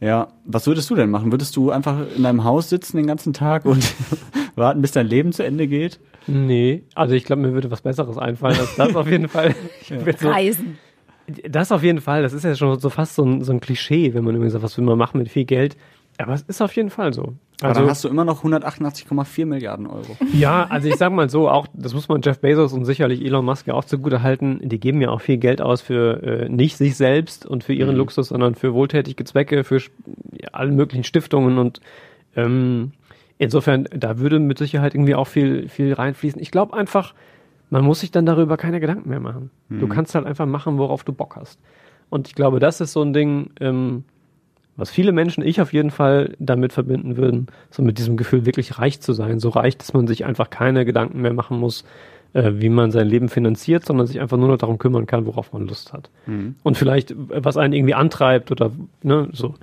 Ja, 0.00 0.28
was 0.44 0.66
würdest 0.66 0.90
du 0.90 0.94
denn 0.94 1.10
machen? 1.10 1.32
Würdest 1.32 1.56
du 1.56 1.70
einfach 1.70 1.98
in 2.14 2.22
deinem 2.22 2.44
Haus 2.44 2.68
sitzen 2.68 2.96
den 2.96 3.06
ganzen 3.06 3.32
Tag 3.32 3.64
und 3.64 3.94
warten, 4.54 4.82
bis 4.82 4.92
dein 4.92 5.06
Leben 5.06 5.32
zu 5.32 5.42
Ende 5.42 5.66
geht? 5.66 5.98
Nee, 6.26 6.82
also 6.94 7.14
ich 7.14 7.24
glaube, 7.24 7.42
mir 7.42 7.52
würde 7.52 7.70
was 7.70 7.82
Besseres 7.82 8.18
einfallen 8.18 8.58
als 8.58 8.76
das 8.76 8.94
auf 8.96 9.10
jeden 9.10 9.28
Fall. 9.28 9.54
Ich 9.82 9.90
würd 9.90 10.18
so, 10.18 10.28
Reisen. 10.28 10.78
das 11.48 11.72
auf 11.72 11.82
jeden 11.82 12.00
Fall, 12.00 12.22
das 12.22 12.32
ist 12.32 12.44
ja 12.44 12.54
schon 12.54 12.78
so 12.78 12.90
fast 12.90 13.14
so 13.14 13.24
ein, 13.24 13.42
so 13.44 13.52
ein 13.52 13.60
Klischee, 13.60 14.14
wenn 14.14 14.24
man 14.24 14.34
irgendwie 14.34 14.50
sagt, 14.50 14.64
was 14.64 14.76
will 14.78 14.84
man 14.84 14.98
machen 14.98 15.18
mit 15.18 15.28
viel 15.28 15.44
Geld. 15.44 15.76
Aber 16.18 16.32
es 16.32 16.42
ist 16.42 16.60
auf 16.60 16.74
jeden 16.76 16.90
Fall 16.90 17.12
so. 17.12 17.34
Aber 17.60 17.68
Also, 17.68 17.80
dann 17.80 17.90
hast 17.90 18.04
du 18.04 18.08
immer 18.08 18.24
noch 18.24 18.44
188,4 18.44 19.46
Milliarden 19.46 19.86
Euro. 19.86 20.16
Ja, 20.32 20.66
also 20.68 20.88
ich 20.88 20.96
sag 20.96 21.12
mal 21.12 21.28
so, 21.30 21.48
auch 21.48 21.66
das 21.72 21.94
muss 21.94 22.08
man 22.08 22.20
Jeff 22.22 22.40
Bezos 22.40 22.72
und 22.72 22.84
sicherlich 22.84 23.24
Elon 23.24 23.44
Musk 23.44 23.66
ja 23.66 23.74
auch 23.74 23.84
zugute 23.84 24.22
halten, 24.22 24.60
die 24.62 24.78
geben 24.78 25.00
ja 25.00 25.10
auch 25.10 25.20
viel 25.20 25.38
Geld 25.38 25.60
aus 25.62 25.80
für 25.80 26.22
äh, 26.22 26.48
nicht 26.48 26.76
sich 26.76 26.96
selbst 26.96 27.46
und 27.46 27.64
für 27.64 27.72
ihren 27.72 27.96
Luxus, 27.96 28.28
sondern 28.28 28.54
für 28.54 28.74
wohltätige 28.74 29.24
Zwecke, 29.24 29.64
für 29.64 29.78
ja, 29.78 30.48
alle 30.52 30.72
möglichen 30.72 31.04
Stiftungen 31.04 31.58
und 31.58 31.80
ähm, 32.36 32.92
insofern, 33.38 33.88
da 33.90 34.18
würde 34.18 34.38
mit 34.38 34.58
Sicherheit 34.58 34.94
irgendwie 34.94 35.14
auch 35.14 35.26
viel, 35.28 35.68
viel 35.68 35.92
reinfließen. 35.92 36.40
Ich 36.42 36.50
glaube 36.50 36.76
einfach, 36.76 37.14
man 37.70 37.84
muss 37.84 38.00
sich 38.00 38.10
dann 38.10 38.26
darüber 38.26 38.56
keine 38.56 38.78
Gedanken 38.80 39.08
mehr 39.08 39.20
machen. 39.20 39.50
Du 39.68 39.88
kannst 39.88 40.14
halt 40.14 40.26
einfach 40.26 40.46
machen, 40.46 40.78
worauf 40.78 41.02
du 41.02 41.12
Bock 41.12 41.36
hast. 41.36 41.58
Und 42.10 42.28
ich 42.28 42.34
glaube, 42.34 42.60
das 42.60 42.80
ist 42.80 42.92
so 42.92 43.02
ein 43.02 43.12
Ding, 43.12 43.50
ähm, 43.60 44.04
was 44.76 44.90
viele 44.90 45.12
Menschen, 45.12 45.44
ich 45.44 45.60
auf 45.60 45.72
jeden 45.72 45.90
Fall, 45.90 46.34
damit 46.38 46.72
verbinden 46.72 47.16
würden, 47.16 47.46
so 47.70 47.82
mit 47.82 47.98
diesem 47.98 48.16
Gefühl, 48.16 48.44
wirklich 48.46 48.78
reich 48.78 49.00
zu 49.00 49.12
sein. 49.12 49.38
So 49.38 49.50
reich, 49.50 49.76
dass 49.76 49.92
man 49.92 50.06
sich 50.06 50.24
einfach 50.24 50.50
keine 50.50 50.84
Gedanken 50.84 51.20
mehr 51.20 51.32
machen 51.32 51.58
muss, 51.58 51.84
äh, 52.32 52.52
wie 52.56 52.68
man 52.68 52.90
sein 52.90 53.06
Leben 53.06 53.28
finanziert, 53.28 53.84
sondern 53.86 54.06
sich 54.06 54.20
einfach 54.20 54.36
nur 54.36 54.48
noch 54.48 54.58
darum 54.58 54.78
kümmern 54.78 55.06
kann, 55.06 55.26
worauf 55.26 55.52
man 55.52 55.66
Lust 55.66 55.92
hat. 55.92 56.10
Und 56.62 56.76
vielleicht, 56.76 57.12
äh, 57.12 57.16
was 57.44 57.56
einen 57.56 57.72
irgendwie 57.72 57.94
antreibt 57.94 58.50
oder 58.50 58.72
ne, 59.02 59.28
so, 59.32 59.54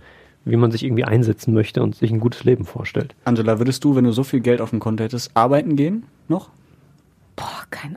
wie 0.45 0.55
man 0.55 0.71
sich 0.71 0.83
irgendwie 0.83 1.03
einsetzen 1.03 1.53
möchte 1.53 1.83
und 1.83 1.95
sich 1.95 2.11
ein 2.11 2.19
gutes 2.19 2.43
Leben 2.43 2.65
vorstellt. 2.65 3.13
Angela, 3.25 3.59
würdest 3.59 3.83
du, 3.83 3.95
wenn 3.95 4.05
du 4.05 4.11
so 4.11 4.23
viel 4.23 4.39
Geld 4.39 4.61
auf 4.61 4.71
dem 4.71 4.79
Konto 4.79 5.03
hättest, 5.03 5.35
arbeiten 5.35 5.75
gehen? 5.75 6.03
Noch? 6.27 6.49
Boah, 7.35 7.63
keine 7.69 7.95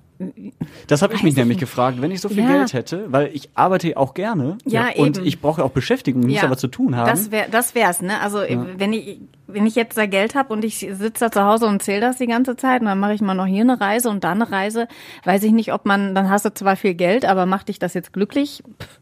Das 0.86 1.02
habe 1.02 1.14
ich 1.14 1.22
mich 1.22 1.32
ich 1.32 1.36
nämlich 1.36 1.56
nicht. 1.56 1.60
gefragt, 1.68 2.00
wenn 2.00 2.10
ich 2.12 2.20
so 2.20 2.28
viel 2.28 2.44
Ja. 2.44 2.52
Geld 2.52 2.72
hätte, 2.72 3.12
weil 3.12 3.30
ich 3.34 3.50
arbeite 3.54 3.96
auch 3.96 4.14
gerne 4.14 4.58
Ja, 4.64 4.88
und 4.96 5.18
eben. 5.18 5.26
ich 5.26 5.40
brauche 5.40 5.62
auch 5.64 5.70
Beschäftigung, 5.72 6.22
muss 6.22 6.40
ja 6.40 6.48
was 6.50 6.60
zu 6.60 6.68
tun 6.68 6.96
haben. 6.96 7.08
Das 7.10 7.30
wär, 7.30 7.48
das 7.48 7.74
wär's, 7.74 8.00
ne? 8.00 8.20
Also 8.20 8.38
wenn 8.76 8.92
ich 8.92 9.20
wenn 9.46 9.66
ich 9.66 9.74
jetzt 9.74 9.98
da 9.98 10.06
Geld 10.06 10.34
habe 10.34 10.52
und 10.52 10.64
ich 10.64 10.78
sitze 10.78 11.12
da 11.26 11.30
zu 11.30 11.42
Hause 11.44 11.66
und 11.66 11.82
zähle 11.82 12.00
das 12.00 12.16
die 12.16 12.26
ganze 12.26 12.56
Zeit 12.56 12.80
und 12.80 12.86
dann 12.86 12.98
mache 12.98 13.12
ich 13.14 13.20
mal 13.20 13.34
noch 13.34 13.46
hier 13.46 13.60
eine 13.62 13.80
Reise 13.80 14.08
und 14.08 14.24
da 14.24 14.32
eine 14.32 14.50
Reise, 14.50 14.88
weiß 15.24 15.42
ich 15.42 15.52
nicht, 15.52 15.72
ob 15.72 15.84
man 15.84 16.14
dann 16.14 16.30
hast 16.30 16.44
du 16.46 16.54
zwar 16.54 16.76
viel 16.76 16.94
Geld, 16.94 17.24
aber 17.26 17.44
macht 17.44 17.68
dich 17.68 17.78
das 17.78 17.92
jetzt 17.94 18.12
glücklich? 18.12 18.62
Pff, 18.80 19.00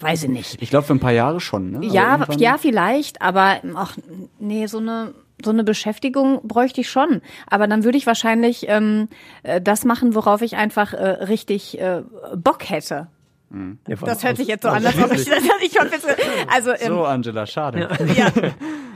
weiß 0.00 0.24
ich 0.24 0.30
nicht. 0.30 0.62
ich 0.62 0.70
glaube 0.70 0.86
für 0.86 0.92
ein 0.94 1.00
paar 1.00 1.12
Jahre 1.12 1.40
schon. 1.40 1.70
Ne? 1.72 1.76
Aber 1.78 1.86
Ja, 1.86 2.26
ja, 2.36 2.58
vielleicht, 2.58 3.20
aber 3.22 3.56
ach 3.74 3.96
nee, 4.38 4.66
so 4.66 4.78
eine 4.78 5.14
so 5.44 5.50
eine 5.50 5.64
Beschäftigung 5.64 6.40
bräuchte 6.46 6.80
ich 6.80 6.90
schon. 6.90 7.20
Aber 7.48 7.66
dann 7.66 7.84
würde 7.84 7.98
ich 7.98 8.06
wahrscheinlich 8.06 8.66
ähm, 8.68 9.08
äh, 9.42 9.60
das 9.60 9.84
machen, 9.84 10.14
worauf 10.14 10.42
ich 10.42 10.56
einfach 10.56 10.92
äh, 10.94 10.96
richtig 11.24 11.80
äh, 11.80 12.02
Bock 12.36 12.68
hätte. 12.70 13.08
Ja, 13.86 13.96
vor 13.96 14.08
allem 14.08 14.14
Das 14.14 14.24
hört 14.24 14.32
aus- 14.32 14.38
sich 14.38 14.48
jetzt 14.48 14.62
so 14.62 14.70
an, 14.70 14.86
als 14.86 14.96
ob 14.96 15.12
ich, 15.12 15.20
ich 15.28 15.78
hoffe 15.78 15.90
jetzt, 15.92 16.06
also 16.50 16.70
ähm, 16.70 16.78
So, 16.86 17.04
Angela, 17.04 17.44
schade. 17.46 17.86
ja, 18.16 18.32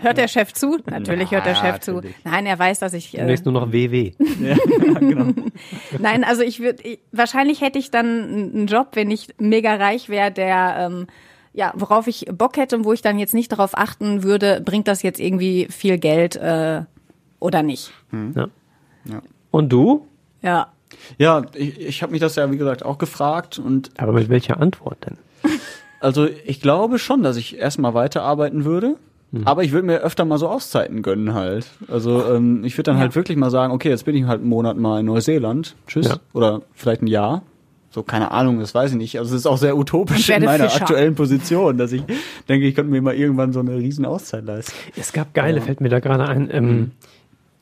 hört 0.00 0.16
der 0.16 0.28
Chef 0.28 0.54
zu? 0.54 0.78
Natürlich 0.88 1.30
hört 1.30 1.44
der 1.44 1.52
Ja, 1.52 1.60
Chef 1.60 1.80
zu. 1.80 1.92
natürlich. 1.96 2.16
Nein, 2.24 2.46
er 2.46 2.58
weiß, 2.58 2.78
dass 2.78 2.94
ich. 2.94 3.12
Äh, 3.12 3.18
Demnächst 3.18 3.44
nur 3.44 3.52
noch 3.52 3.70
WW. 3.70 4.12
nein, 5.98 6.24
also 6.24 6.42
ich 6.42 6.60
würde, 6.60 6.98
wahrscheinlich 7.12 7.60
hätte 7.60 7.78
ich 7.78 7.90
dann 7.90 8.06
einen 8.54 8.66
Job, 8.66 8.88
wenn 8.94 9.10
ich 9.10 9.28
mega 9.38 9.74
reich 9.74 10.08
wäre, 10.08 10.30
der 10.32 10.76
ähm, 10.90 11.06
ja, 11.56 11.72
worauf 11.74 12.06
ich 12.06 12.26
Bock 12.30 12.58
hätte 12.58 12.76
und 12.76 12.84
wo 12.84 12.92
ich 12.92 13.00
dann 13.00 13.18
jetzt 13.18 13.32
nicht 13.32 13.50
darauf 13.50 13.76
achten 13.76 14.22
würde, 14.22 14.60
bringt 14.62 14.86
das 14.86 15.02
jetzt 15.02 15.18
irgendwie 15.18 15.66
viel 15.70 15.96
Geld 15.98 16.36
äh, 16.36 16.82
oder 17.40 17.62
nicht. 17.62 17.92
Ja. 18.12 18.48
Ja. 19.04 19.22
Und 19.50 19.70
du? 19.70 20.06
Ja. 20.42 20.68
Ja, 21.18 21.42
ich, 21.54 21.80
ich 21.80 22.02
habe 22.02 22.12
mich 22.12 22.20
das 22.20 22.36
ja, 22.36 22.50
wie 22.52 22.58
gesagt, 22.58 22.84
auch 22.84 22.98
gefragt 22.98 23.58
und 23.58 23.90
Aber 23.96 24.12
mit 24.12 24.28
welcher 24.28 24.60
Antwort 24.60 24.98
denn? 25.06 25.16
also 26.00 26.28
ich 26.44 26.60
glaube 26.60 26.98
schon, 26.98 27.22
dass 27.22 27.38
ich 27.38 27.58
erstmal 27.58 27.94
weiterarbeiten 27.94 28.64
würde. 28.64 28.96
Aber 29.44 29.64
ich 29.64 29.72
würde 29.72 29.86
mir 29.86 29.98
öfter 29.98 30.24
mal 30.24 30.38
so 30.38 30.48
Auszeiten 30.48 31.02
gönnen 31.02 31.34
halt. 31.34 31.66
Also 31.88 32.24
ähm, 32.24 32.64
ich 32.64 32.74
würde 32.78 32.90
dann 32.92 32.98
halt 32.98 33.14
wirklich 33.14 33.36
mal 33.36 33.50
sagen, 33.50 33.72
okay, 33.72 33.90
jetzt 33.90 34.06
bin 34.06 34.14
ich 34.16 34.24
halt 34.24 34.40
einen 34.40 34.48
Monat 34.48 34.78
mal 34.78 35.00
in 35.00 35.06
Neuseeland. 35.06 35.74
Tschüss. 35.86 36.08
Ja. 36.08 36.16
Oder 36.32 36.62
vielleicht 36.74 37.02
ein 37.02 37.06
Jahr. 37.06 37.42
So, 37.96 38.02
keine 38.02 38.30
Ahnung, 38.30 38.60
das 38.60 38.74
weiß 38.74 38.90
ich 38.90 38.98
nicht. 38.98 39.18
Also 39.18 39.34
es 39.34 39.40
ist 39.40 39.46
auch 39.46 39.56
sehr 39.56 39.74
utopisch 39.74 40.28
in 40.28 40.44
meiner 40.44 40.64
Fischer. 40.68 40.82
aktuellen 40.82 41.14
Position, 41.14 41.78
dass 41.78 41.92
ich 41.92 42.02
denke, 42.46 42.66
ich 42.66 42.74
könnte 42.74 42.92
mir 42.92 43.00
mal 43.00 43.14
irgendwann 43.14 43.54
so 43.54 43.60
eine 43.60 43.74
riesen 43.74 44.04
Auszeit 44.04 44.44
leisten. 44.44 44.74
Es 44.98 45.14
gab 45.14 45.32
geile, 45.32 45.62
fällt 45.62 45.80
mir 45.80 45.88
da 45.88 46.00
gerade 46.00 46.28
ein, 46.28 46.50
ähm, 46.52 46.90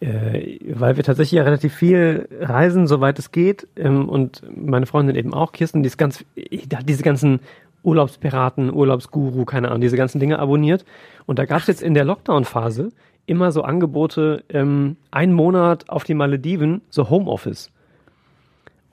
äh, 0.01 0.59
weil 0.75 0.97
wir 0.97 1.05
tatsächlich 1.05 1.39
ja 1.39 1.45
relativ 1.45 1.73
viel 1.73 2.29
reisen, 2.41 2.89
soweit 2.89 3.21
es 3.21 3.31
geht, 3.31 3.69
ähm, 3.77 4.09
und 4.09 4.43
meine 4.57 4.87
Freundin 4.87 5.15
eben 5.15 5.33
auch, 5.33 5.53
Kirsten, 5.53 5.85
die 5.85 5.87
ist 5.87 5.99
ganz, 5.99 6.25
die 6.35 6.67
hat 6.75 6.89
diese 6.89 7.05
ganzen 7.05 7.39
Urlaubspiraten, 7.85 8.75
Urlaubsguru, 8.75 9.45
keine 9.45 9.69
Ahnung, 9.69 9.83
diese 9.83 9.97
ganzen 9.97 10.19
Dinge 10.19 10.41
abonniert. 10.41 10.85
Und 11.27 11.39
da 11.39 11.45
gab 11.45 11.61
es 11.61 11.69
jetzt 11.69 11.81
in 11.81 11.95
der 11.95 12.05
Lockdown-Phase 12.05 12.89
immer 13.27 13.53
so 13.53 13.63
Angebote, 13.63 14.43
ähm, 14.49 14.97
ein 15.13 15.33
Monat 15.33 15.89
auf 15.89 16.03
die 16.03 16.15
Malediven, 16.15 16.81
so 16.91 17.09
Homeoffice. 17.09 17.71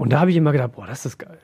Und 0.01 0.11
da 0.13 0.19
habe 0.19 0.31
ich 0.31 0.35
immer 0.37 0.51
gedacht, 0.51 0.71
boah, 0.75 0.87
das 0.87 1.05
ist 1.05 1.19
geil. 1.19 1.37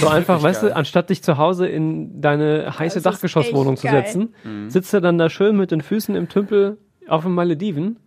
So 0.00 0.08
einfach, 0.08 0.42
weißt 0.42 0.64
du, 0.64 0.74
anstatt 0.76 1.10
dich 1.10 1.22
zu 1.22 1.38
Hause 1.38 1.68
in 1.68 2.20
deine 2.20 2.76
heiße 2.78 3.00
Das 3.00 3.14
Dachgeschosswohnung 3.14 3.76
zu 3.76 3.86
geil. 3.86 4.04
setzen, 4.04 4.34
sitzt 4.68 4.92
du 4.92 5.00
dann 5.00 5.16
da 5.16 5.30
schön 5.30 5.56
mit 5.56 5.70
den 5.70 5.80
Füßen 5.80 6.14
im 6.16 6.28
Tümpel 6.28 6.76
auf 7.06 7.22
den 7.22 7.32
Malediven 7.32 7.98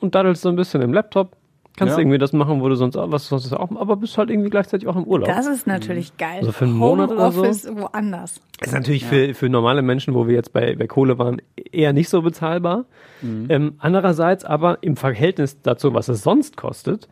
und 0.00 0.14
daddelst 0.14 0.42
so 0.42 0.50
ein 0.50 0.56
bisschen 0.56 0.82
im 0.82 0.92
Laptop. 0.92 1.34
Kannst 1.76 1.94
Ja. 1.94 1.98
irgendwie 1.98 2.18
das 2.18 2.32
machen, 2.32 2.60
wo 2.60 2.68
du 2.68 2.76
sonst 2.76 2.94
auch, 2.96 3.10
was 3.10 3.28
du 3.28 3.38
sonst 3.38 3.52
auch, 3.54 3.74
aber 3.74 3.96
bist 3.96 4.16
halt 4.18 4.30
irgendwie 4.30 4.50
gleichzeitig 4.50 4.86
auch 4.86 4.94
im 4.96 5.04
Urlaub. 5.04 5.28
Das 5.28 5.46
ist 5.46 5.66
natürlich 5.66 6.16
geil. 6.18 6.38
Also 6.40 6.52
für 6.52 6.66
einen 6.66 6.74
Monat 6.74 7.10
oder 7.10 7.32
so? 7.32 7.40
Homeoffice 7.42 7.68
woanders. 7.74 8.40
ist 8.60 8.72
natürlich 8.72 9.04
für, 9.06 9.34
für 9.34 9.48
normale 9.48 9.82
Menschen, 9.82 10.14
wo 10.14 10.28
wir 10.28 10.34
jetzt 10.34 10.52
bei, 10.52 10.76
bei 10.76 10.86
Kohle 10.86 11.18
waren, 11.18 11.40
eher 11.72 11.92
nicht 11.94 12.10
so 12.10 12.20
bezahlbar. 12.22 12.84
Ähm, 13.22 13.74
andererseits 13.78 14.44
aber 14.44 14.78
im 14.82 14.96
Verhältnis 14.96 15.62
dazu, 15.62 15.94
was 15.94 16.08
es 16.08 16.22
sonst 16.22 16.56
kostet, 16.56 17.08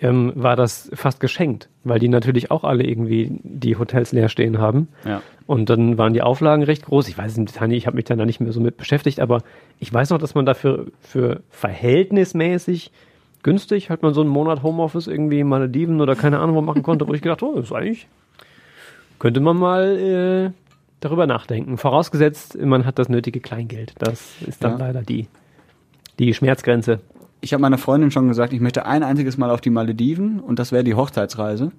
ähm, 0.00 0.32
war 0.36 0.54
das 0.56 0.90
fast 0.94 1.20
geschenkt, 1.20 1.68
weil 1.84 1.98
die 1.98 2.08
natürlich 2.08 2.50
auch 2.50 2.64
alle 2.64 2.84
irgendwie 2.84 3.40
die 3.42 3.76
Hotels 3.76 4.12
leer 4.12 4.28
stehen 4.28 4.58
haben. 4.58 4.88
Ja. 5.04 5.22
Und 5.46 5.70
dann 5.70 5.98
waren 5.98 6.12
die 6.12 6.22
Auflagen 6.22 6.62
recht 6.62 6.84
groß. 6.84 7.08
Ich 7.08 7.16
weiß 7.18 7.36
im 7.38 7.46
Detail 7.46 7.72
ich 7.72 7.86
habe 7.86 7.96
mich 7.96 8.04
dann 8.04 8.18
da 8.18 8.26
nicht 8.26 8.40
mehr 8.40 8.52
so 8.52 8.60
mit 8.60 8.76
beschäftigt, 8.76 9.18
aber 9.20 9.42
ich 9.80 9.92
weiß 9.92 10.10
noch, 10.10 10.18
dass 10.18 10.34
man 10.34 10.46
dafür 10.46 10.86
für 11.00 11.40
verhältnismäßig 11.50 12.90
günstig 13.42 13.90
halt 13.90 14.02
mal 14.02 14.12
so 14.14 14.20
einen 14.20 14.30
Monat 14.30 14.62
Homeoffice 14.62 15.06
irgendwie 15.06 15.40
in 15.40 15.48
Malediven 15.48 16.00
oder 16.00 16.16
keine 16.16 16.38
Ahnung 16.40 16.56
wo 16.56 16.60
machen 16.60 16.82
konnte, 16.82 17.06
wo 17.08 17.14
ich 17.14 17.22
gedacht, 17.22 17.42
oh, 17.42 17.54
das 17.56 17.66
ist 17.66 17.72
eigentlich, 17.72 18.08
könnte 19.18 19.40
man 19.40 19.56
mal 19.56 19.96
äh, 19.96 20.50
darüber 21.00 21.26
nachdenken. 21.26 21.78
Vorausgesetzt, 21.78 22.58
man 22.60 22.84
hat 22.84 22.98
das 22.98 23.08
nötige 23.08 23.40
Kleingeld. 23.40 23.94
Das 23.98 24.34
ist 24.46 24.62
dann 24.62 24.72
Ja. 24.72 24.78
leider 24.86 25.02
die, 25.02 25.28
die 26.18 26.34
Schmerzgrenze. 26.34 27.00
Ich 27.40 27.52
habe 27.52 27.60
meiner 27.60 27.78
Freundin 27.78 28.10
schon 28.10 28.28
gesagt, 28.28 28.52
ich 28.52 28.60
möchte 28.60 28.86
ein 28.86 29.02
einziges 29.02 29.38
Mal 29.38 29.50
auf 29.50 29.60
die 29.60 29.70
Malediven 29.70 30.40
und 30.40 30.58
das 30.58 30.72
wäre 30.72 30.82
die 30.82 30.94
Hochzeitsreise. 30.94 31.70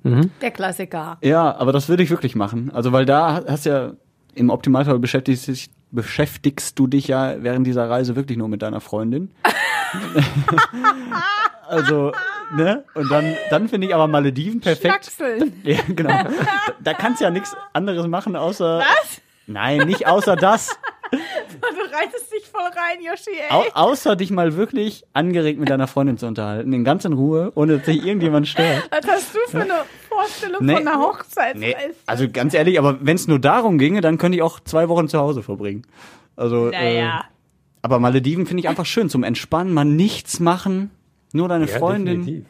Der 0.41 0.51
Klassiker. 0.51 1.17
Ja, 1.21 1.55
aber 1.57 1.73
das 1.73 1.89
würde 1.89 2.03
ich 2.03 2.09
wirklich 2.09 2.35
machen. 2.35 2.71
Also, 2.73 2.91
weil 2.91 3.05
da 3.05 3.43
hast 3.45 3.65
ja 3.65 3.91
im 4.35 4.49
Optimalfall 4.49 4.99
beschäftigst, 4.99 5.47
dich, 5.47 5.69
beschäftigst 5.91 6.79
du 6.79 6.87
dich 6.87 7.07
ja 7.07 7.35
während 7.39 7.67
dieser 7.67 7.89
Reise 7.89 8.15
wirklich 8.15 8.37
nur 8.37 8.47
mit 8.47 8.61
deiner 8.61 8.79
Freundin. 8.79 9.31
also, 11.67 12.13
ne? 12.55 12.85
Und 12.93 13.11
dann, 13.11 13.35
dann 13.49 13.67
finde 13.67 13.87
ich 13.87 13.95
aber 13.95 14.07
Malediven 14.07 14.61
perfekt. 14.61 15.05
Schnackseln. 15.05 15.53
Ja, 15.63 15.79
genau. 15.87 16.09
Da, 16.09 16.29
da 16.79 16.93
kannst 16.93 17.19
du 17.19 17.25
ja 17.25 17.31
nichts 17.31 17.55
anderes 17.73 18.07
machen, 18.07 18.35
außer. 18.35 18.79
Was? 18.79 19.21
Nein, 19.47 19.87
nicht 19.87 20.07
außer 20.07 20.35
das. 20.35 20.77
Du 21.61 21.95
reitest 21.95 22.31
dich 22.31 22.45
voll 22.45 22.61
rein, 22.61 23.01
Yoshi, 23.03 23.31
ey. 23.31 23.49
Au 23.51 23.63
außer 23.73 24.15
dich 24.15 24.31
mal 24.31 24.55
wirklich 24.55 25.03
angeregt 25.13 25.59
mit 25.59 25.69
deiner 25.69 25.87
Freundin 25.87 26.17
zu 26.17 26.27
unterhalten. 26.27 26.71
In 26.73 26.83
ganz 26.83 27.05
in 27.05 27.13
Ruhe, 27.13 27.51
ohne 27.55 27.77
dass 27.77 27.85
sich 27.85 28.05
irgendjemand 28.05 28.47
stört. 28.47 28.89
Was 28.91 29.07
hast 29.11 29.35
du 29.35 29.39
für 29.49 29.61
eine 29.61 29.73
Vorstellung 30.07 30.63
Nee. 30.65 30.75
von 30.75 30.87
einer 30.87 30.99
Hochzeit? 30.99 31.55
Nee, 31.57 31.75
also 32.05 32.27
ganz 32.31 32.53
ehrlich, 32.53 32.77
aber 32.79 32.97
wenn 33.01 33.15
es 33.15 33.27
nur 33.27 33.39
darum 33.39 33.77
ginge, 33.77 34.01
dann 34.01 34.17
könnte 34.17 34.37
ich 34.37 34.41
auch 34.43 34.59
zwei 34.59 34.87
Wochen 34.89 35.07
zu 35.07 35.19
Hause 35.19 35.41
verbringen. 35.43 35.83
Also, 36.35 36.67
äh, 36.69 36.71
naja. 36.71 37.25
aber 37.81 37.99
Malediven 37.99 38.45
finde 38.45 38.61
ich 38.61 38.69
einfach 38.69 38.85
schön 38.85 39.09
zum 39.09 39.23
Entspannen, 39.23 39.73
mal 39.73 39.85
nichts 39.85 40.39
machen, 40.39 40.91
nur 41.33 41.47
deine 41.49 41.67
Freundin 41.67 42.45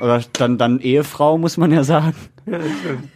oder 0.00 0.22
dann 0.32 0.58
dann 0.58 0.80
Ehefrau 0.80 1.38
muss 1.38 1.56
man 1.56 1.72
ja 1.72 1.84
sagen. 1.84 2.14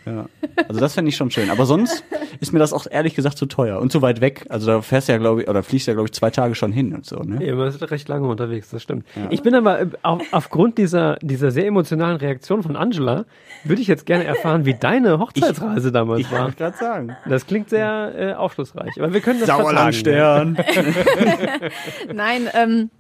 Ja, 0.07 0.27
also 0.69 0.81
das 0.81 0.95
fände 0.95 1.09
ich 1.09 1.17
schon 1.17 1.31
schön. 1.31 1.51
Aber 1.51 1.67
sonst 1.67 2.05
ist 2.41 2.53
mir 2.53 2.59
das 2.59 2.73
auch 2.73 2.87
ehrlich 2.89 3.15
gesagt 3.15 3.39
zu 3.39 3.47
teuer 3.47 3.81
und 3.81 3.91
zu 3.91 4.03
weit 4.03 4.21
weg. 4.21 4.47
Also 4.49 4.67
da 4.67 4.83
fährst 4.83 5.09
du 5.09 5.13
ja 5.13 5.19
glaube 5.19 5.43
ich 5.43 5.49
oder 5.49 5.63
fliegst 5.63 5.89
ja 5.89 5.95
glaube 5.95 6.09
ich 6.09 6.13
zwei 6.13 6.31
Tage 6.31 6.55
schon 6.55 6.73
hin 6.73 6.95
und 6.95 7.05
so. 7.07 7.17
Ne? 7.17 7.45
Ja, 7.45 7.55
man 7.55 7.69
ist 7.69 7.91
recht 7.91 8.09
lange 8.09 8.29
unterwegs, 8.29 8.71
das 8.71 8.83
stimmt. 8.83 9.07
Ich 9.31 9.43
bin 9.43 9.55
aber 9.55 9.81
äh, 9.81 9.87
auf, 10.03 10.23
aufgrund 10.31 10.79
dieser, 10.79 11.17
dieser 11.23 11.51
sehr 11.51 11.67
emotionalen 11.67 12.17
Reaktion 12.17 12.63
von 12.63 12.77
Angela, 12.77 13.25
würde 13.65 13.83
ich 13.83 13.89
jetzt 13.89 14.07
gerne 14.07 14.25
erfahren, 14.25 14.67
wie 14.67 14.75
deine 14.75 15.19
Hochzeitsreise 15.19 15.91
damals 15.91 16.21
Ich 16.21 16.31
war. 16.31 16.45
wollte 16.45 16.57
gerade 16.59 16.77
sagen. 16.77 17.17
Das 17.29 17.47
klingt 17.47 17.71
sehr 17.71 18.13
äh, 18.17 18.35
aufschlussreich. 18.35 18.93
Aber 18.99 19.13
wir 19.13 19.21
können 19.21 19.41
das 19.41 19.49
Sauerlandstern. 19.49 20.59
Nein, 22.15 22.49
ähm, 22.55 22.91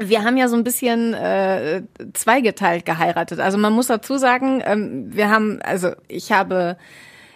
wir 0.00 0.24
haben 0.24 0.36
ja 0.36 0.48
so 0.48 0.56
ein 0.56 0.64
bisschen 0.64 1.14
äh, 1.14 1.82
zweigeteilt 2.12 2.84
geheiratet. 2.84 3.40
Also 3.40 3.58
man 3.58 3.72
muss 3.72 3.86
dazu 3.88 4.16
sagen, 4.18 4.62
ähm, 4.64 5.14
wir 5.14 5.30
haben, 5.30 5.60
also 5.62 5.90
ich 6.08 6.32
habe 6.32 6.76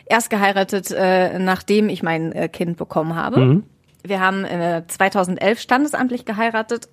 erst 0.06 0.30
geheiratet, 0.30 0.90
äh, 0.90 1.38
nachdem 1.38 1.88
ich 1.88 2.02
mein 2.02 2.32
äh, 2.32 2.48
Kind 2.48 2.76
bekommen 2.76 3.14
habe. 3.14 3.62
Wir 4.04 4.20
haben 4.20 4.44
äh, 4.44 4.82
2011 4.86 5.60
standesamtlich 5.60 6.24
geheiratet. 6.24 6.88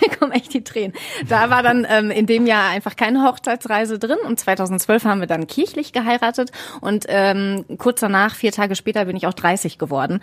Mir 0.00 0.08
kommen 0.18 0.32
echt 0.32 0.54
die 0.54 0.64
Tränen. 0.64 0.92
Da 1.28 1.50
war 1.50 1.62
dann 1.62 1.86
ähm, 1.88 2.10
in 2.10 2.26
dem 2.26 2.46
Jahr 2.46 2.70
einfach 2.70 2.96
keine 2.96 3.24
Hochzeitsreise 3.24 3.98
drin 3.98 4.18
und 4.26 4.38
2012 4.38 5.04
haben 5.04 5.20
wir 5.20 5.26
dann 5.26 5.46
kirchlich 5.46 5.92
geheiratet 5.92 6.50
und 6.80 7.06
ähm, 7.08 7.64
kurz 7.78 8.00
danach, 8.00 8.34
vier 8.34 8.52
Tage 8.52 8.76
später, 8.76 9.04
bin 9.04 9.16
ich 9.16 9.26
auch 9.26 9.34
30 9.34 9.78
geworden. 9.78 10.20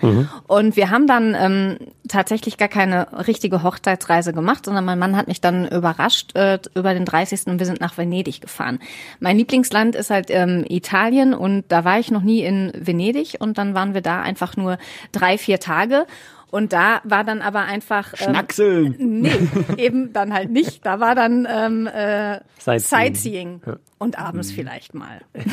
Und 0.47 0.75
wir 0.75 0.89
haben 0.89 1.07
dann 1.07 1.35
ähm, 1.37 1.77
tatsächlich 2.07 2.57
gar 2.57 2.67
keine 2.67 3.27
richtige 3.27 3.63
Hochzeitsreise 3.63 4.33
gemacht, 4.33 4.65
sondern 4.65 4.85
mein 4.85 4.99
Mann 4.99 5.15
hat 5.15 5.27
mich 5.27 5.41
dann 5.41 5.67
überrascht 5.67 6.35
äh, 6.35 6.59
über 6.73 6.93
den 6.93 7.05
30. 7.05 7.47
und 7.47 7.59
wir 7.59 7.65
sind 7.65 7.81
nach 7.81 7.97
Venedig 7.97 8.41
gefahren. 8.41 8.79
Mein 9.19 9.37
Lieblingsland 9.37 9.95
ist 9.95 10.09
halt 10.09 10.27
ähm, 10.29 10.65
Italien 10.67 11.33
und 11.33 11.65
da 11.69 11.83
war 11.85 11.99
ich 11.99 12.11
noch 12.11 12.21
nie 12.21 12.41
in 12.41 12.71
Venedig 12.75 13.37
und 13.39 13.57
dann 13.57 13.73
waren 13.73 13.93
wir 13.93 14.01
da 14.01 14.21
einfach 14.21 14.55
nur 14.57 14.77
drei, 15.11 15.37
vier 15.37 15.59
Tage. 15.59 16.05
Und 16.51 16.73
da 16.73 17.01
war 17.03 17.23
dann 17.23 17.41
aber 17.41 17.61
einfach 17.61 18.13
ähm, 18.13 18.29
Schnackseln. 18.29 18.95
Nee, 18.99 19.49
eben 19.77 20.13
dann 20.13 20.33
halt 20.33 20.49
nicht. 20.51 20.85
Da 20.85 20.99
war 20.99 21.15
dann 21.15 21.47
ähm, 21.49 21.87
äh, 21.87 22.39
Sightseeing. 22.59 22.79
Sightseeing. 22.79 23.61
Und 23.97 24.19
abends 24.19 24.51
vielleicht 24.51 24.93
mal. 24.93 25.21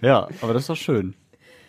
Ja, 0.00 0.28
aber 0.40 0.54
das 0.54 0.62
ist 0.62 0.70
doch 0.70 0.76
schön. 0.76 1.14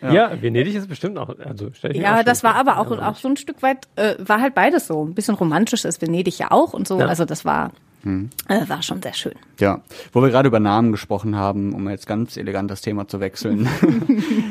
Ja. 0.00 0.40
Venedig 0.40 0.74
ist 0.74 0.88
bestimmt 0.88 1.16
auch, 1.16 1.28
also 1.38 1.70
stell 1.74 1.92
ich 1.92 1.98
mir 1.98 2.04
auch 2.04 2.10
Ja, 2.10 2.16
schön 2.16 2.26
das 2.26 2.42
war 2.42 2.56
aber 2.56 2.78
auch, 2.78 2.90
auch 2.90 3.16
so 3.16 3.28
ein 3.28 3.36
Stück 3.36 3.62
weit, 3.62 3.86
äh, 3.94 4.14
war 4.18 4.40
halt 4.40 4.54
beides 4.54 4.88
so. 4.88 5.04
Ein 5.04 5.14
bisschen 5.14 5.34
romantisch 5.36 5.84
ist 5.84 6.02
Venedig 6.02 6.38
ja 6.38 6.50
auch 6.50 6.72
und 6.72 6.88
so. 6.88 6.98
Ja. 6.98 7.06
Also 7.06 7.24
das 7.24 7.44
war, 7.44 7.70
äh, 8.04 8.68
war 8.68 8.82
schon 8.82 9.00
sehr 9.00 9.14
schön. 9.14 9.34
Ja, 9.60 9.82
wo 10.12 10.20
wir 10.20 10.30
gerade 10.30 10.48
über 10.48 10.58
Namen 10.58 10.90
gesprochen 10.90 11.36
haben, 11.36 11.72
um 11.72 11.88
jetzt 11.88 12.08
ganz 12.08 12.36
elegant 12.36 12.68
das 12.70 12.80
Thema 12.80 13.06
zu 13.06 13.20
wechseln. 13.20 13.68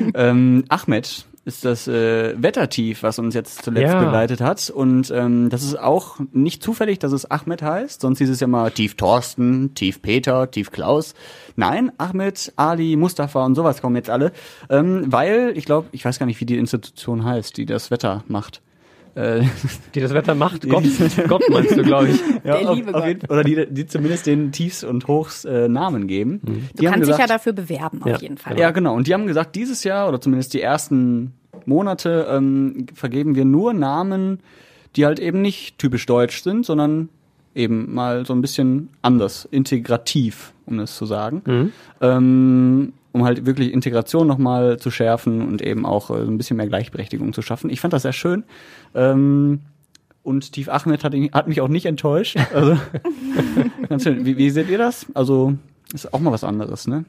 ähm, 0.13 0.63
Ahmed 0.69 1.25
ist 1.43 1.65
das 1.65 1.87
äh, 1.87 2.35
Wettertief, 2.41 3.01
was 3.03 3.17
uns 3.17 3.33
jetzt 3.33 3.63
zuletzt 3.63 3.93
Ja. 3.93 4.03
begleitet 4.03 4.41
hat. 4.41 4.69
Und 4.69 5.09
ähm, 5.09 5.49
das 5.49 5.63
ist 5.63 5.79
auch 5.79 6.19
nicht 6.31 6.61
zufällig, 6.61 6.99
dass 6.99 7.11
es 7.13 7.29
Ahmed 7.29 7.63
heißt. 7.63 8.01
Sonst 8.01 8.19
hieß 8.19 8.29
es 8.29 8.39
ja 8.39 8.47
mal 8.47 8.69
Tief 8.69 8.95
Thorsten, 8.95 9.73
Tief 9.73 10.01
Peter, 10.03 10.51
Tief 10.51 10.71
Klaus. 10.71 11.15
Nein, 11.55 11.91
Ahmed, 11.97 12.53
Ali, 12.57 12.95
Mustafa 12.95 13.43
und 13.43 13.55
sowas 13.55 13.81
kommen 13.81 13.95
jetzt 13.95 14.09
alle. 14.09 14.31
Ähm, 14.69 15.11
weil, 15.11 15.53
ich 15.55 15.65
glaube, 15.65 15.87
ich 15.91 16.05
weiß 16.05 16.19
gar 16.19 16.27
nicht, 16.27 16.39
wie 16.41 16.45
die 16.45 16.57
Institution 16.57 17.25
heißt, 17.25 17.57
die 17.57 17.65
das 17.65 17.89
Wetter 17.89 18.23
macht. 18.27 18.61
Äh, 19.15 19.43
Die 19.93 19.99
das 19.99 20.13
Wetter 20.13 20.35
macht, 20.35 20.67
Gott, 20.69 20.83
Gott 21.27 21.43
meinst 21.49 21.75
du, 21.77 21.83
glaube 21.83 22.09
ich. 22.09 22.19
ja, 22.45 22.57
Der 22.59 22.69
auf, 22.69 22.75
liebe 22.75 22.93
auf 22.93 23.01
Gott. 23.01 23.07
jeden, 23.07 23.25
oder 23.29 23.43
die, 23.43 23.67
die 23.69 23.85
zumindest 23.85 24.25
den 24.25 24.51
Tiefs 24.51 24.83
und 24.83 25.07
Hochs 25.07 25.43
äh, 25.45 25.67
Namen 25.67 26.07
geben. 26.07 26.39
Du 26.43 26.51
Die 26.81 26.87
haben 26.87 26.93
kannst 26.95 27.09
dich 27.09 27.17
ja 27.17 27.27
dafür 27.27 27.53
bewerben, 27.53 28.01
auf 28.03 28.09
Ja, 28.09 28.17
jeden 28.17 28.37
Fall. 28.37 28.57
Ja, 28.57 28.71
genau. 28.71 28.95
Und 28.95 29.07
die 29.07 29.13
haben 29.13 29.27
gesagt, 29.27 29.55
dieses 29.55 29.83
Jahr 29.83 30.07
oder 30.07 30.21
zumindest 30.21 30.53
die 30.53 30.61
ersten 30.61 31.33
Monate 31.65 32.27
ähm, 32.29 32.85
vergeben 32.93 33.35
wir 33.35 33.43
nur 33.45 33.73
Namen, 33.73 34.39
die 34.95 35.05
halt 35.05 35.19
eben 35.19 35.41
nicht 35.41 35.77
typisch 35.77 36.05
deutsch 36.05 36.41
sind, 36.41 36.65
sondern 36.65 37.09
eben 37.53 37.93
mal 37.93 38.25
so 38.25 38.33
ein 38.33 38.41
bisschen 38.41 38.87
anders, 39.01 39.45
integrativ, 39.51 40.53
um 40.65 40.79
es 40.79 40.95
zu 40.95 41.05
sagen. 41.05 41.71
Ähm, 41.99 42.93
um 43.13 43.23
halt 43.25 43.45
wirklich 43.45 43.71
Integration 43.73 44.27
nochmal 44.27 44.77
zu 44.77 44.89
schärfen 44.91 45.41
und 45.47 45.61
eben 45.61 45.85
auch 45.85 46.09
äh, 46.09 46.25
so 46.25 46.31
ein 46.31 46.37
bisschen 46.37 46.57
mehr 46.57 46.67
Gleichberechtigung 46.67 47.33
zu 47.33 47.41
schaffen. 47.41 47.69
Ich 47.69 47.79
fand 47.81 47.93
das 47.93 48.03
sehr 48.03 48.13
schön. 48.13 48.43
Ähm, 48.95 49.61
und 50.23 50.51
Tief 50.51 50.69
Ahmed 50.69 51.03
hat, 51.03 51.13
ihn- 51.13 51.31
hat 51.33 51.47
mich 51.47 51.61
auch 51.61 51.67
nicht 51.67 51.85
enttäuscht. 51.87 52.37
Also, 52.53 52.77
ganz 53.89 54.03
schön. 54.03 54.25
Wie, 54.25 54.37
wie 54.37 54.49
seht 54.51 54.69
ihr 54.69 54.77
das? 54.77 55.07
Also, 55.13 55.53
ist 55.93 56.13
auch 56.13 56.19
mal 56.19 56.31
was 56.31 56.43
anderes, 56.43 56.87
ne? 56.87 57.05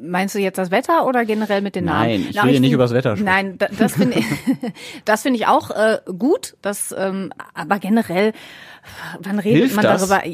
Meinst 0.00 0.34
du 0.34 0.40
jetzt 0.40 0.56
das 0.58 0.72
Wetter 0.72 1.06
oder 1.06 1.24
generell 1.24 1.60
mit 1.62 1.76
den 1.76 1.84
Namen? 1.84 2.08
Nein, 2.08 2.26
ich 2.28 2.34
Na, 2.34 2.42
will 2.42 2.50
hier 2.52 2.60
nicht 2.60 2.70
find- 2.70 2.74
übers 2.74 2.92
Wetter 2.92 3.10
sprechen. 3.16 3.24
Nein, 3.26 3.58
da, 3.58 3.66
das 3.78 3.92
finde 3.94 4.18
ich, 4.18 4.24
das 5.04 5.22
finde 5.22 5.38
ich 5.38 5.46
auch 5.46 5.70
äh, 5.70 5.98
gut. 6.18 6.56
Das, 6.62 6.92
ähm, 6.98 7.30
aber 7.54 7.78
generell, 7.78 8.32
wann 9.20 9.38
redet 9.38 9.60
Hilft 9.60 9.76
man 9.76 9.84
das? 9.84 10.08
darüber? 10.08 10.26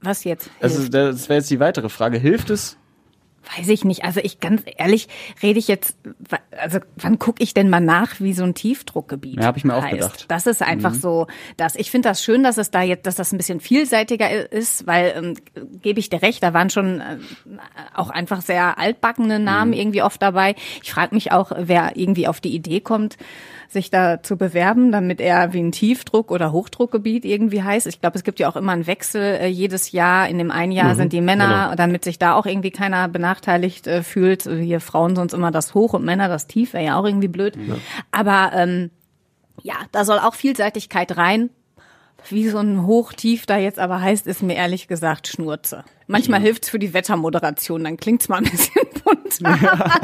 Was 0.00 0.24
jetzt? 0.24 0.48
Also 0.60 0.78
Hilft? 0.78 0.94
das 0.94 1.28
wäre 1.28 1.38
jetzt 1.40 1.50
die 1.50 1.60
weitere 1.60 1.88
Frage. 1.90 2.16
Hilft 2.18 2.48
es? 2.50 2.78
Weiß 3.58 3.68
ich 3.68 3.84
nicht. 3.84 4.04
Also 4.04 4.20
ich 4.22 4.40
ganz 4.40 4.62
ehrlich 4.78 5.08
rede 5.42 5.58
ich 5.58 5.68
jetzt, 5.68 5.96
also 6.60 6.78
wann 6.96 7.18
gucke 7.18 7.42
ich 7.42 7.52
denn 7.52 7.68
mal 7.68 7.80
nach, 7.80 8.20
wie 8.20 8.32
so 8.32 8.42
ein 8.44 8.54
Tiefdruckgebiet 8.54 9.40
Ja, 9.40 9.46
hab 9.46 9.56
ich 9.56 9.64
mir 9.64 9.74
auch 9.76 9.82
heißt. 9.82 9.92
gedacht. 9.94 10.20
Mhm. 10.22 10.28
Das 10.28 10.46
ist 10.46 10.62
einfach 10.62 10.94
so, 10.94 11.26
dass 11.56 11.76
ich 11.76 11.90
finde 11.90 12.08
das 12.08 12.22
schön, 12.22 12.42
dass 12.42 12.56
es 12.56 12.70
da 12.70 12.80
jetzt, 12.82 13.06
dass 13.06 13.16
das 13.16 13.32
ein 13.32 13.36
bisschen 13.36 13.60
vielseitiger 13.60 14.50
ist, 14.50 14.86
weil 14.86 15.12
ähm, 15.16 15.34
gebe 15.82 16.00
ich 16.00 16.08
dir 16.10 16.22
recht, 16.22 16.42
da 16.42 16.54
waren 16.54 16.70
schon 16.70 17.00
äh, 17.00 17.18
auch 17.94 18.10
einfach 18.10 18.40
sehr 18.40 18.78
altbackene 18.78 19.38
Namen 19.38 19.72
Mhm. 19.72 19.76
irgendwie 19.78 20.02
oft 20.02 20.20
dabei. 20.22 20.54
Ich 20.82 20.92
frage 20.92 21.14
mich 21.14 21.32
auch, 21.32 21.52
wer 21.56 21.96
irgendwie 21.96 22.26
auf 22.28 22.40
die 22.40 22.54
Idee 22.54 22.80
kommt, 22.80 23.16
sich 23.68 23.90
da 23.90 24.22
zu 24.22 24.36
bewerben, 24.36 24.92
damit 24.92 25.20
er 25.20 25.52
wie 25.52 25.60
ein 25.60 25.72
Tiefdruck- 25.72 26.30
oder 26.30 26.52
Hochdruckgebiet 26.52 27.24
irgendwie 27.24 27.62
heißt. 27.62 27.86
Ich 27.88 28.00
glaube, 28.00 28.16
es 28.16 28.24
gibt 28.24 28.38
ja 28.40 28.48
auch 28.48 28.56
immer 28.56 28.72
einen 28.72 28.86
Wechsel 28.86 29.20
äh, 29.22 29.46
jedes 29.48 29.92
Jahr. 29.92 30.28
In 30.28 30.38
dem 30.38 30.50
einen 30.50 30.70
Jahr 30.72 30.94
sind 30.94 31.12
die 31.12 31.20
Männer, 31.20 31.64
genau. 31.64 31.74
damit 31.74 32.04
sich 32.04 32.18
da 32.18 32.34
auch 32.34 32.46
irgendwie 32.46 32.70
keiner 32.70 33.08
benachteiligt 33.34 33.86
äh, 33.86 34.02
fühlt. 34.02 34.42
Hier 34.42 34.80
Frauen 34.80 35.16
sonst 35.16 35.32
immer 35.32 35.50
das 35.50 35.74
Hoch 35.74 35.92
und 35.92 36.04
Männer 36.04 36.28
das 36.28 36.46
Tief, 36.46 36.72
wäre 36.72 36.84
ja 36.84 36.98
auch 36.98 37.04
irgendwie 37.04 37.28
blöd. 37.28 37.56
Aber 38.10 38.52
ähm, 38.54 38.90
ja, 39.62 39.74
da 39.92 40.04
soll 40.04 40.18
auch 40.18 40.34
Vielseitigkeit 40.34 41.16
rein. 41.16 41.50
Wie 42.30 42.48
so 42.48 42.58
ein 42.58 42.86
Hoch-Tief 42.86 43.44
da 43.44 43.58
jetzt 43.58 43.78
aber 43.78 44.00
heißt, 44.00 44.26
ist 44.26 44.42
mir 44.42 44.54
ehrlich 44.54 44.88
gesagt 44.88 45.28
Schnurze. 45.28 45.84
Manchmal 46.06 46.40
hilft's 46.40 46.70
für 46.70 46.78
die 46.78 46.94
Wettermoderation, 46.94 47.84
dann 47.84 47.98
klingt's 47.98 48.30
mal 48.30 48.38
ein 48.38 48.44
bisschen 48.44 48.86
bunter. 49.04 49.58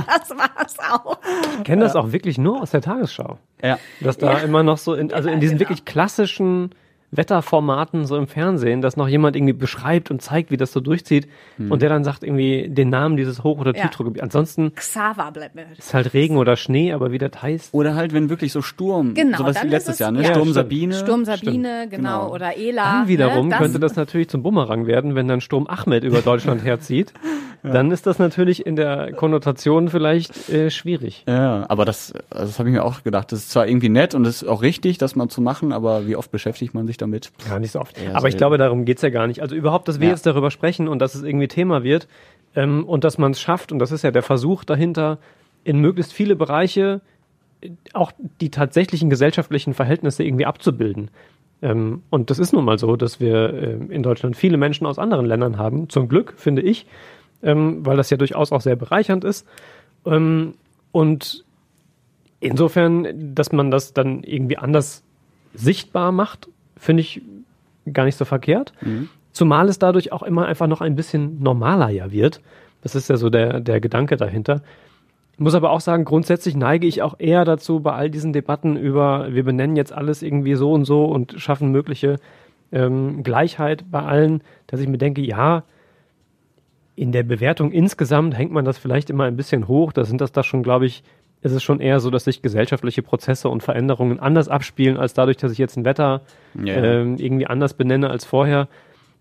das 0.07 0.31
war's 0.31 0.77
auch. 0.91 1.19
Ich 1.59 1.65
kenne 1.65 1.83
das 1.83 1.97
auch 1.97 2.13
wirklich 2.13 2.37
nur 2.37 2.61
aus 2.61 2.73
der 2.73 2.83
Tagesschau. 2.83 3.39
Ja. 3.63 3.79
Dass 4.01 4.19
da 4.19 4.39
immer 4.41 4.63
noch 4.63 4.77
so, 4.77 4.95
in, 4.95 5.15
also 5.15 5.31
in 5.31 5.41
diesen 5.41 5.61
wirklich 5.61 5.87
klassischen 5.87 6.75
Wetterformaten 7.13 8.07
so 8.07 8.17
im 8.17 8.27
Fernsehen, 8.27 8.81
dass 8.83 8.97
noch 8.97 9.09
jemand 9.09 9.37
irgendwie 9.37 9.53
beschreibt 9.53 10.11
und 10.11 10.23
zeigt, 10.23 10.51
wie 10.51 10.57
das 10.57 10.73
so 10.73 10.81
durchzieht 10.81 11.29
und 11.59 11.83
der 11.83 11.89
dann 11.89 12.05
sagt 12.05 12.23
irgendwie 12.25 12.69
den 12.69 12.89
Namen 12.89 13.17
dieses 13.17 13.43
Hoch- 13.45 13.59
oder 13.59 13.77
Ja. 13.77 13.91
Ansonsten 14.21 14.75
Xaver 14.75 15.31
bleibt 15.33 15.55
mir. 15.55 15.67
ist 15.77 15.93
halt 15.95 16.15
Regen 16.15 16.37
oder 16.37 16.57
Schnee, 16.57 16.93
aber 16.93 17.13
wie 17.13 17.19
das 17.19 17.31
heißt. 17.43 17.75
Oder 17.75 17.95
halt, 17.95 18.13
wenn 18.13 18.31
wirklich 18.31 18.53
so 18.53 18.63
Sturm, 18.63 19.15
Genau, 19.15 19.39
sowas 19.39 19.57
dann 19.57 19.67
wie 19.67 19.71
letztes 19.71 19.95
es- 19.95 19.99
Jahr, 20.01 20.13
ne? 20.13 20.23
ja. 20.23 20.31
Sturm. 20.35 20.53
Sabine. 20.53 20.95
Sturm 20.95 21.25
Sabine, 21.25 21.87
genau, 21.91 22.21
Genau. 22.27 22.35
oder 22.35 22.57
Ela. 22.57 23.01
Dann 23.01 23.09
wiederum 23.09 23.49
ne? 23.49 23.57
könnte 23.57 23.79
das 23.81 23.97
natürlich 23.97 24.29
zum 24.29 24.43
Bumerang 24.43 24.87
werden, 24.87 25.15
wenn 25.15 25.29
dann 25.29 25.41
Sturm 25.41 25.67
Ahmed 25.67 26.05
über 26.05 26.21
Deutschland 26.23 26.65
herzieht. 26.65 27.13
Dann 27.63 27.91
ist 27.91 28.07
das 28.07 28.19
natürlich 28.19 28.65
in 28.65 28.75
der 28.77 29.13
Konnotation 29.13 29.89
vielleicht 29.89 30.49
äh, 30.49 30.71
schwierig. 30.71 31.25
Ja, 31.29 31.67
aber 31.69 31.85
das, 31.85 32.13
also 32.31 32.47
das 32.47 32.59
habe 32.59 32.69
ich 32.71 32.75
mir 32.75 32.85
auch 32.85 33.03
gedacht. 33.03 33.33
Das 33.33 33.41
ist 33.41 33.51
zwar 33.51 33.67
irgendwie 33.69 33.89
nett 33.91 34.15
und 34.15 34.27
es 34.27 34.43
ist 34.43 34.49
auch 34.49 34.63
richtig, 34.63 34.97
das 34.99 35.15
mal 35.17 35.29
zu 35.29 35.41
machen, 35.43 35.73
aber 35.73 36.07
wie 36.07 36.17
oft 36.17 36.31
beschäftigt 36.31 36.73
man 36.73 36.87
sich 36.87 36.97
damit? 36.97 37.33
Gar 37.49 37.59
nicht 37.61 37.73
so 37.73 37.81
oft. 37.81 37.99
Eher 37.99 38.11
Aber 38.17 38.29
ich 38.29 38.33
selten. 38.33 38.39
glaube, 38.39 38.59
darum 38.59 38.85
geht's 38.85 39.03
ja 39.03 39.11
gar 39.11 39.27
nicht. 39.27 39.43
Also 39.43 39.55
überhaupt, 39.55 39.89
dass 39.89 40.01
wir 40.01 40.07
Ja. 40.09 40.13
jetzt 40.15 40.25
darüber 40.27 40.51
sprechen 40.51 40.89
und 40.89 41.01
dass 41.01 41.15
es 41.15 41.23
irgendwie 41.23 41.49
Thema 41.49 41.83
wird 41.83 42.09
ähm, 42.57 42.85
und 42.85 43.05
dass 43.05 43.19
man 43.19 43.33
es 43.33 43.41
schafft, 43.41 43.73
und 43.73 43.79
das 43.79 43.93
ist 43.93 44.03
ja 44.03 44.11
der 44.11 44.23
Versuch 44.23 44.65
dahinter, 44.65 45.19
in 45.63 45.79
möglichst 45.81 46.13
viele 46.15 46.37
Bereiche 46.37 47.03
äh, 47.61 47.71
auch 47.93 48.13
die 48.41 48.51
tatsächlichen 48.51 49.11
gesellschaftlichen 49.11 49.75
Verhältnisse 49.75 50.25
irgendwie 50.25 50.47
abzubilden. 50.47 51.11
Ähm, 51.63 52.03
und 52.09 52.31
das 52.31 52.39
ist 52.39 52.55
nun 52.55 52.65
mal 52.65 52.79
so, 52.79 52.97
dass 52.97 53.21
wir 53.21 53.53
ähm, 53.53 53.91
in 53.91 54.03
Deutschland 54.03 54.35
viele 54.35 54.57
Menschen 54.57 54.87
aus 54.87 54.99
anderen 54.99 55.27
Ländern 55.27 55.59
haben, 55.59 55.91
zum 55.91 56.09
Glück, 56.09 56.33
finde 56.39 56.63
ich, 56.63 56.87
ähm, 57.43 57.85
weil 57.85 57.97
das 57.97 58.11
ja 58.11 58.17
durchaus 58.17 58.53
auch 58.53 58.61
sehr 58.61 58.77
bereichernd 58.77 59.25
ist. 59.25 59.47
Ähm, 60.07 60.55
und 60.93 61.45
insofern, 62.41 63.35
dass 63.35 63.53
man 63.53 63.71
das 63.71 63.93
dann 63.93 64.23
irgendwie 64.23 64.57
anders 64.57 65.03
sichtbar 65.55 66.13
macht, 66.13 66.49
finde 66.77 67.03
ich 67.03 67.23
gar 67.93 68.05
nicht 68.05 68.17
so 68.17 68.25
verkehrt. 68.25 68.73
Zumal 69.33 69.69
es 69.69 69.79
dadurch 69.79 70.13
auch 70.13 70.23
immer 70.23 70.47
einfach 70.47 70.67
noch 70.67 70.81
ein 70.81 70.97
bisschen 70.97 71.43
normaler 71.43 71.91
ja 71.91 72.11
wird. 72.11 72.41
Das 72.83 72.95
ist 72.95 73.09
ja 73.09 73.17
so 73.17 73.31
der, 73.31 73.61
der 73.61 73.81
Gedanke 73.81 74.17
dahinter. 74.17 74.63
Ich 75.35 75.41
muss 75.41 75.55
aber 75.55 75.71
auch 75.71 75.81
sagen, 75.81 76.05
grundsätzlich 76.05 76.55
neige 76.55 76.87
ich 76.87 77.03
auch 77.03 77.15
eher 77.19 77.45
dazu, 77.45 77.81
bei 77.81 77.93
all 77.93 78.11
diesen 78.11 78.33
Debatten 78.33 78.77
über, 78.77 79.33
wir 79.33 79.45
benennen 79.45 79.77
jetzt 79.77 79.93
alles 79.93 80.23
irgendwie 80.23 80.55
so 80.55 80.73
und 80.73 80.85
so 80.85 81.05
und 81.05 81.35
schaffen 81.39 81.71
mögliche 81.71 82.17
ähm, 82.73 83.23
Gleichheit 83.23 83.85
bei 83.91 84.03
allen, 84.03 84.43
dass 84.67 84.81
ich 84.81 84.89
mir 84.89 84.99
denke, 84.99 85.23
ja, 85.23 85.65
in 87.01 87.13
der 87.13 87.23
Bewertung 87.23 87.73
insgesamt 87.73 88.37
hängt 88.37 88.53
man 88.53 88.67
das 88.67 88.77
vielleicht 88.77 89.09
immer 89.09 89.25
ein 89.25 89.35
bisschen 89.35 89.69
hoch. 89.69 89.93
Da 89.95 90.05
sind 90.05 90.21
das 90.21 90.33
da 90.33 90.43
schon, 90.43 90.63
glaube 90.63 90.85
ich, 90.85 91.03
ist 91.41 91.53
es 91.53 91.63
schon 91.63 91.81
eher 91.81 91.99
so, 91.99 92.11
dass 92.11 92.25
sich 92.25 92.43
gesellschaftliche 92.43 93.01
Prozesse 93.01 93.49
und 93.49 93.63
Veränderungen 93.63 94.21
anders 94.21 94.51
abspielen, 94.51 94.99
als 94.99 95.15
dadurch, 95.15 95.39
dass 95.39 95.51
ich 95.51 95.57
jetzt 95.57 95.79
ein 95.79 95.87
Wetter 95.87 96.21
Ja. 96.63 96.75
ähm, 96.75 97.17
irgendwie 97.17 97.47
anders 97.47 97.73
benenne 97.73 98.11
als 98.11 98.27
vorher. 98.27 98.69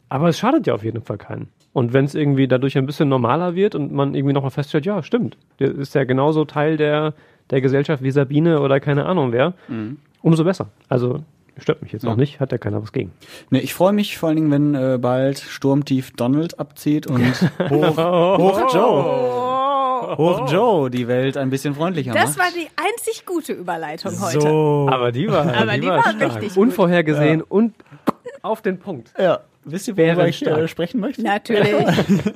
Aber 0.09 0.27
es 0.27 0.38
schadet 0.38 0.67
ja 0.67 0.73
auf 0.73 0.84
jeden 0.84 1.01
Fall 1.03 1.17
keinen. 1.17 1.47
Und 1.71 1.93
wenn 1.93 2.03
es 2.03 2.15
irgendwie 2.15 2.49
dadurch 2.49 2.77
ein 2.77 2.86
bisschen 2.86 3.07
normaler 3.07 3.55
wird 3.55 3.75
und 3.75 3.93
man 3.93 4.13
irgendwie 4.13 4.34
nochmal 4.34 4.51
feststellt, 4.51 4.86
ja, 4.86 5.01
stimmt, 5.01 5.38
der 5.59 5.69
ist 5.73 5.95
ja 5.95 6.03
genauso 6.03 6.43
Teil 6.43 6.75
der, 6.75 7.13
der 7.49 7.61
Gesellschaft 7.61 8.03
wie 8.03 8.11
Sabine 8.11 8.59
oder 8.59 8.82
keine 8.82 9.05
Ahnung 9.05 9.32
wer, 9.32 9.53
umso 10.21 10.43
besser. 10.43 10.67
Also 10.89 11.23
stört 11.60 11.82
mich 11.82 11.91
jetzt 11.91 12.03
Ja. 12.03 12.12
auch 12.12 12.16
nicht, 12.16 12.39
hat 12.39 12.51
ja 12.51 12.57
keiner 12.57 12.82
was 12.82 12.91
gegen. 12.91 13.12
Ne, 13.49 13.60
ich 13.62 13.74
freue 13.74 13.93
mich 13.93 14.18
vor 14.18 14.30
allen 14.30 14.36
Dingen, 14.38 14.51
wenn 14.51 14.76
äh, 14.76 14.97
bald 14.99 15.39
Sturmtief 15.39 16.12
Donald 16.14 16.60
abzieht 16.60 17.07
und 17.07 17.22
hoch, 17.70 17.97
hoch 18.38 18.74
Joe, 18.74 20.18
hoch 20.18 20.51
Joe 20.51 20.89
die 20.89 21.07
Welt 21.07 21.38
ein 21.38 21.49
bisschen 21.49 21.76
freundlicher 21.76 22.14
Das 22.14 22.38
macht. 22.38 22.39
war 22.39 22.45
die 22.55 22.68
einzig 22.76 23.26
gute 23.26 23.53
Überleitung 23.53 24.20
heute. 24.22 24.41
so. 24.41 24.88
Aber 24.91 25.12
die 25.12 25.30
war, 25.30 25.53
Aber 25.55 25.78
die 25.78 25.88
war 25.88 26.01
stark. 26.01 26.22
richtig 26.22 26.49
gut. 26.55 26.57
Unvorhergesehen 26.57 27.41
und 27.41 27.74
auf 28.41 28.62
den 28.62 28.80
Punkt. 28.80 29.14
Ja. 29.20 29.41
Wisst 29.66 29.88
ihr, 29.89 29.97
worüber 29.97 30.28
ich 30.28 30.43
äh, 30.45 30.68
sprechen 30.68 30.99
möchte? 30.99 31.22
Natürlich. 31.22 31.74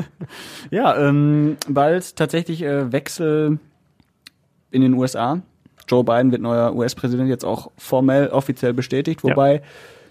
Ja, 0.71 0.97
ähm, 0.97 1.57
bald 1.67 2.15
tatsächlich 2.15 2.63
äh, 2.63 2.91
Wechsel 2.91 3.59
in 4.71 4.81
den 4.81 4.93
USA. 4.95 5.41
Joe 5.87 6.03
Biden 6.03 6.31
wird 6.31 6.41
neuer 6.41 6.75
US-Präsident 6.75 7.29
jetzt 7.29 7.45
auch 7.45 7.71
formell 7.77 8.27
offiziell 8.27 8.73
bestätigt, 8.73 9.23
wobei 9.23 9.61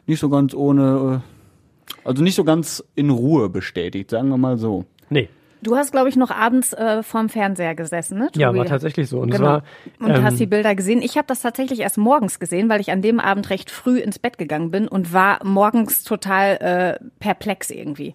nicht 0.06 0.20
so 0.20 0.28
ganz 0.28 0.54
ohne, 0.54 1.22
äh, 1.22 1.98
also 2.08 2.22
nicht 2.22 2.34
so 2.34 2.44
ganz 2.44 2.84
in 2.94 3.10
Ruhe 3.10 3.48
bestätigt, 3.48 4.10
sagen 4.10 4.28
wir 4.28 4.36
mal 4.36 4.58
so. 4.58 4.84
Nee, 5.10 5.28
Du 5.62 5.76
hast, 5.76 5.92
glaube 5.92 6.08
ich, 6.08 6.16
noch 6.16 6.32
abends 6.32 6.72
äh, 6.72 7.04
vorm 7.04 7.28
Fernseher 7.28 7.76
gesessen, 7.76 8.18
ne? 8.18 8.28
ja, 8.34 8.48
Tobi? 8.48 8.58
war 8.58 8.66
tatsächlich 8.66 9.08
so. 9.08 9.20
Und 9.20 9.30
Genau. 9.30 9.44
war, 9.44 9.62
Und 10.00 10.10
ähm, 10.10 10.24
hast 10.24 10.40
die 10.40 10.46
Bilder 10.46 10.74
gesehen. 10.74 11.02
Ich 11.02 11.16
habe 11.16 11.28
das 11.28 11.40
tatsächlich 11.40 11.78
erst 11.78 11.98
morgens 11.98 12.40
gesehen, 12.40 12.68
weil 12.68 12.80
ich 12.80 12.90
an 12.90 13.00
dem 13.00 13.20
Abend 13.20 13.48
recht 13.48 13.70
früh 13.70 14.00
ins 14.00 14.18
Bett 14.18 14.38
gegangen 14.38 14.72
bin 14.72 14.88
und 14.88 15.12
war 15.12 15.38
morgens 15.44 16.02
total 16.02 16.56
äh, 17.00 17.04
perplex 17.20 17.70
irgendwie. 17.70 18.14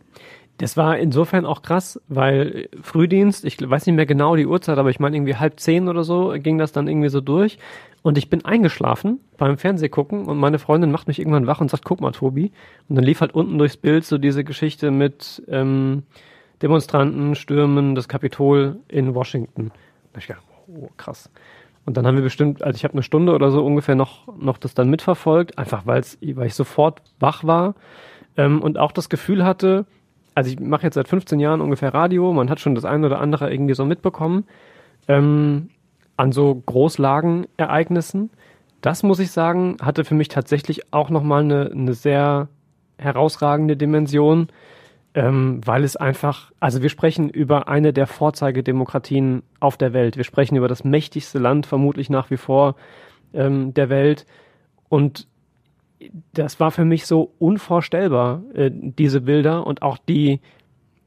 Das 0.57 0.75
war 0.75 0.97
insofern 0.97 1.45
auch 1.45 1.61
krass, 1.61 2.01
weil 2.07 2.69
Frühdienst, 2.81 3.45
ich 3.45 3.57
weiß 3.61 3.85
nicht 3.85 3.95
mehr 3.95 4.07
genau 4.07 4.35
die 4.35 4.47
Uhrzeit, 4.47 4.79
aber 4.79 4.89
ich 4.89 4.99
meine 4.99 5.15
irgendwie 5.15 5.35
halb 5.35 5.59
zehn 5.59 5.87
oder 5.87 6.03
so 6.03 6.33
ging 6.37 6.57
das 6.57 6.71
dann 6.71 6.87
irgendwie 6.87 7.09
so 7.09 7.21
durch. 7.21 7.59
Und 8.01 8.17
ich 8.17 8.29
bin 8.29 8.43
eingeschlafen 8.45 9.19
beim 9.37 9.57
Fernsehgucken 9.57 10.25
und 10.25 10.37
meine 10.37 10.59
Freundin 10.59 10.91
macht 10.91 11.07
mich 11.07 11.19
irgendwann 11.19 11.45
wach 11.45 11.61
und 11.61 11.69
sagt, 11.69 11.85
guck 11.85 12.01
mal, 12.01 12.11
Tobi. 12.11 12.51
Und 12.89 12.95
dann 12.95 13.03
lief 13.03 13.21
halt 13.21 13.35
unten 13.35 13.57
durchs 13.57 13.77
Bild 13.77 14.05
so 14.05 14.17
diese 14.17 14.43
Geschichte 14.43 14.89
mit 14.89 15.43
ähm, 15.47 16.03
Demonstranten 16.61 17.35
stürmen 17.35 17.93
das 17.93 18.07
Kapitol 18.07 18.79
in 18.87 19.13
Washington. 19.13 19.71
Da 20.13 20.19
ich 20.19 20.27
gedacht, 20.27 20.43
oh, 20.67 20.89
krass. 20.97 21.29
Und 21.85 21.97
dann 21.97 22.07
haben 22.07 22.15
wir 22.15 22.23
bestimmt, 22.23 22.63
also 22.63 22.75
ich 22.75 22.83
habe 22.83 22.93
eine 22.93 23.03
Stunde 23.03 23.33
oder 23.33 23.51
so 23.51 23.63
ungefähr 23.63 23.95
noch, 23.95 24.27
noch 24.37 24.57
das 24.57 24.73
dann 24.73 24.89
mitverfolgt, 24.89 25.57
einfach 25.57 25.85
weil's, 25.85 26.17
weil 26.21 26.47
ich 26.47 26.55
sofort 26.55 27.01
wach 27.19 27.43
war 27.43 27.75
ähm, 28.35 28.61
und 28.61 28.77
auch 28.77 28.91
das 28.91 29.09
Gefühl 29.09 29.45
hatte, 29.45 29.85
also 30.37 30.51
ich 30.51 30.59
mache 30.59 30.83
jetzt 30.83 30.93
seit 30.93 31.07
15 31.07 31.39
Jahren 31.39 31.61
ungefähr 31.61 31.95
Radio, 31.95 32.31
man 32.31 32.51
hat 32.51 32.59
schon 32.59 32.75
das 32.75 32.85
eine 32.85 33.07
oder 33.07 33.19
andere 33.19 33.51
irgendwie 33.51 33.73
so 33.73 33.85
mitbekommen, 33.85 34.45
ähm, 35.07 35.71
an 36.15 36.31
so 36.31 36.53
Großlagenereignissen. 36.63 38.29
das 38.81 39.01
muss 39.01 39.17
ich 39.17 39.31
sagen, 39.31 39.77
hatte 39.81 40.05
für 40.05 40.13
mich 40.13 40.27
tatsächlich 40.27 40.93
auch 40.93 41.09
nochmal 41.09 41.41
eine, 41.41 41.71
eine 41.71 41.95
sehr 41.95 42.49
herausragende 42.99 43.75
Dimension, 43.77 44.49
ähm, 45.15 45.59
weil 45.65 45.83
es 45.83 45.95
einfach, 45.95 46.51
also 46.59 46.83
wir 46.83 46.89
sprechen 46.89 47.29
über 47.29 47.67
eine 47.67 47.91
der 47.91 48.05
Vorzeigedemokratien 48.05 49.41
auf 49.59 49.75
der 49.75 49.93
Welt. 49.93 50.17
Wir 50.17 50.23
sprechen 50.23 50.55
über 50.55 50.67
das 50.67 50.83
mächtigste 50.83 51.39
Land 51.39 51.65
vermutlich 51.65 52.11
nach 52.11 52.29
wie 52.29 52.37
vor 52.37 52.75
ähm, 53.33 53.73
der 53.73 53.89
Welt. 53.89 54.27
Und 54.87 55.27
das 56.33 56.59
war 56.59 56.71
für 56.71 56.85
mich 56.85 57.05
so 57.05 57.31
unvorstellbar, 57.39 58.41
äh, 58.53 58.69
diese 58.71 59.21
Bilder 59.21 59.65
und 59.65 59.81
auch 59.81 59.97
die, 59.97 60.39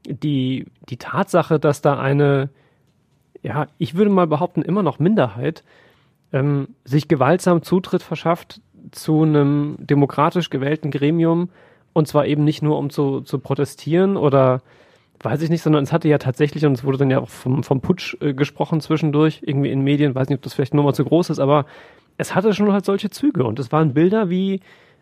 die, 0.05 0.65
die 0.89 0.97
Tatsache, 0.97 1.59
dass 1.59 1.81
da 1.81 1.99
eine, 1.99 2.49
ja, 3.41 3.67
ich 3.77 3.95
würde 3.95 4.11
mal 4.11 4.27
behaupten, 4.27 4.61
immer 4.61 4.83
noch 4.83 4.99
Minderheit 4.99 5.63
ähm, 6.33 6.69
sich 6.83 7.07
gewaltsam 7.07 7.63
Zutritt 7.63 8.03
verschafft 8.03 8.61
zu 8.91 9.23
einem 9.23 9.77
demokratisch 9.79 10.49
gewählten 10.49 10.91
Gremium 10.91 11.49
und 11.93 12.07
zwar 12.07 12.25
eben 12.25 12.43
nicht 12.43 12.61
nur 12.61 12.77
um 12.77 12.89
zu, 12.89 13.21
zu 13.21 13.39
protestieren 13.39 14.17
oder 14.17 14.61
weiß 15.23 15.41
ich 15.43 15.49
nicht, 15.49 15.61
sondern 15.61 15.83
es 15.83 15.93
hatte 15.93 16.07
ja 16.07 16.17
tatsächlich, 16.17 16.65
und 16.65 16.73
es 16.73 16.83
wurde 16.83 16.97
dann 16.97 17.11
ja 17.11 17.19
auch 17.19 17.29
vom, 17.29 17.63
vom 17.63 17.81
Putsch 17.81 18.17
äh, 18.21 18.33
gesprochen 18.33 18.81
zwischendurch, 18.81 19.41
irgendwie 19.45 19.69
in 19.69 19.81
Medien, 19.81 20.15
weiß 20.15 20.29
nicht, 20.29 20.37
ob 20.37 20.41
das 20.41 20.53
vielleicht 20.53 20.73
nur 20.73 20.83
mal 20.83 20.93
zu 20.93 21.05
groß 21.05 21.29
ist, 21.29 21.39
aber 21.39 21.65
es 22.17 22.35
hatte 22.35 22.53
schon 22.53 22.71
halt 22.71 22.85
solche 22.85 23.09
Züge 23.09 23.43
und 23.43 23.59
es 23.59 23.71
waren 23.71 23.93
Bilder 23.93 24.29
wie 24.29 24.59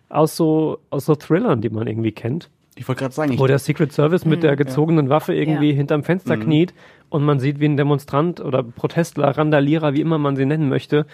aus 0.09 0.35
so, 0.35 0.79
aus 0.89 1.05
so 1.05 1.15
Thrillern, 1.15 1.61
die 1.61 1.69
man 1.69 1.85
irgendwie 1.87 2.11
kennt. 2.11 2.49
Ich 2.75 2.87
wollte 2.87 2.99
gerade 3.01 3.13
sagen, 3.13 3.31
ich, 3.33 3.39
Wo 3.39 3.45
der 3.47 3.59
Secret 3.59 3.91
Service 3.91 4.23
mit 4.25 4.41
der 4.41 4.55
gezogenen 4.55 5.09
Waffe 5.09 5.33
irgendwie 5.35 5.69
Ja. 5.71 5.75
hinterm 5.75 6.03
Fenster 6.03 6.37
kniet 6.37 6.73
und 7.09 7.23
man 7.23 7.39
sieht, 7.39 7.59
wie 7.59 7.65
ein 7.65 7.75
Demonstrant 7.77 8.39
oder 8.39 8.63
Protestler, 8.63 9.37
Randalierer, 9.37 9.93
wie 9.93 10.01
immer 10.01 10.17
man 10.17 10.35
sie 10.37 10.45
nennen 10.45 10.69
möchte, 10.69 11.05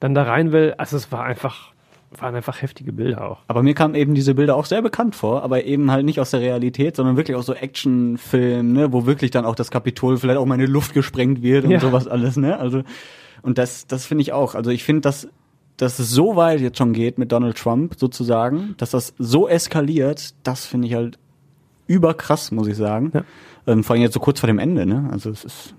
dann 0.00 0.14
da 0.14 0.24
rein 0.24 0.50
will. 0.50 0.74
Also 0.78 0.96
es 0.96 1.12
war 1.12 1.22
einfach, 1.24 1.72
waren 2.10 2.34
einfach 2.34 2.60
heftige 2.60 2.92
Bilder 2.92 3.24
auch. 3.30 3.38
aber 3.46 3.62
mir 3.62 3.74
kamen 3.74 3.94
eben 3.94 4.14
diese 4.14 4.34
Bilder 4.34 4.56
auch 4.56 4.64
sehr 4.66 4.82
bekannt 4.82 5.14
vor, 5.14 5.44
aber 5.44 5.64
eben 5.64 5.92
halt 5.92 6.04
nicht 6.04 6.18
aus 6.18 6.32
der 6.32 6.40
Realität, 6.40 6.96
sondern 6.96 7.16
wirklich 7.16 7.36
aus 7.36 7.46
so 7.46 7.54
Actionfilmen, 7.54 8.72
ne, 8.72 8.92
wo 8.92 9.06
wirklich 9.06 9.30
dann 9.30 9.44
auch 9.44 9.54
das 9.54 9.70
Kapitol 9.70 10.16
vielleicht 10.16 10.38
auch 10.38 10.46
mal 10.46 10.54
in 10.56 10.66
die 10.66 10.72
Luft 10.72 10.92
gesprengt 10.92 11.42
wird 11.42 11.64
und 11.64 11.70
Ja. 11.70 11.80
sowas 11.80 12.08
alles, 12.08 12.36
ne? 12.36 12.58
Also 12.58 12.82
und 13.42 13.58
das 13.58 13.86
das 13.86 14.06
finde 14.06 14.22
ich 14.22 14.32
auch. 14.32 14.54
Also 14.56 14.70
ich 14.70 14.82
finde, 14.84 15.02
dass 15.02 15.28
dass 15.76 15.98
es 15.98 16.10
so 16.10 16.36
weit 16.36 16.60
jetzt 16.60 16.78
schon 16.78 16.92
geht 16.92 17.18
mit 17.18 17.32
Donald 17.32 17.56
Trump 17.56 17.94
sozusagen, 17.98 18.74
dass 18.76 18.90
das 18.90 19.14
so 19.18 19.48
eskaliert, 19.48 20.34
das 20.42 20.66
finde 20.66 20.88
ich 20.88 20.94
halt 20.94 21.18
überkrass, 21.86 22.52
muss 22.52 22.68
ich 22.68 22.76
sagen. 22.76 23.10
Ja. 23.14 23.24
Ähm, 23.66 23.84
vor 23.84 23.94
allem 23.94 24.02
jetzt 24.02 24.14
so 24.14 24.20
kurz 24.20 24.40
vor 24.40 24.46
dem 24.46 24.58
Ende, 24.58 24.86
ne? 24.86 25.08
Also 25.12 25.30
es 25.30 25.44
ist 25.44 25.74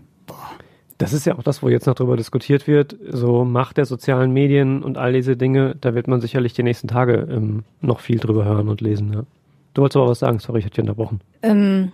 Das 0.97 1.11
ist 1.11 1.25
ja 1.25 1.37
auch 1.37 1.43
das, 1.43 1.63
wo 1.63 1.69
jetzt 1.69 1.87
noch 1.87 1.95
drüber 1.95 2.15
diskutiert 2.15 2.67
wird, 2.67 2.95
so 3.09 3.43
Macht 3.43 3.77
der 3.77 3.85
sozialen 3.85 4.31
Medien 4.31 4.83
und 4.83 4.97
all 4.97 5.11
diese 5.11 5.35
Dinge, 5.35 5.75
da 5.81 5.95
wird 5.95 6.07
man 6.07 6.21
sicherlich 6.21 6.53
die 6.53 6.63
nächsten 6.63 6.87
Tage 6.87 7.27
ähm, 7.29 7.63
noch 7.81 7.99
viel 7.99 8.19
drüber 8.19 8.45
hören 8.45 8.69
und 8.69 8.79
lesen. 8.81 9.11
Ja. 9.11 9.23
Du 9.73 9.81
wolltest 9.81 9.97
aber 9.97 10.09
was 10.09 10.19
sagen, 10.19 10.39
sorry, 10.39 10.59
ich 10.59 10.65
hatte 10.65 10.75
dich 10.75 10.81
unterbrochen. 10.81 11.19
Ähm, 11.41 11.91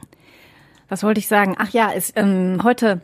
was 0.90 1.04
wollte 1.04 1.20
ich 1.20 1.28
sagen? 1.28 1.56
Ach 1.58 1.70
ja, 1.70 1.92
es, 1.96 2.12
ähm, 2.16 2.60
heute 2.64 3.02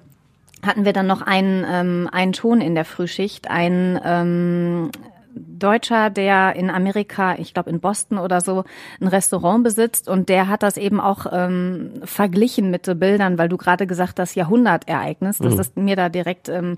hatten 0.66 0.86
wir 0.86 0.94
dann 0.94 1.08
noch 1.08 1.22
einen, 1.22 1.66
ähm, 1.70 2.10
einen 2.12 2.34
Ton 2.34 2.62
in 2.62 2.76
der 2.76 2.86
Frühschicht. 2.86 3.50
Ein 3.50 4.00
ähm, 4.04 4.92
Deutscher, 5.36 6.10
der 6.10 6.56
in 6.56 6.70
Amerika, 6.70 7.36
ich 7.38 7.54
glaube 7.54 7.70
in 7.70 7.80
Boston 7.80 8.18
oder 8.18 8.40
so, 8.42 8.64
ein 9.02 9.08
Restaurant 9.08 9.64
besitzt 9.64 10.08
und 10.08 10.30
der 10.30 10.48
hat 10.48 10.64
das 10.64 10.78
eben 10.78 11.02
auch 11.02 11.26
ähm, 11.32 11.92
verglichen 12.04 12.72
mit 12.72 12.86
so 12.86 12.96
Bildern, 12.96 13.38
weil 13.38 13.50
du 13.50 13.58
gerade 13.58 13.86
gesagt 13.86 14.20
hast, 14.20 14.36
Jahrhundertereignis. 14.36 15.40
Das 15.40 15.56
ist 15.56 15.76
mir 15.76 15.96
da 15.96 16.10
direkt 16.10 16.48
ähm, 16.50 16.78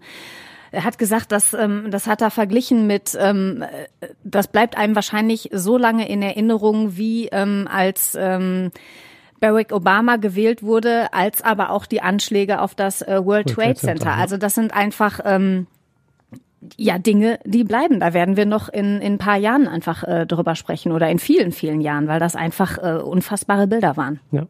er 0.71 0.83
hat 0.83 0.97
gesagt, 0.97 1.31
dass 1.31 1.53
ähm, 1.53 1.87
das 1.89 2.07
hat 2.07 2.21
er 2.21 2.31
verglichen 2.31 2.87
mit, 2.87 3.17
ähm, 3.19 3.61
äh, 3.61 4.07
das 4.23 4.47
bleibt 4.47 4.77
einem 4.77 4.95
wahrscheinlich 4.95 5.49
so 5.53 5.77
lange 5.77 6.09
in 6.09 6.21
Erinnerung, 6.21 6.97
wie 6.97 7.27
ähm, 7.27 7.67
als 7.71 8.17
ähm, 8.19 8.71
Barack 9.39 9.71
Obama 9.71 10.17
gewählt 10.17 10.63
wurde, 10.63 11.13
als 11.13 11.43
aber 11.43 11.69
auch 11.71 11.85
die 11.85 12.01
Anschläge 12.01 12.61
auf 12.61 12.75
das 12.75 13.01
äh, 13.01 13.23
World 13.23 13.49
Trade 13.49 13.75
Center. 13.75 14.07
ja. 14.07 14.15
Also 14.15 14.37
das 14.37 14.55
sind 14.55 14.73
einfach 14.73 15.19
ähm, 15.23 15.67
ja 16.77 16.97
Dinge, 16.97 17.39
die 17.45 17.63
bleiben. 17.63 17.99
Da 17.99 18.13
werden 18.13 18.37
wir 18.37 18.45
noch 18.45 18.69
in, 18.69 18.99
in 19.01 19.13
ein 19.13 19.17
paar 19.17 19.37
Jahren 19.37 19.67
einfach 19.67 20.03
äh, 20.03 20.25
drüber 20.25 20.55
sprechen 20.55 20.91
oder 20.91 21.09
in 21.09 21.19
vielen, 21.19 21.51
vielen 21.51 21.81
Jahren, 21.81 22.07
weil 22.07 22.19
das 22.19 22.35
einfach 22.35 22.77
äh, 22.77 22.99
unfassbare 22.99 23.67
Bilder 23.67 23.97
waren. 23.97 24.19
Ja, 24.31 24.47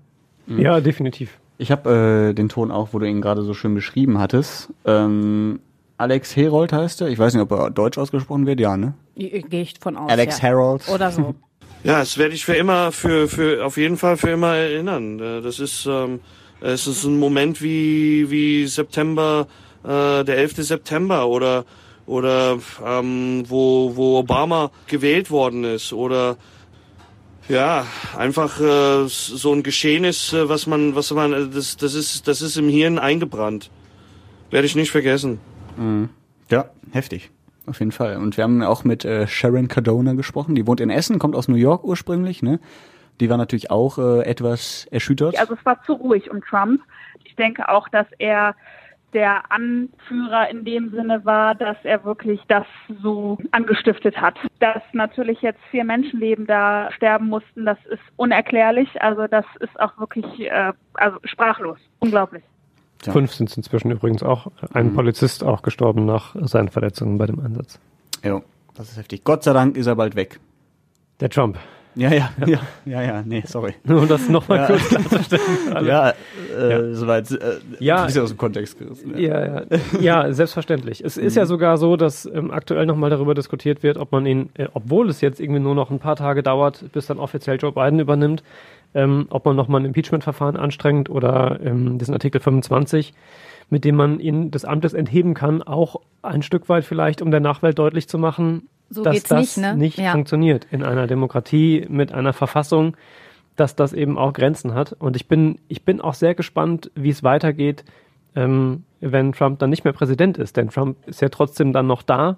ja 0.47 0.79
definitiv. 0.79 1.37
Ich 1.57 1.71
habe 1.71 2.29
äh, 2.29 2.33
den 2.33 2.49
Ton 2.49 2.71
auch, 2.71 2.89
wo 2.91 2.99
du 2.99 3.07
ihn 3.07 3.21
gerade 3.21 3.41
so 3.41 3.53
schön 3.53 3.73
beschrieben 3.73 4.19
hattest. 4.19 4.71
Ähm, 4.85 5.59
Alex 5.97 6.35
Herold 6.35 6.71
heißt 6.71 7.01
er. 7.01 7.07
Ich 7.07 7.17
weiß 7.17 7.33
nicht, 7.33 7.41
ob 7.41 7.51
er 7.51 7.71
deutsch 7.71 7.97
ausgesprochen 7.97 8.45
wird. 8.45 8.59
Ja, 8.59 8.77
ne? 8.77 8.93
Gehe 9.15 9.61
ich 9.61 9.73
von 9.79 9.97
aus. 9.97 10.11
Alex 10.11 10.37
ja. 10.37 10.43
Herold. 10.43 10.87
Oder 10.89 11.11
so. 11.11 11.35
Ja, 11.87 11.99
das 11.99 12.17
werde 12.17 12.35
ich 12.35 12.43
für 12.43 12.53
immer, 12.55 12.91
für, 12.91 13.29
für, 13.29 13.65
auf 13.65 13.77
jeden 13.77 13.95
Fall 13.95 14.17
für 14.17 14.31
immer 14.31 14.57
erinnern. 14.57 15.21
Äh, 15.21 15.41
Das 15.41 15.57
ist, 15.61 15.85
ähm, 15.85 16.19
es 16.59 16.85
ist 16.85 17.05
ein 17.05 17.17
Moment 17.17 17.61
wie, 17.61 18.29
wie 18.29 18.67
September, 18.67 19.47
äh, 19.85 20.25
der 20.25 20.35
11. 20.35 20.55
September 20.65 21.25
oder, 21.29 21.63
oder, 22.05 22.59
ähm, 22.85 23.45
wo, 23.47 23.95
wo 23.95 24.19
Obama 24.19 24.69
gewählt 24.87 25.31
worden 25.31 25.63
ist 25.63 25.93
oder, 25.93 26.35
ja, 27.47 27.87
einfach 28.17 28.59
äh, 28.59 29.07
so 29.07 29.53
ein 29.53 29.63
Geschehen 29.63 30.03
ist, 30.03 30.33
äh, 30.33 30.49
was 30.49 30.67
man, 30.67 30.93
was 30.93 31.11
man, 31.11 31.31
äh, 31.31 31.47
das, 31.47 31.77
das 31.77 31.93
ist, 31.93 32.27
das 32.27 32.41
ist 32.41 32.57
im 32.57 32.67
Hirn 32.67 32.99
eingebrannt. 32.99 33.71
Werde 34.51 34.67
ich 34.67 34.75
nicht 34.75 34.91
vergessen. 34.91 35.39
Ja, 36.49 36.69
heftig. 36.91 37.31
Auf 37.67 37.79
jeden 37.79 37.91
Fall. 37.91 38.17
Und 38.17 38.37
wir 38.37 38.45
haben 38.45 38.63
auch 38.63 38.85
mit 38.85 39.03
äh, 39.03 39.27
Sharon 39.27 39.67
Cardona 39.67 40.13
gesprochen. 40.13 40.55
Die 40.55 40.65
wohnt 40.65 40.79
in 40.79 40.89
Essen, 40.89 41.19
kommt 41.19 41.35
aus 41.35 41.49
New 41.49 41.55
York 41.55 41.83
ursprünglich, 41.83 42.41
ne? 42.41 42.59
Die 43.19 43.29
war 43.29 43.37
natürlich 43.37 43.71
auch 43.71 43.97
äh, 43.97 44.21
etwas 44.25 44.87
erschüttert. 44.89 45.37
Also 45.37 45.55
es 45.55 45.65
war 45.65 45.83
zu 45.83 45.93
ruhig 45.93 46.31
um 46.31 46.41
Trump. 46.41 46.81
Ich 47.25 47.35
denke 47.35 47.67
auch, 47.67 47.89
dass 47.89 48.07
er 48.19 48.55
der 49.13 49.51
Anführer 49.51 50.49
in 50.49 50.63
dem 50.63 50.91
Sinne 50.91 51.25
war, 51.25 51.55
dass 51.55 51.77
er 51.83 52.05
wirklich 52.05 52.39
das 52.47 52.65
so 53.01 53.37
angestiftet 53.51 54.17
hat. 54.17 54.37
Dass 54.59 54.81
natürlich 54.93 55.41
jetzt 55.41 55.59
vier 55.71 55.83
Menschenleben 55.83 56.45
da 56.45 56.89
sterben 56.91 57.27
mussten, 57.27 57.65
das 57.65 57.77
ist 57.89 58.01
unerklärlich. 58.15 59.01
Also 59.01 59.27
das 59.27 59.45
ist 59.59 59.77
auch 59.79 59.97
wirklich 59.97 60.25
äh, 60.39 60.71
also 60.93 61.17
sprachlos. 61.23 61.79
Unglaublich. 61.99 62.43
Ja. 63.05 63.11
Fünf 63.13 63.33
sind 63.33 63.49
es 63.49 63.57
inzwischen 63.57 63.91
übrigens 63.91 64.23
auch. 64.23 64.47
Ein 64.73 64.93
Polizist 64.93 65.43
auch 65.43 65.61
gestorben 65.61 66.05
nach 66.05 66.35
seinen 66.41 66.69
Verletzungen 66.69 67.17
bei 67.17 67.25
dem 67.27 67.39
Einsatz. 67.39 67.79
Ja, 68.23 68.41
das 68.75 68.89
ist 68.89 68.97
heftig. 68.97 69.23
Gott 69.23 69.43
sei 69.43 69.53
Dank 69.53 69.77
ist 69.77 69.85
er 69.87 69.95
bald 69.95 70.15
weg. 70.15 70.39
Der 71.19 71.29
Trump. 71.29 71.57
Ja, 71.95 72.11
ja, 72.13 72.29
ja, 72.45 72.59
ja, 72.85 73.01
ja, 73.01 73.23
nee, 73.25 73.41
sorry. 73.47 73.73
Nur 73.83 74.01
um 74.03 74.07
das 74.07 74.29
nochmal 74.29 74.59
Ja. 74.59 74.65
kurz 74.67 74.87
klarzustellen. 74.89 75.43
alle. 75.73 75.87
Ja, 75.87 76.09
äh, 76.55 76.93
soweit. 76.93 77.31
Äh, 77.31 77.37
Ja. 77.79 78.01
ein 78.01 78.05
bisschen 78.07 78.21
aus 78.21 78.29
dem 78.29 78.37
Kontext 78.37 78.77
gerissen. 78.77 79.17
Ja, 79.17 79.45
ja, 79.45 79.63
ja, 79.99 80.31
selbstverständlich. 80.33 81.03
Es 81.03 81.17
ist 81.17 81.35
ja 81.35 81.47
sogar 81.47 81.77
so, 81.77 81.95
dass 81.97 82.27
ähm, 82.27 82.51
aktuell 82.51 82.85
nochmal 82.85 83.09
darüber 83.09 83.33
diskutiert 83.33 83.81
wird, 83.81 83.97
ob 83.97 84.11
man 84.11 84.27
ihn, 84.27 84.49
äh, 84.55 84.67
obwohl 84.73 85.09
es 85.09 85.21
jetzt 85.21 85.39
irgendwie 85.39 85.59
nur 85.59 85.73
noch 85.73 85.89
ein 85.89 85.97
paar 85.99 86.15
Tage 86.15 86.43
dauert, 86.43 86.85
bis 86.93 87.07
dann 87.07 87.17
offiziell 87.17 87.57
Joe 87.59 87.71
Biden 87.71 87.99
übernimmt, 87.99 88.43
ähm, 88.93 89.27
ob 89.29 89.45
man 89.45 89.55
nochmal 89.55 89.81
ein 89.81 89.85
Impeachment-Verfahren 89.85 90.57
anstrengt 90.57 91.09
oder 91.09 91.59
ähm, 91.63 91.97
diesen 91.97 92.13
Artikel 92.13 92.39
25, 92.41 93.13
mit 93.69 93.83
dem 93.83 93.95
man 93.95 94.19
ihn 94.19 94.51
des 94.51 94.65
Amtes 94.65 94.93
entheben 94.93 95.33
kann, 95.33 95.61
auch 95.61 95.97
ein 96.21 96.41
Stück 96.41 96.69
weit 96.69 96.85
vielleicht, 96.85 97.21
um 97.21 97.31
der 97.31 97.39
Nachwelt 97.41 97.77
deutlich 97.77 98.07
zu 98.07 98.17
machen, 98.17 98.69
So 98.89 99.03
dass 99.03 99.23
das 99.23 99.39
nicht, 99.39 99.57
ne? 99.57 99.75
nicht 99.75 99.97
Ja. 99.97 100.11
funktioniert 100.11 100.67
in 100.71 100.83
einer 100.83 101.07
Demokratie 101.07 101.85
mit 101.89 102.11
einer 102.13 102.33
Verfassung, 102.33 102.95
dass 103.55 103.75
das 103.75 103.91
eben 103.93 104.17
auch 104.17 104.33
Grenzen 104.33 104.73
hat. 104.73 104.93
Und 104.93 105.15
ich 105.15 105.27
bin, 105.27 105.59
ich 105.67 105.83
bin 105.83 105.99
auch 105.99 106.13
sehr 106.13 106.35
gespannt, 106.35 106.91
wie 106.95 107.09
es 107.09 107.23
weitergeht, 107.23 107.83
ähm, 108.35 108.83
wenn 109.01 109.33
Trump 109.33 109.59
dann 109.59 109.69
nicht 109.69 109.83
mehr 109.83 109.93
Präsident 109.93 110.37
ist. 110.37 110.57
Denn 110.57 110.69
Trump 110.69 110.97
ist 111.07 111.21
ja 111.21 111.29
trotzdem 111.29 111.73
dann 111.73 111.87
noch 111.87 112.03
da, 112.03 112.37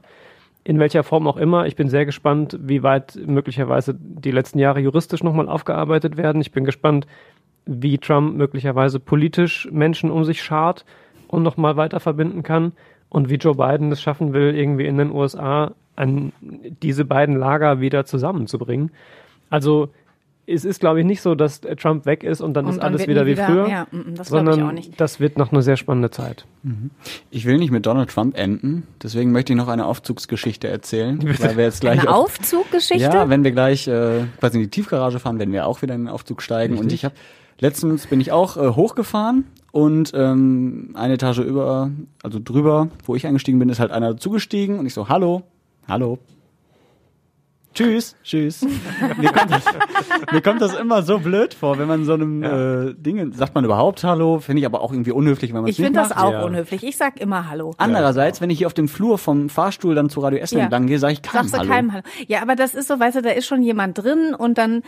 in 0.64 0.80
welcher 0.80 1.04
Form 1.04 1.28
auch 1.28 1.38
immer. 1.38 1.66
Ich 1.66 1.76
bin 1.76 1.90
sehr 1.90 2.06
gespannt, 2.06 2.58
wie 2.62 2.84
weit 2.84 3.18
möglicherweise 3.26 3.96
die 3.98 4.32
letzten 4.32 4.60
Jahre 4.60 4.80
juristisch 4.80 5.24
nochmal 5.24 5.48
aufgearbeitet 5.50 6.18
werden. 6.18 6.42
Ich 6.42 6.52
bin 6.52 6.66
gespannt, 6.66 7.08
wie 7.66 7.98
Trump 7.98 8.36
möglicherweise 8.36 9.00
politisch 9.00 9.70
Menschen 9.72 10.12
um 10.12 10.26
sich 10.26 10.42
schart 10.42 10.86
und 11.28 11.44
nochmal 11.44 11.78
weiter 11.78 12.00
verbinden 12.00 12.44
kann 12.44 12.74
und 13.10 13.30
wie 13.30 13.36
Joe 13.36 13.56
Biden 13.56 13.92
es 13.92 14.02
schaffen 14.02 14.34
will, 14.34 14.56
irgendwie 14.56 14.86
in 14.86 14.98
den 14.98 15.12
USA 15.12 15.74
an 15.96 16.32
diese 16.82 17.06
beiden 17.06 17.36
Lager 17.36 17.82
wieder 17.82 18.06
zusammenzubringen. 18.06 18.92
Also 19.50 19.90
es 20.52 20.66
ist, 20.66 20.80
glaube 20.80 21.00
ich, 21.00 21.06
nicht 21.06 21.22
so, 21.22 21.36
dass 21.36 21.62
Trump 21.62 22.06
weg 22.06 22.24
ist 22.24 22.42
und 22.42 22.54
dann 22.56 22.66
Und 22.66 22.72
ist 22.72 22.78
dann 22.80 22.94
alles 22.94 23.08
wieder 23.08 23.26
wie 23.26 23.32
wieder- 23.32 23.46
früher, 23.46 23.68
ja, 23.70 23.84
mm, 23.84 23.88
das 23.90 24.02
glaube 24.04 24.22
ich 24.22 24.28
sondern 24.28 24.64
auch 24.64 24.72
nicht. 24.72 25.00
das 25.00 25.20
wird 25.20 25.38
noch 25.38 25.52
eine 25.52 25.62
sehr 25.62 25.78
spannende 25.78 26.10
Zeit. 26.12 26.46
Ich 27.32 27.46
will 27.46 27.58
nicht 27.58 27.72
mit 27.72 27.86
Donald 27.86 28.10
Trump 28.10 28.38
enden, 28.38 28.84
deswegen 29.02 29.32
möchte 29.32 29.54
ich 29.54 29.58
noch 29.58 29.68
eine 29.68 29.86
Aufzugsgeschichte 29.86 30.68
erzählen, 30.68 31.20
weil 31.40 31.58
wir 31.58 31.64
jetzt 31.66 31.82
gleich 31.82 32.00
Eine 32.02 32.10
auf- 32.12 32.26
Aufzuggeschichte? 32.40 33.04
Ja, 33.04 33.30
wenn 33.30 33.44
wir 33.44 33.52
gleich 33.52 33.88
äh, 33.88 34.26
quasi 34.40 34.58
in 34.58 34.64
die 34.64 34.70
Tiefgarage 34.70 35.20
fahren, 35.20 35.40
werden 35.40 35.54
wir 35.54 35.66
auch 35.68 35.82
wieder 35.82 35.96
in 35.96 36.02
den 36.06 36.10
Aufzug 36.10 36.42
steigen. 36.42 36.78
Und 36.78 36.92
ich 36.92 37.06
habe 37.06 37.16
letztens 37.60 38.08
bin 38.08 38.20
ich 38.22 38.32
auch 38.32 38.58
äh, 38.58 38.70
hochgefahren 38.76 39.46
und 39.72 40.12
ähm, 40.16 40.92
eine 40.96 41.14
Etage 41.14 41.40
über, 41.40 41.92
also 42.24 42.40
drüber, 42.44 42.88
wo 43.06 43.16
ich 43.16 43.28
eingestiegen 43.28 43.60
bin, 43.60 43.70
ist 43.70 43.80
halt 43.80 43.92
einer 43.92 44.18
zugestiegen 44.18 44.80
und 44.80 44.86
ich 44.86 44.94
so, 44.94 45.10
hallo, 45.10 45.44
hallo. 45.88 46.18
Tschüss, 47.74 48.16
tschüss. 48.24 48.62
mir, 49.18 49.32
kommt 49.32 49.52
das, 49.52 49.64
mir 50.32 50.42
kommt 50.42 50.62
das 50.62 50.74
immer 50.76 51.04
so 51.04 51.20
blöd 51.20 51.54
vor, 51.54 51.78
wenn 51.78 51.88
man 51.88 52.04
so 52.04 52.14
einem 52.14 52.44
äh, 52.44 52.94
Ding, 52.96 53.32
sagt 53.32 53.54
man 53.56 53.64
überhaupt 53.64 54.04
Hallo, 54.04 54.40
finde 54.40 54.60
ich 54.62 54.66
aber 54.66 54.82
auch 54.82 54.92
irgendwie 54.92 55.12
unhöflich, 55.12 55.54
wenn 55.54 55.62
man 55.62 55.70
es 55.70 55.76
Ich 55.76 55.80
nicht 55.80 55.86
finde 55.88 56.00
das 56.00 56.10
macht. 56.10 56.20
auch 56.26 56.32
Ja. 56.32 56.44
unhöflich. 56.44 56.84
Ich 56.84 56.98
sag 56.98 57.20
immer 57.22 57.50
Hallo. 57.50 57.74
Andererseits, 57.78 58.42
wenn 58.42 58.50
ich 58.50 58.58
hier 58.58 58.68
auf 58.68 58.74
dem 58.74 58.88
Flur 58.88 59.18
vom 59.18 59.50
Fahrstuhl 59.50 59.94
dann 59.96 60.10
zu 60.10 60.20
Radio 60.20 60.40
Essen 60.40 60.58
Ja. 60.58 60.64
entlang 60.66 60.88
gehe, 60.88 61.00
sage 61.00 61.14
ich 61.14 61.22
keinem 61.22 61.44
Sagst 61.48 61.54
du 61.54 61.60
Hallo. 61.60 61.70
keinem 61.70 61.94
Hallo. 61.94 62.04
Ja, 62.28 62.42
aber 62.42 62.56
das 62.56 62.74
ist 62.74 62.88
so, 62.88 63.00
weißt 63.00 63.18
du, 63.18 63.22
da 63.22 63.30
ist 63.30 63.46
schon 63.46 63.62
jemand 63.62 63.98
drin 63.98 64.34
und 64.38 64.58
dann, 64.58 64.82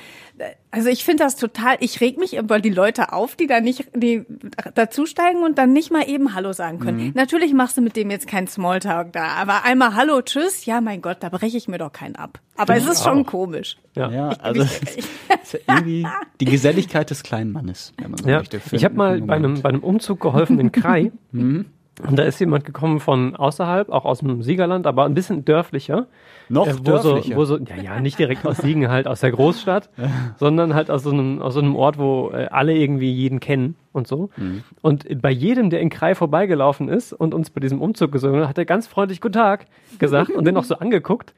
also 0.72 0.90
ich 0.90 1.04
finde 1.04 1.24
das 1.24 1.36
total, 1.36 1.76
ich 1.82 2.00
reg 2.00 2.18
mich 2.18 2.38
über 2.38 2.60
die 2.60 2.70
Leute 2.70 3.12
auf, 3.12 3.36
die 3.36 3.46
da 3.46 3.60
nicht, 3.60 3.90
die 3.94 4.26
dazusteigen 4.74 5.44
und 5.44 5.58
dann 5.58 5.74
nicht 5.74 5.92
mal 5.92 6.08
eben 6.10 6.34
Hallo 6.34 6.54
sagen 6.54 6.80
können. 6.80 7.08
Mhm. 7.08 7.12
Natürlich 7.14 7.54
machst 7.54 7.76
du 7.78 7.82
mit 7.82 7.96
dem 7.98 8.10
jetzt 8.10 8.28
keinen 8.28 8.48
Smalltalk 8.48 9.12
da, 9.12 9.26
aber 9.40 9.66
einmal 9.66 9.96
Hallo, 9.96 10.22
tschüss, 10.22 10.66
ja 10.66 10.80
mein 10.80 11.02
Gott, 11.02 11.18
da 11.20 11.30
breche 11.30 11.58
ich 11.58 11.68
mir 11.68 11.78
doch 11.78 11.92
keinen 11.92 12.16
ab. 12.16 12.40
Aber 12.56 12.76
es 12.76 12.88
ist 12.88 13.04
schon 13.04 13.26
komisch. 13.26 13.78
Ja. 13.96 14.10
Ja, 14.12 14.30
also 14.30 14.62
ist 14.62 15.54
ja 15.54 15.60
irgendwie 15.68 16.08
die 16.40 16.46
Geselligkeit 16.46 17.10
des 17.10 17.24
kleinen 17.24 17.52
Mannes, 17.52 17.94
wenn 17.98 18.12
man 18.12 18.20
so 18.22 18.30
Ja, 18.30 18.38
möchte. 18.38 18.62
ich 18.72 18.86
habe 18.86 18.96
mal 18.96 19.22
bei 19.22 19.36
einem, 19.36 19.62
bei 19.62 19.70
einem 19.70 19.84
Umzug 19.84 20.20
geholfen 20.22 20.60
in 20.60 20.72
Krai. 20.72 21.12
Mhm. 21.34 21.66
Und 22.08 22.18
da 22.18 22.24
ist 22.24 22.40
jemand 22.40 22.64
gekommen 22.66 23.00
von 23.00 23.36
außerhalb, 23.36 23.90
auch 23.90 24.06
aus 24.06 24.20
dem 24.20 24.42
Siegerland, 24.42 24.88
aber 24.88 25.04
ein 25.06 25.14
bisschen 25.14 25.44
dörflicher. 25.46 26.08
noch 26.50 26.66
Äh, 26.68 26.74
wo 26.84 26.98
so, 26.98 27.14
dörflicher. 27.14 27.36
wo 27.36 27.46
so, 27.46 27.58
ja, 27.58 27.76
ja, 27.76 28.00
nicht 28.00 28.18
direkt 28.18 28.46
aus 28.46 28.58
Siegen 28.58 28.90
halt 28.90 29.08
aus 29.08 29.20
der 29.20 29.32
Großstadt, 29.32 29.90
sondern 30.38 30.74
halt 30.74 30.90
aus 30.90 31.04
so 31.04 31.12
einem, 31.12 31.42
aus 31.42 31.54
so 31.54 31.60
einem 31.60 31.76
Ort, 31.76 31.98
wo 32.00 32.32
äh, 32.34 32.48
alle 32.50 32.74
irgendwie 32.74 33.12
jeden 33.12 33.40
kennen 33.42 33.76
und 33.92 34.08
so. 34.08 34.30
Mhm. 34.38 34.64
Und 34.82 35.22
bei 35.22 35.32
jedem, 35.32 35.70
der 35.70 35.82
in 35.82 35.90
Krai 35.90 36.16
vorbeigelaufen 36.16 36.88
ist 36.88 37.12
und 37.14 37.34
uns 37.34 37.50
bei 37.50 37.60
diesem 37.60 37.82
Umzug 37.82 38.12
gesungen 38.12 38.42
hat, 38.42 38.50
hat 38.50 38.58
er 38.58 38.66
ganz 38.66 38.88
freundlich 38.88 39.20
Guten 39.22 39.34
Tag 39.34 39.66
gesagt 40.00 40.32
und 40.32 40.46
den 40.46 40.56
auch 40.58 40.64
so 40.64 40.76
angeguckt. 40.78 41.34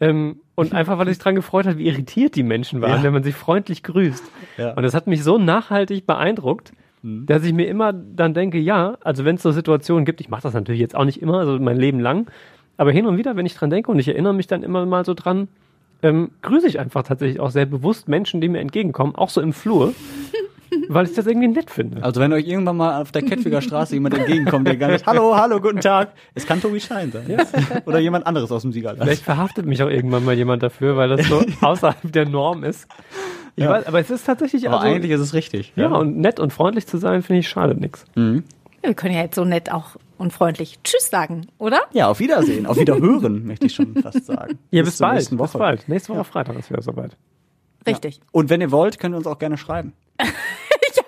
Ähm, 0.00 0.40
und 0.56 0.72
einfach, 0.74 0.98
weil 0.98 1.06
er 1.06 1.14
sich 1.14 1.22
dran 1.22 1.34
gefreut 1.36 1.66
hat, 1.66 1.78
wie 1.78 1.86
irritiert 1.86 2.34
die 2.36 2.42
Menschen 2.42 2.80
waren, 2.80 2.98
Ja. 2.98 3.02
wenn 3.04 3.12
man 3.12 3.22
sie 3.22 3.32
freundlich 3.32 3.82
grüßt. 3.82 4.24
Ja. 4.56 4.72
Und 4.74 4.82
das 4.82 4.94
hat 4.94 5.06
mich 5.06 5.22
so 5.22 5.38
nachhaltig 5.38 6.06
beeindruckt, 6.06 6.72
dass 7.04 7.44
ich 7.44 7.52
mir 7.52 7.68
immer 7.68 7.92
dann 7.92 8.32
denke, 8.32 8.58
ja, 8.58 8.96
also 9.02 9.26
wenn 9.26 9.36
es 9.36 9.42
so 9.42 9.52
Situationen 9.52 10.06
gibt, 10.06 10.22
ich 10.22 10.30
mache 10.30 10.42
das 10.42 10.54
natürlich 10.54 10.80
jetzt 10.80 10.96
auch 10.96 11.04
nicht 11.04 11.20
immer, 11.20 11.40
also 11.40 11.58
mein 11.58 11.76
Leben 11.76 12.00
lang, 12.00 12.30
aber 12.78 12.92
hin 12.92 13.04
und 13.04 13.18
wieder, 13.18 13.36
wenn 13.36 13.44
ich 13.44 13.54
dran 13.54 13.68
denke 13.68 13.90
und 13.90 13.98
ich 13.98 14.08
erinnere 14.08 14.32
mich 14.32 14.46
dann 14.46 14.62
immer 14.62 14.86
mal 14.86 15.04
so 15.04 15.12
dran, 15.12 15.48
ähm, 16.02 16.30
grüße 16.40 16.66
ich 16.66 16.80
einfach 16.80 17.02
tatsächlich 17.02 17.40
auch 17.40 17.50
sehr 17.50 17.66
bewusst 17.66 18.08
Menschen, 18.08 18.40
die 18.40 18.48
mir 18.48 18.60
entgegenkommen, 18.60 19.14
auch 19.16 19.28
so 19.28 19.42
im 19.42 19.52
Flur, 19.52 19.92
weil 20.88 21.04
ich 21.04 21.12
das 21.12 21.26
irgendwie 21.26 21.48
nett 21.48 21.70
finde. 21.70 22.02
Also 22.02 22.22
wenn 22.22 22.32
euch 22.32 22.48
irgendwann 22.48 22.78
mal 22.78 23.02
auf 23.02 23.12
der 23.12 23.20
Kettwiger 23.20 23.60
Straße 23.60 23.94
jemand 23.94 24.16
entgegenkommt, 24.16 24.66
der 24.66 24.76
gar 24.78 24.90
nicht, 24.90 25.04
hallo, 25.04 25.36
hallo, 25.36 25.60
guten 25.60 25.80
Tag, 25.80 26.12
es 26.34 26.46
kann 26.46 26.62
Tobi 26.62 26.80
Schein 26.80 27.12
sein. 27.12 27.24
Oder 27.84 27.98
jemand 27.98 28.26
anderes 28.26 28.50
aus 28.50 28.62
dem 28.62 28.72
Siegerland. 28.72 29.02
Vielleicht 29.02 29.24
verhaftet 29.24 29.66
mich 29.66 29.82
auch 29.82 29.90
irgendwann 29.90 30.24
mal 30.24 30.34
jemand 30.34 30.62
dafür, 30.62 30.96
weil 30.96 31.10
das 31.10 31.28
so 31.28 31.44
außerhalb 31.60 32.10
der 32.10 32.26
Norm 32.26 32.64
ist. 32.64 32.88
Ich 33.56 33.64
Ja. 33.64 33.70
weiß, 33.70 33.86
aber 33.86 34.00
es 34.00 34.10
ist 34.10 34.24
tatsächlich 34.24 34.66
Aber 34.68 34.80
also, 34.80 34.94
eigentlich 34.94 35.10
ist 35.12 35.20
es 35.20 35.32
richtig. 35.34 35.72
ja, 35.76 35.88
und 35.88 36.16
nett 36.18 36.40
und 36.40 36.52
freundlich 36.52 36.86
zu 36.86 36.98
sein, 36.98 37.22
finde 37.22 37.40
ich, 37.40 37.48
schadet 37.48 37.80
nichts. 37.80 38.04
Wir 38.14 38.94
können 38.94 39.14
ja 39.14 39.22
jetzt 39.22 39.36
so 39.36 39.44
nett 39.44 39.70
auch 39.72 39.96
und 40.18 40.32
freundlich 40.32 40.78
Tschüss 40.84 41.08
sagen, 41.10 41.46
oder? 41.58 41.80
Ja, 41.92 42.08
auf 42.08 42.20
Wiedersehen, 42.20 42.66
auf 42.66 42.78
Wiederhören, 42.78 43.46
möchte 43.46 43.66
ich 43.66 43.74
schon 43.74 43.94
fast 43.96 44.26
sagen. 44.26 44.58
Ja, 44.70 44.82
bis, 44.82 44.96
zur 44.98 45.06
bald. 45.06 45.16
nächsten 45.18 45.36
Bis 45.36 45.52
bald. 45.52 45.88
Nächste 45.88 46.12
Woche 46.14 46.24
Freitag 46.24 46.58
ist 46.58 46.70
wieder 46.70 46.82
soweit. 46.82 47.16
Richtig. 47.86 48.20
Und 48.32 48.50
wenn 48.50 48.60
ihr 48.60 48.70
wollt, 48.70 48.98
könnt 48.98 49.14
ihr 49.14 49.18
uns 49.18 49.26
auch 49.26 49.38
gerne 49.38 49.56
schreiben. 49.56 49.92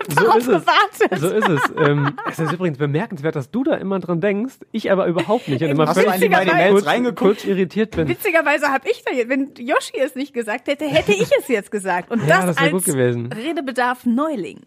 So 0.09 0.15
Darauf 0.25 0.37
ist 0.39 0.49
es. 0.49 0.65
gewartet. 0.65 1.19
So 1.21 1.29
ist 1.29 1.49
es. 1.49 1.89
Ähm, 1.89 2.13
es 2.29 2.39
ist 2.39 2.53
übrigens 2.53 2.79
bemerkenswert, 2.79 3.37
dass 3.37 3.51
du 3.51 3.65
da 3.65 3.75
immer 3.75 3.99
dran 4.01 4.21
denkst, 4.21 4.55
ich 4.73 4.91
aber 4.91 5.07
überhaupt 5.07 5.49
nicht. 5.49 5.63
Und 5.63 5.71
immer 5.71 5.87
Hast 5.87 5.97
du 5.97 6.01
eigentlich 6.09 6.31
Witzigerweise- 6.31 6.55
Mails 6.55 6.87
reingeguckt? 6.87 7.19
kurz 7.19 7.45
irritiert 7.45 7.97
bin. 7.97 8.09
Witzigerweise 8.09 8.69
habe 8.69 8.89
ich 8.91 9.03
da 9.05 9.13
jetzt, 9.15 9.29
wenn 9.29 9.51
Yoshi 9.59 9.99
es 10.03 10.15
nicht 10.15 10.33
gesagt 10.35 10.69
hätte, 10.69 10.85
hätte 10.87 11.13
ich 11.13 11.29
es 11.39 11.49
jetzt 11.49 11.71
gesagt. 11.71 12.11
Und 12.11 12.21
Ja, 12.27 12.39
das, 12.47 12.57
das 12.57 12.59
als 12.59 12.73
gut 12.73 12.85
gewesen. 12.85 13.31
Redebedarf 13.33 14.07
Neuling. 14.07 14.61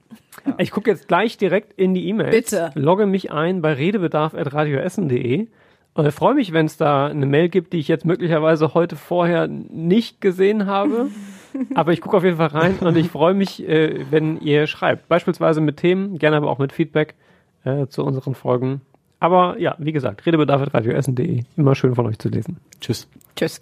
Ich 0.57 0.71
gucke 0.71 0.89
jetzt 0.91 1.07
gleich 1.07 1.37
direkt 1.37 1.73
in 1.79 1.93
die 1.93 2.07
E-Mails. 2.07 2.31
Bitte. 2.35 2.71
Logge 2.75 3.05
mich 3.05 3.31
ein 3.31 3.61
bei 3.61 3.73
redebedarf.radioessen.de 3.73 5.47
und 5.95 6.05
ich 6.07 6.13
freue 6.13 6.33
mich, 6.35 6.53
wenn 6.53 6.65
es 6.65 6.77
da 6.77 7.07
eine 7.07 7.25
Mail 7.25 7.49
gibt, 7.49 7.73
die 7.73 7.79
ich 7.79 7.87
jetzt 7.87 8.05
möglicherweise 8.05 8.73
heute 8.73 8.95
vorher 8.95 9.47
nicht 9.47 10.21
gesehen 10.21 10.65
habe. 10.65 11.09
aber 11.75 11.93
ich 11.93 12.01
gucke 12.01 12.17
auf 12.17 12.23
jeden 12.23 12.37
Fall 12.37 12.47
rein 12.47 12.77
und 12.79 12.95
ich 12.97 13.09
freue 13.09 13.33
mich, 13.33 13.67
äh, 13.67 14.05
wenn 14.09 14.39
ihr 14.41 14.67
schreibt. 14.67 15.07
Beispielsweise 15.07 15.61
mit 15.61 15.77
Themen, 15.77 16.17
gerne 16.17 16.37
aber 16.37 16.49
auch 16.49 16.59
mit 16.59 16.73
Feedback 16.73 17.15
äh, 17.63 17.87
zu 17.87 18.03
unseren 18.03 18.35
Folgen. 18.35 18.81
Aber 19.19 19.59
ja, 19.59 19.75
wie 19.79 19.91
gesagt, 19.91 20.25
redebedarf.radioessen.de. 20.25 21.43
Immer 21.57 21.75
schön 21.75 21.95
von 21.95 22.07
euch 22.07 22.19
zu 22.19 22.29
lesen. 22.29 22.57
Tschüss. 22.79 23.07
Tschüss. 23.35 23.59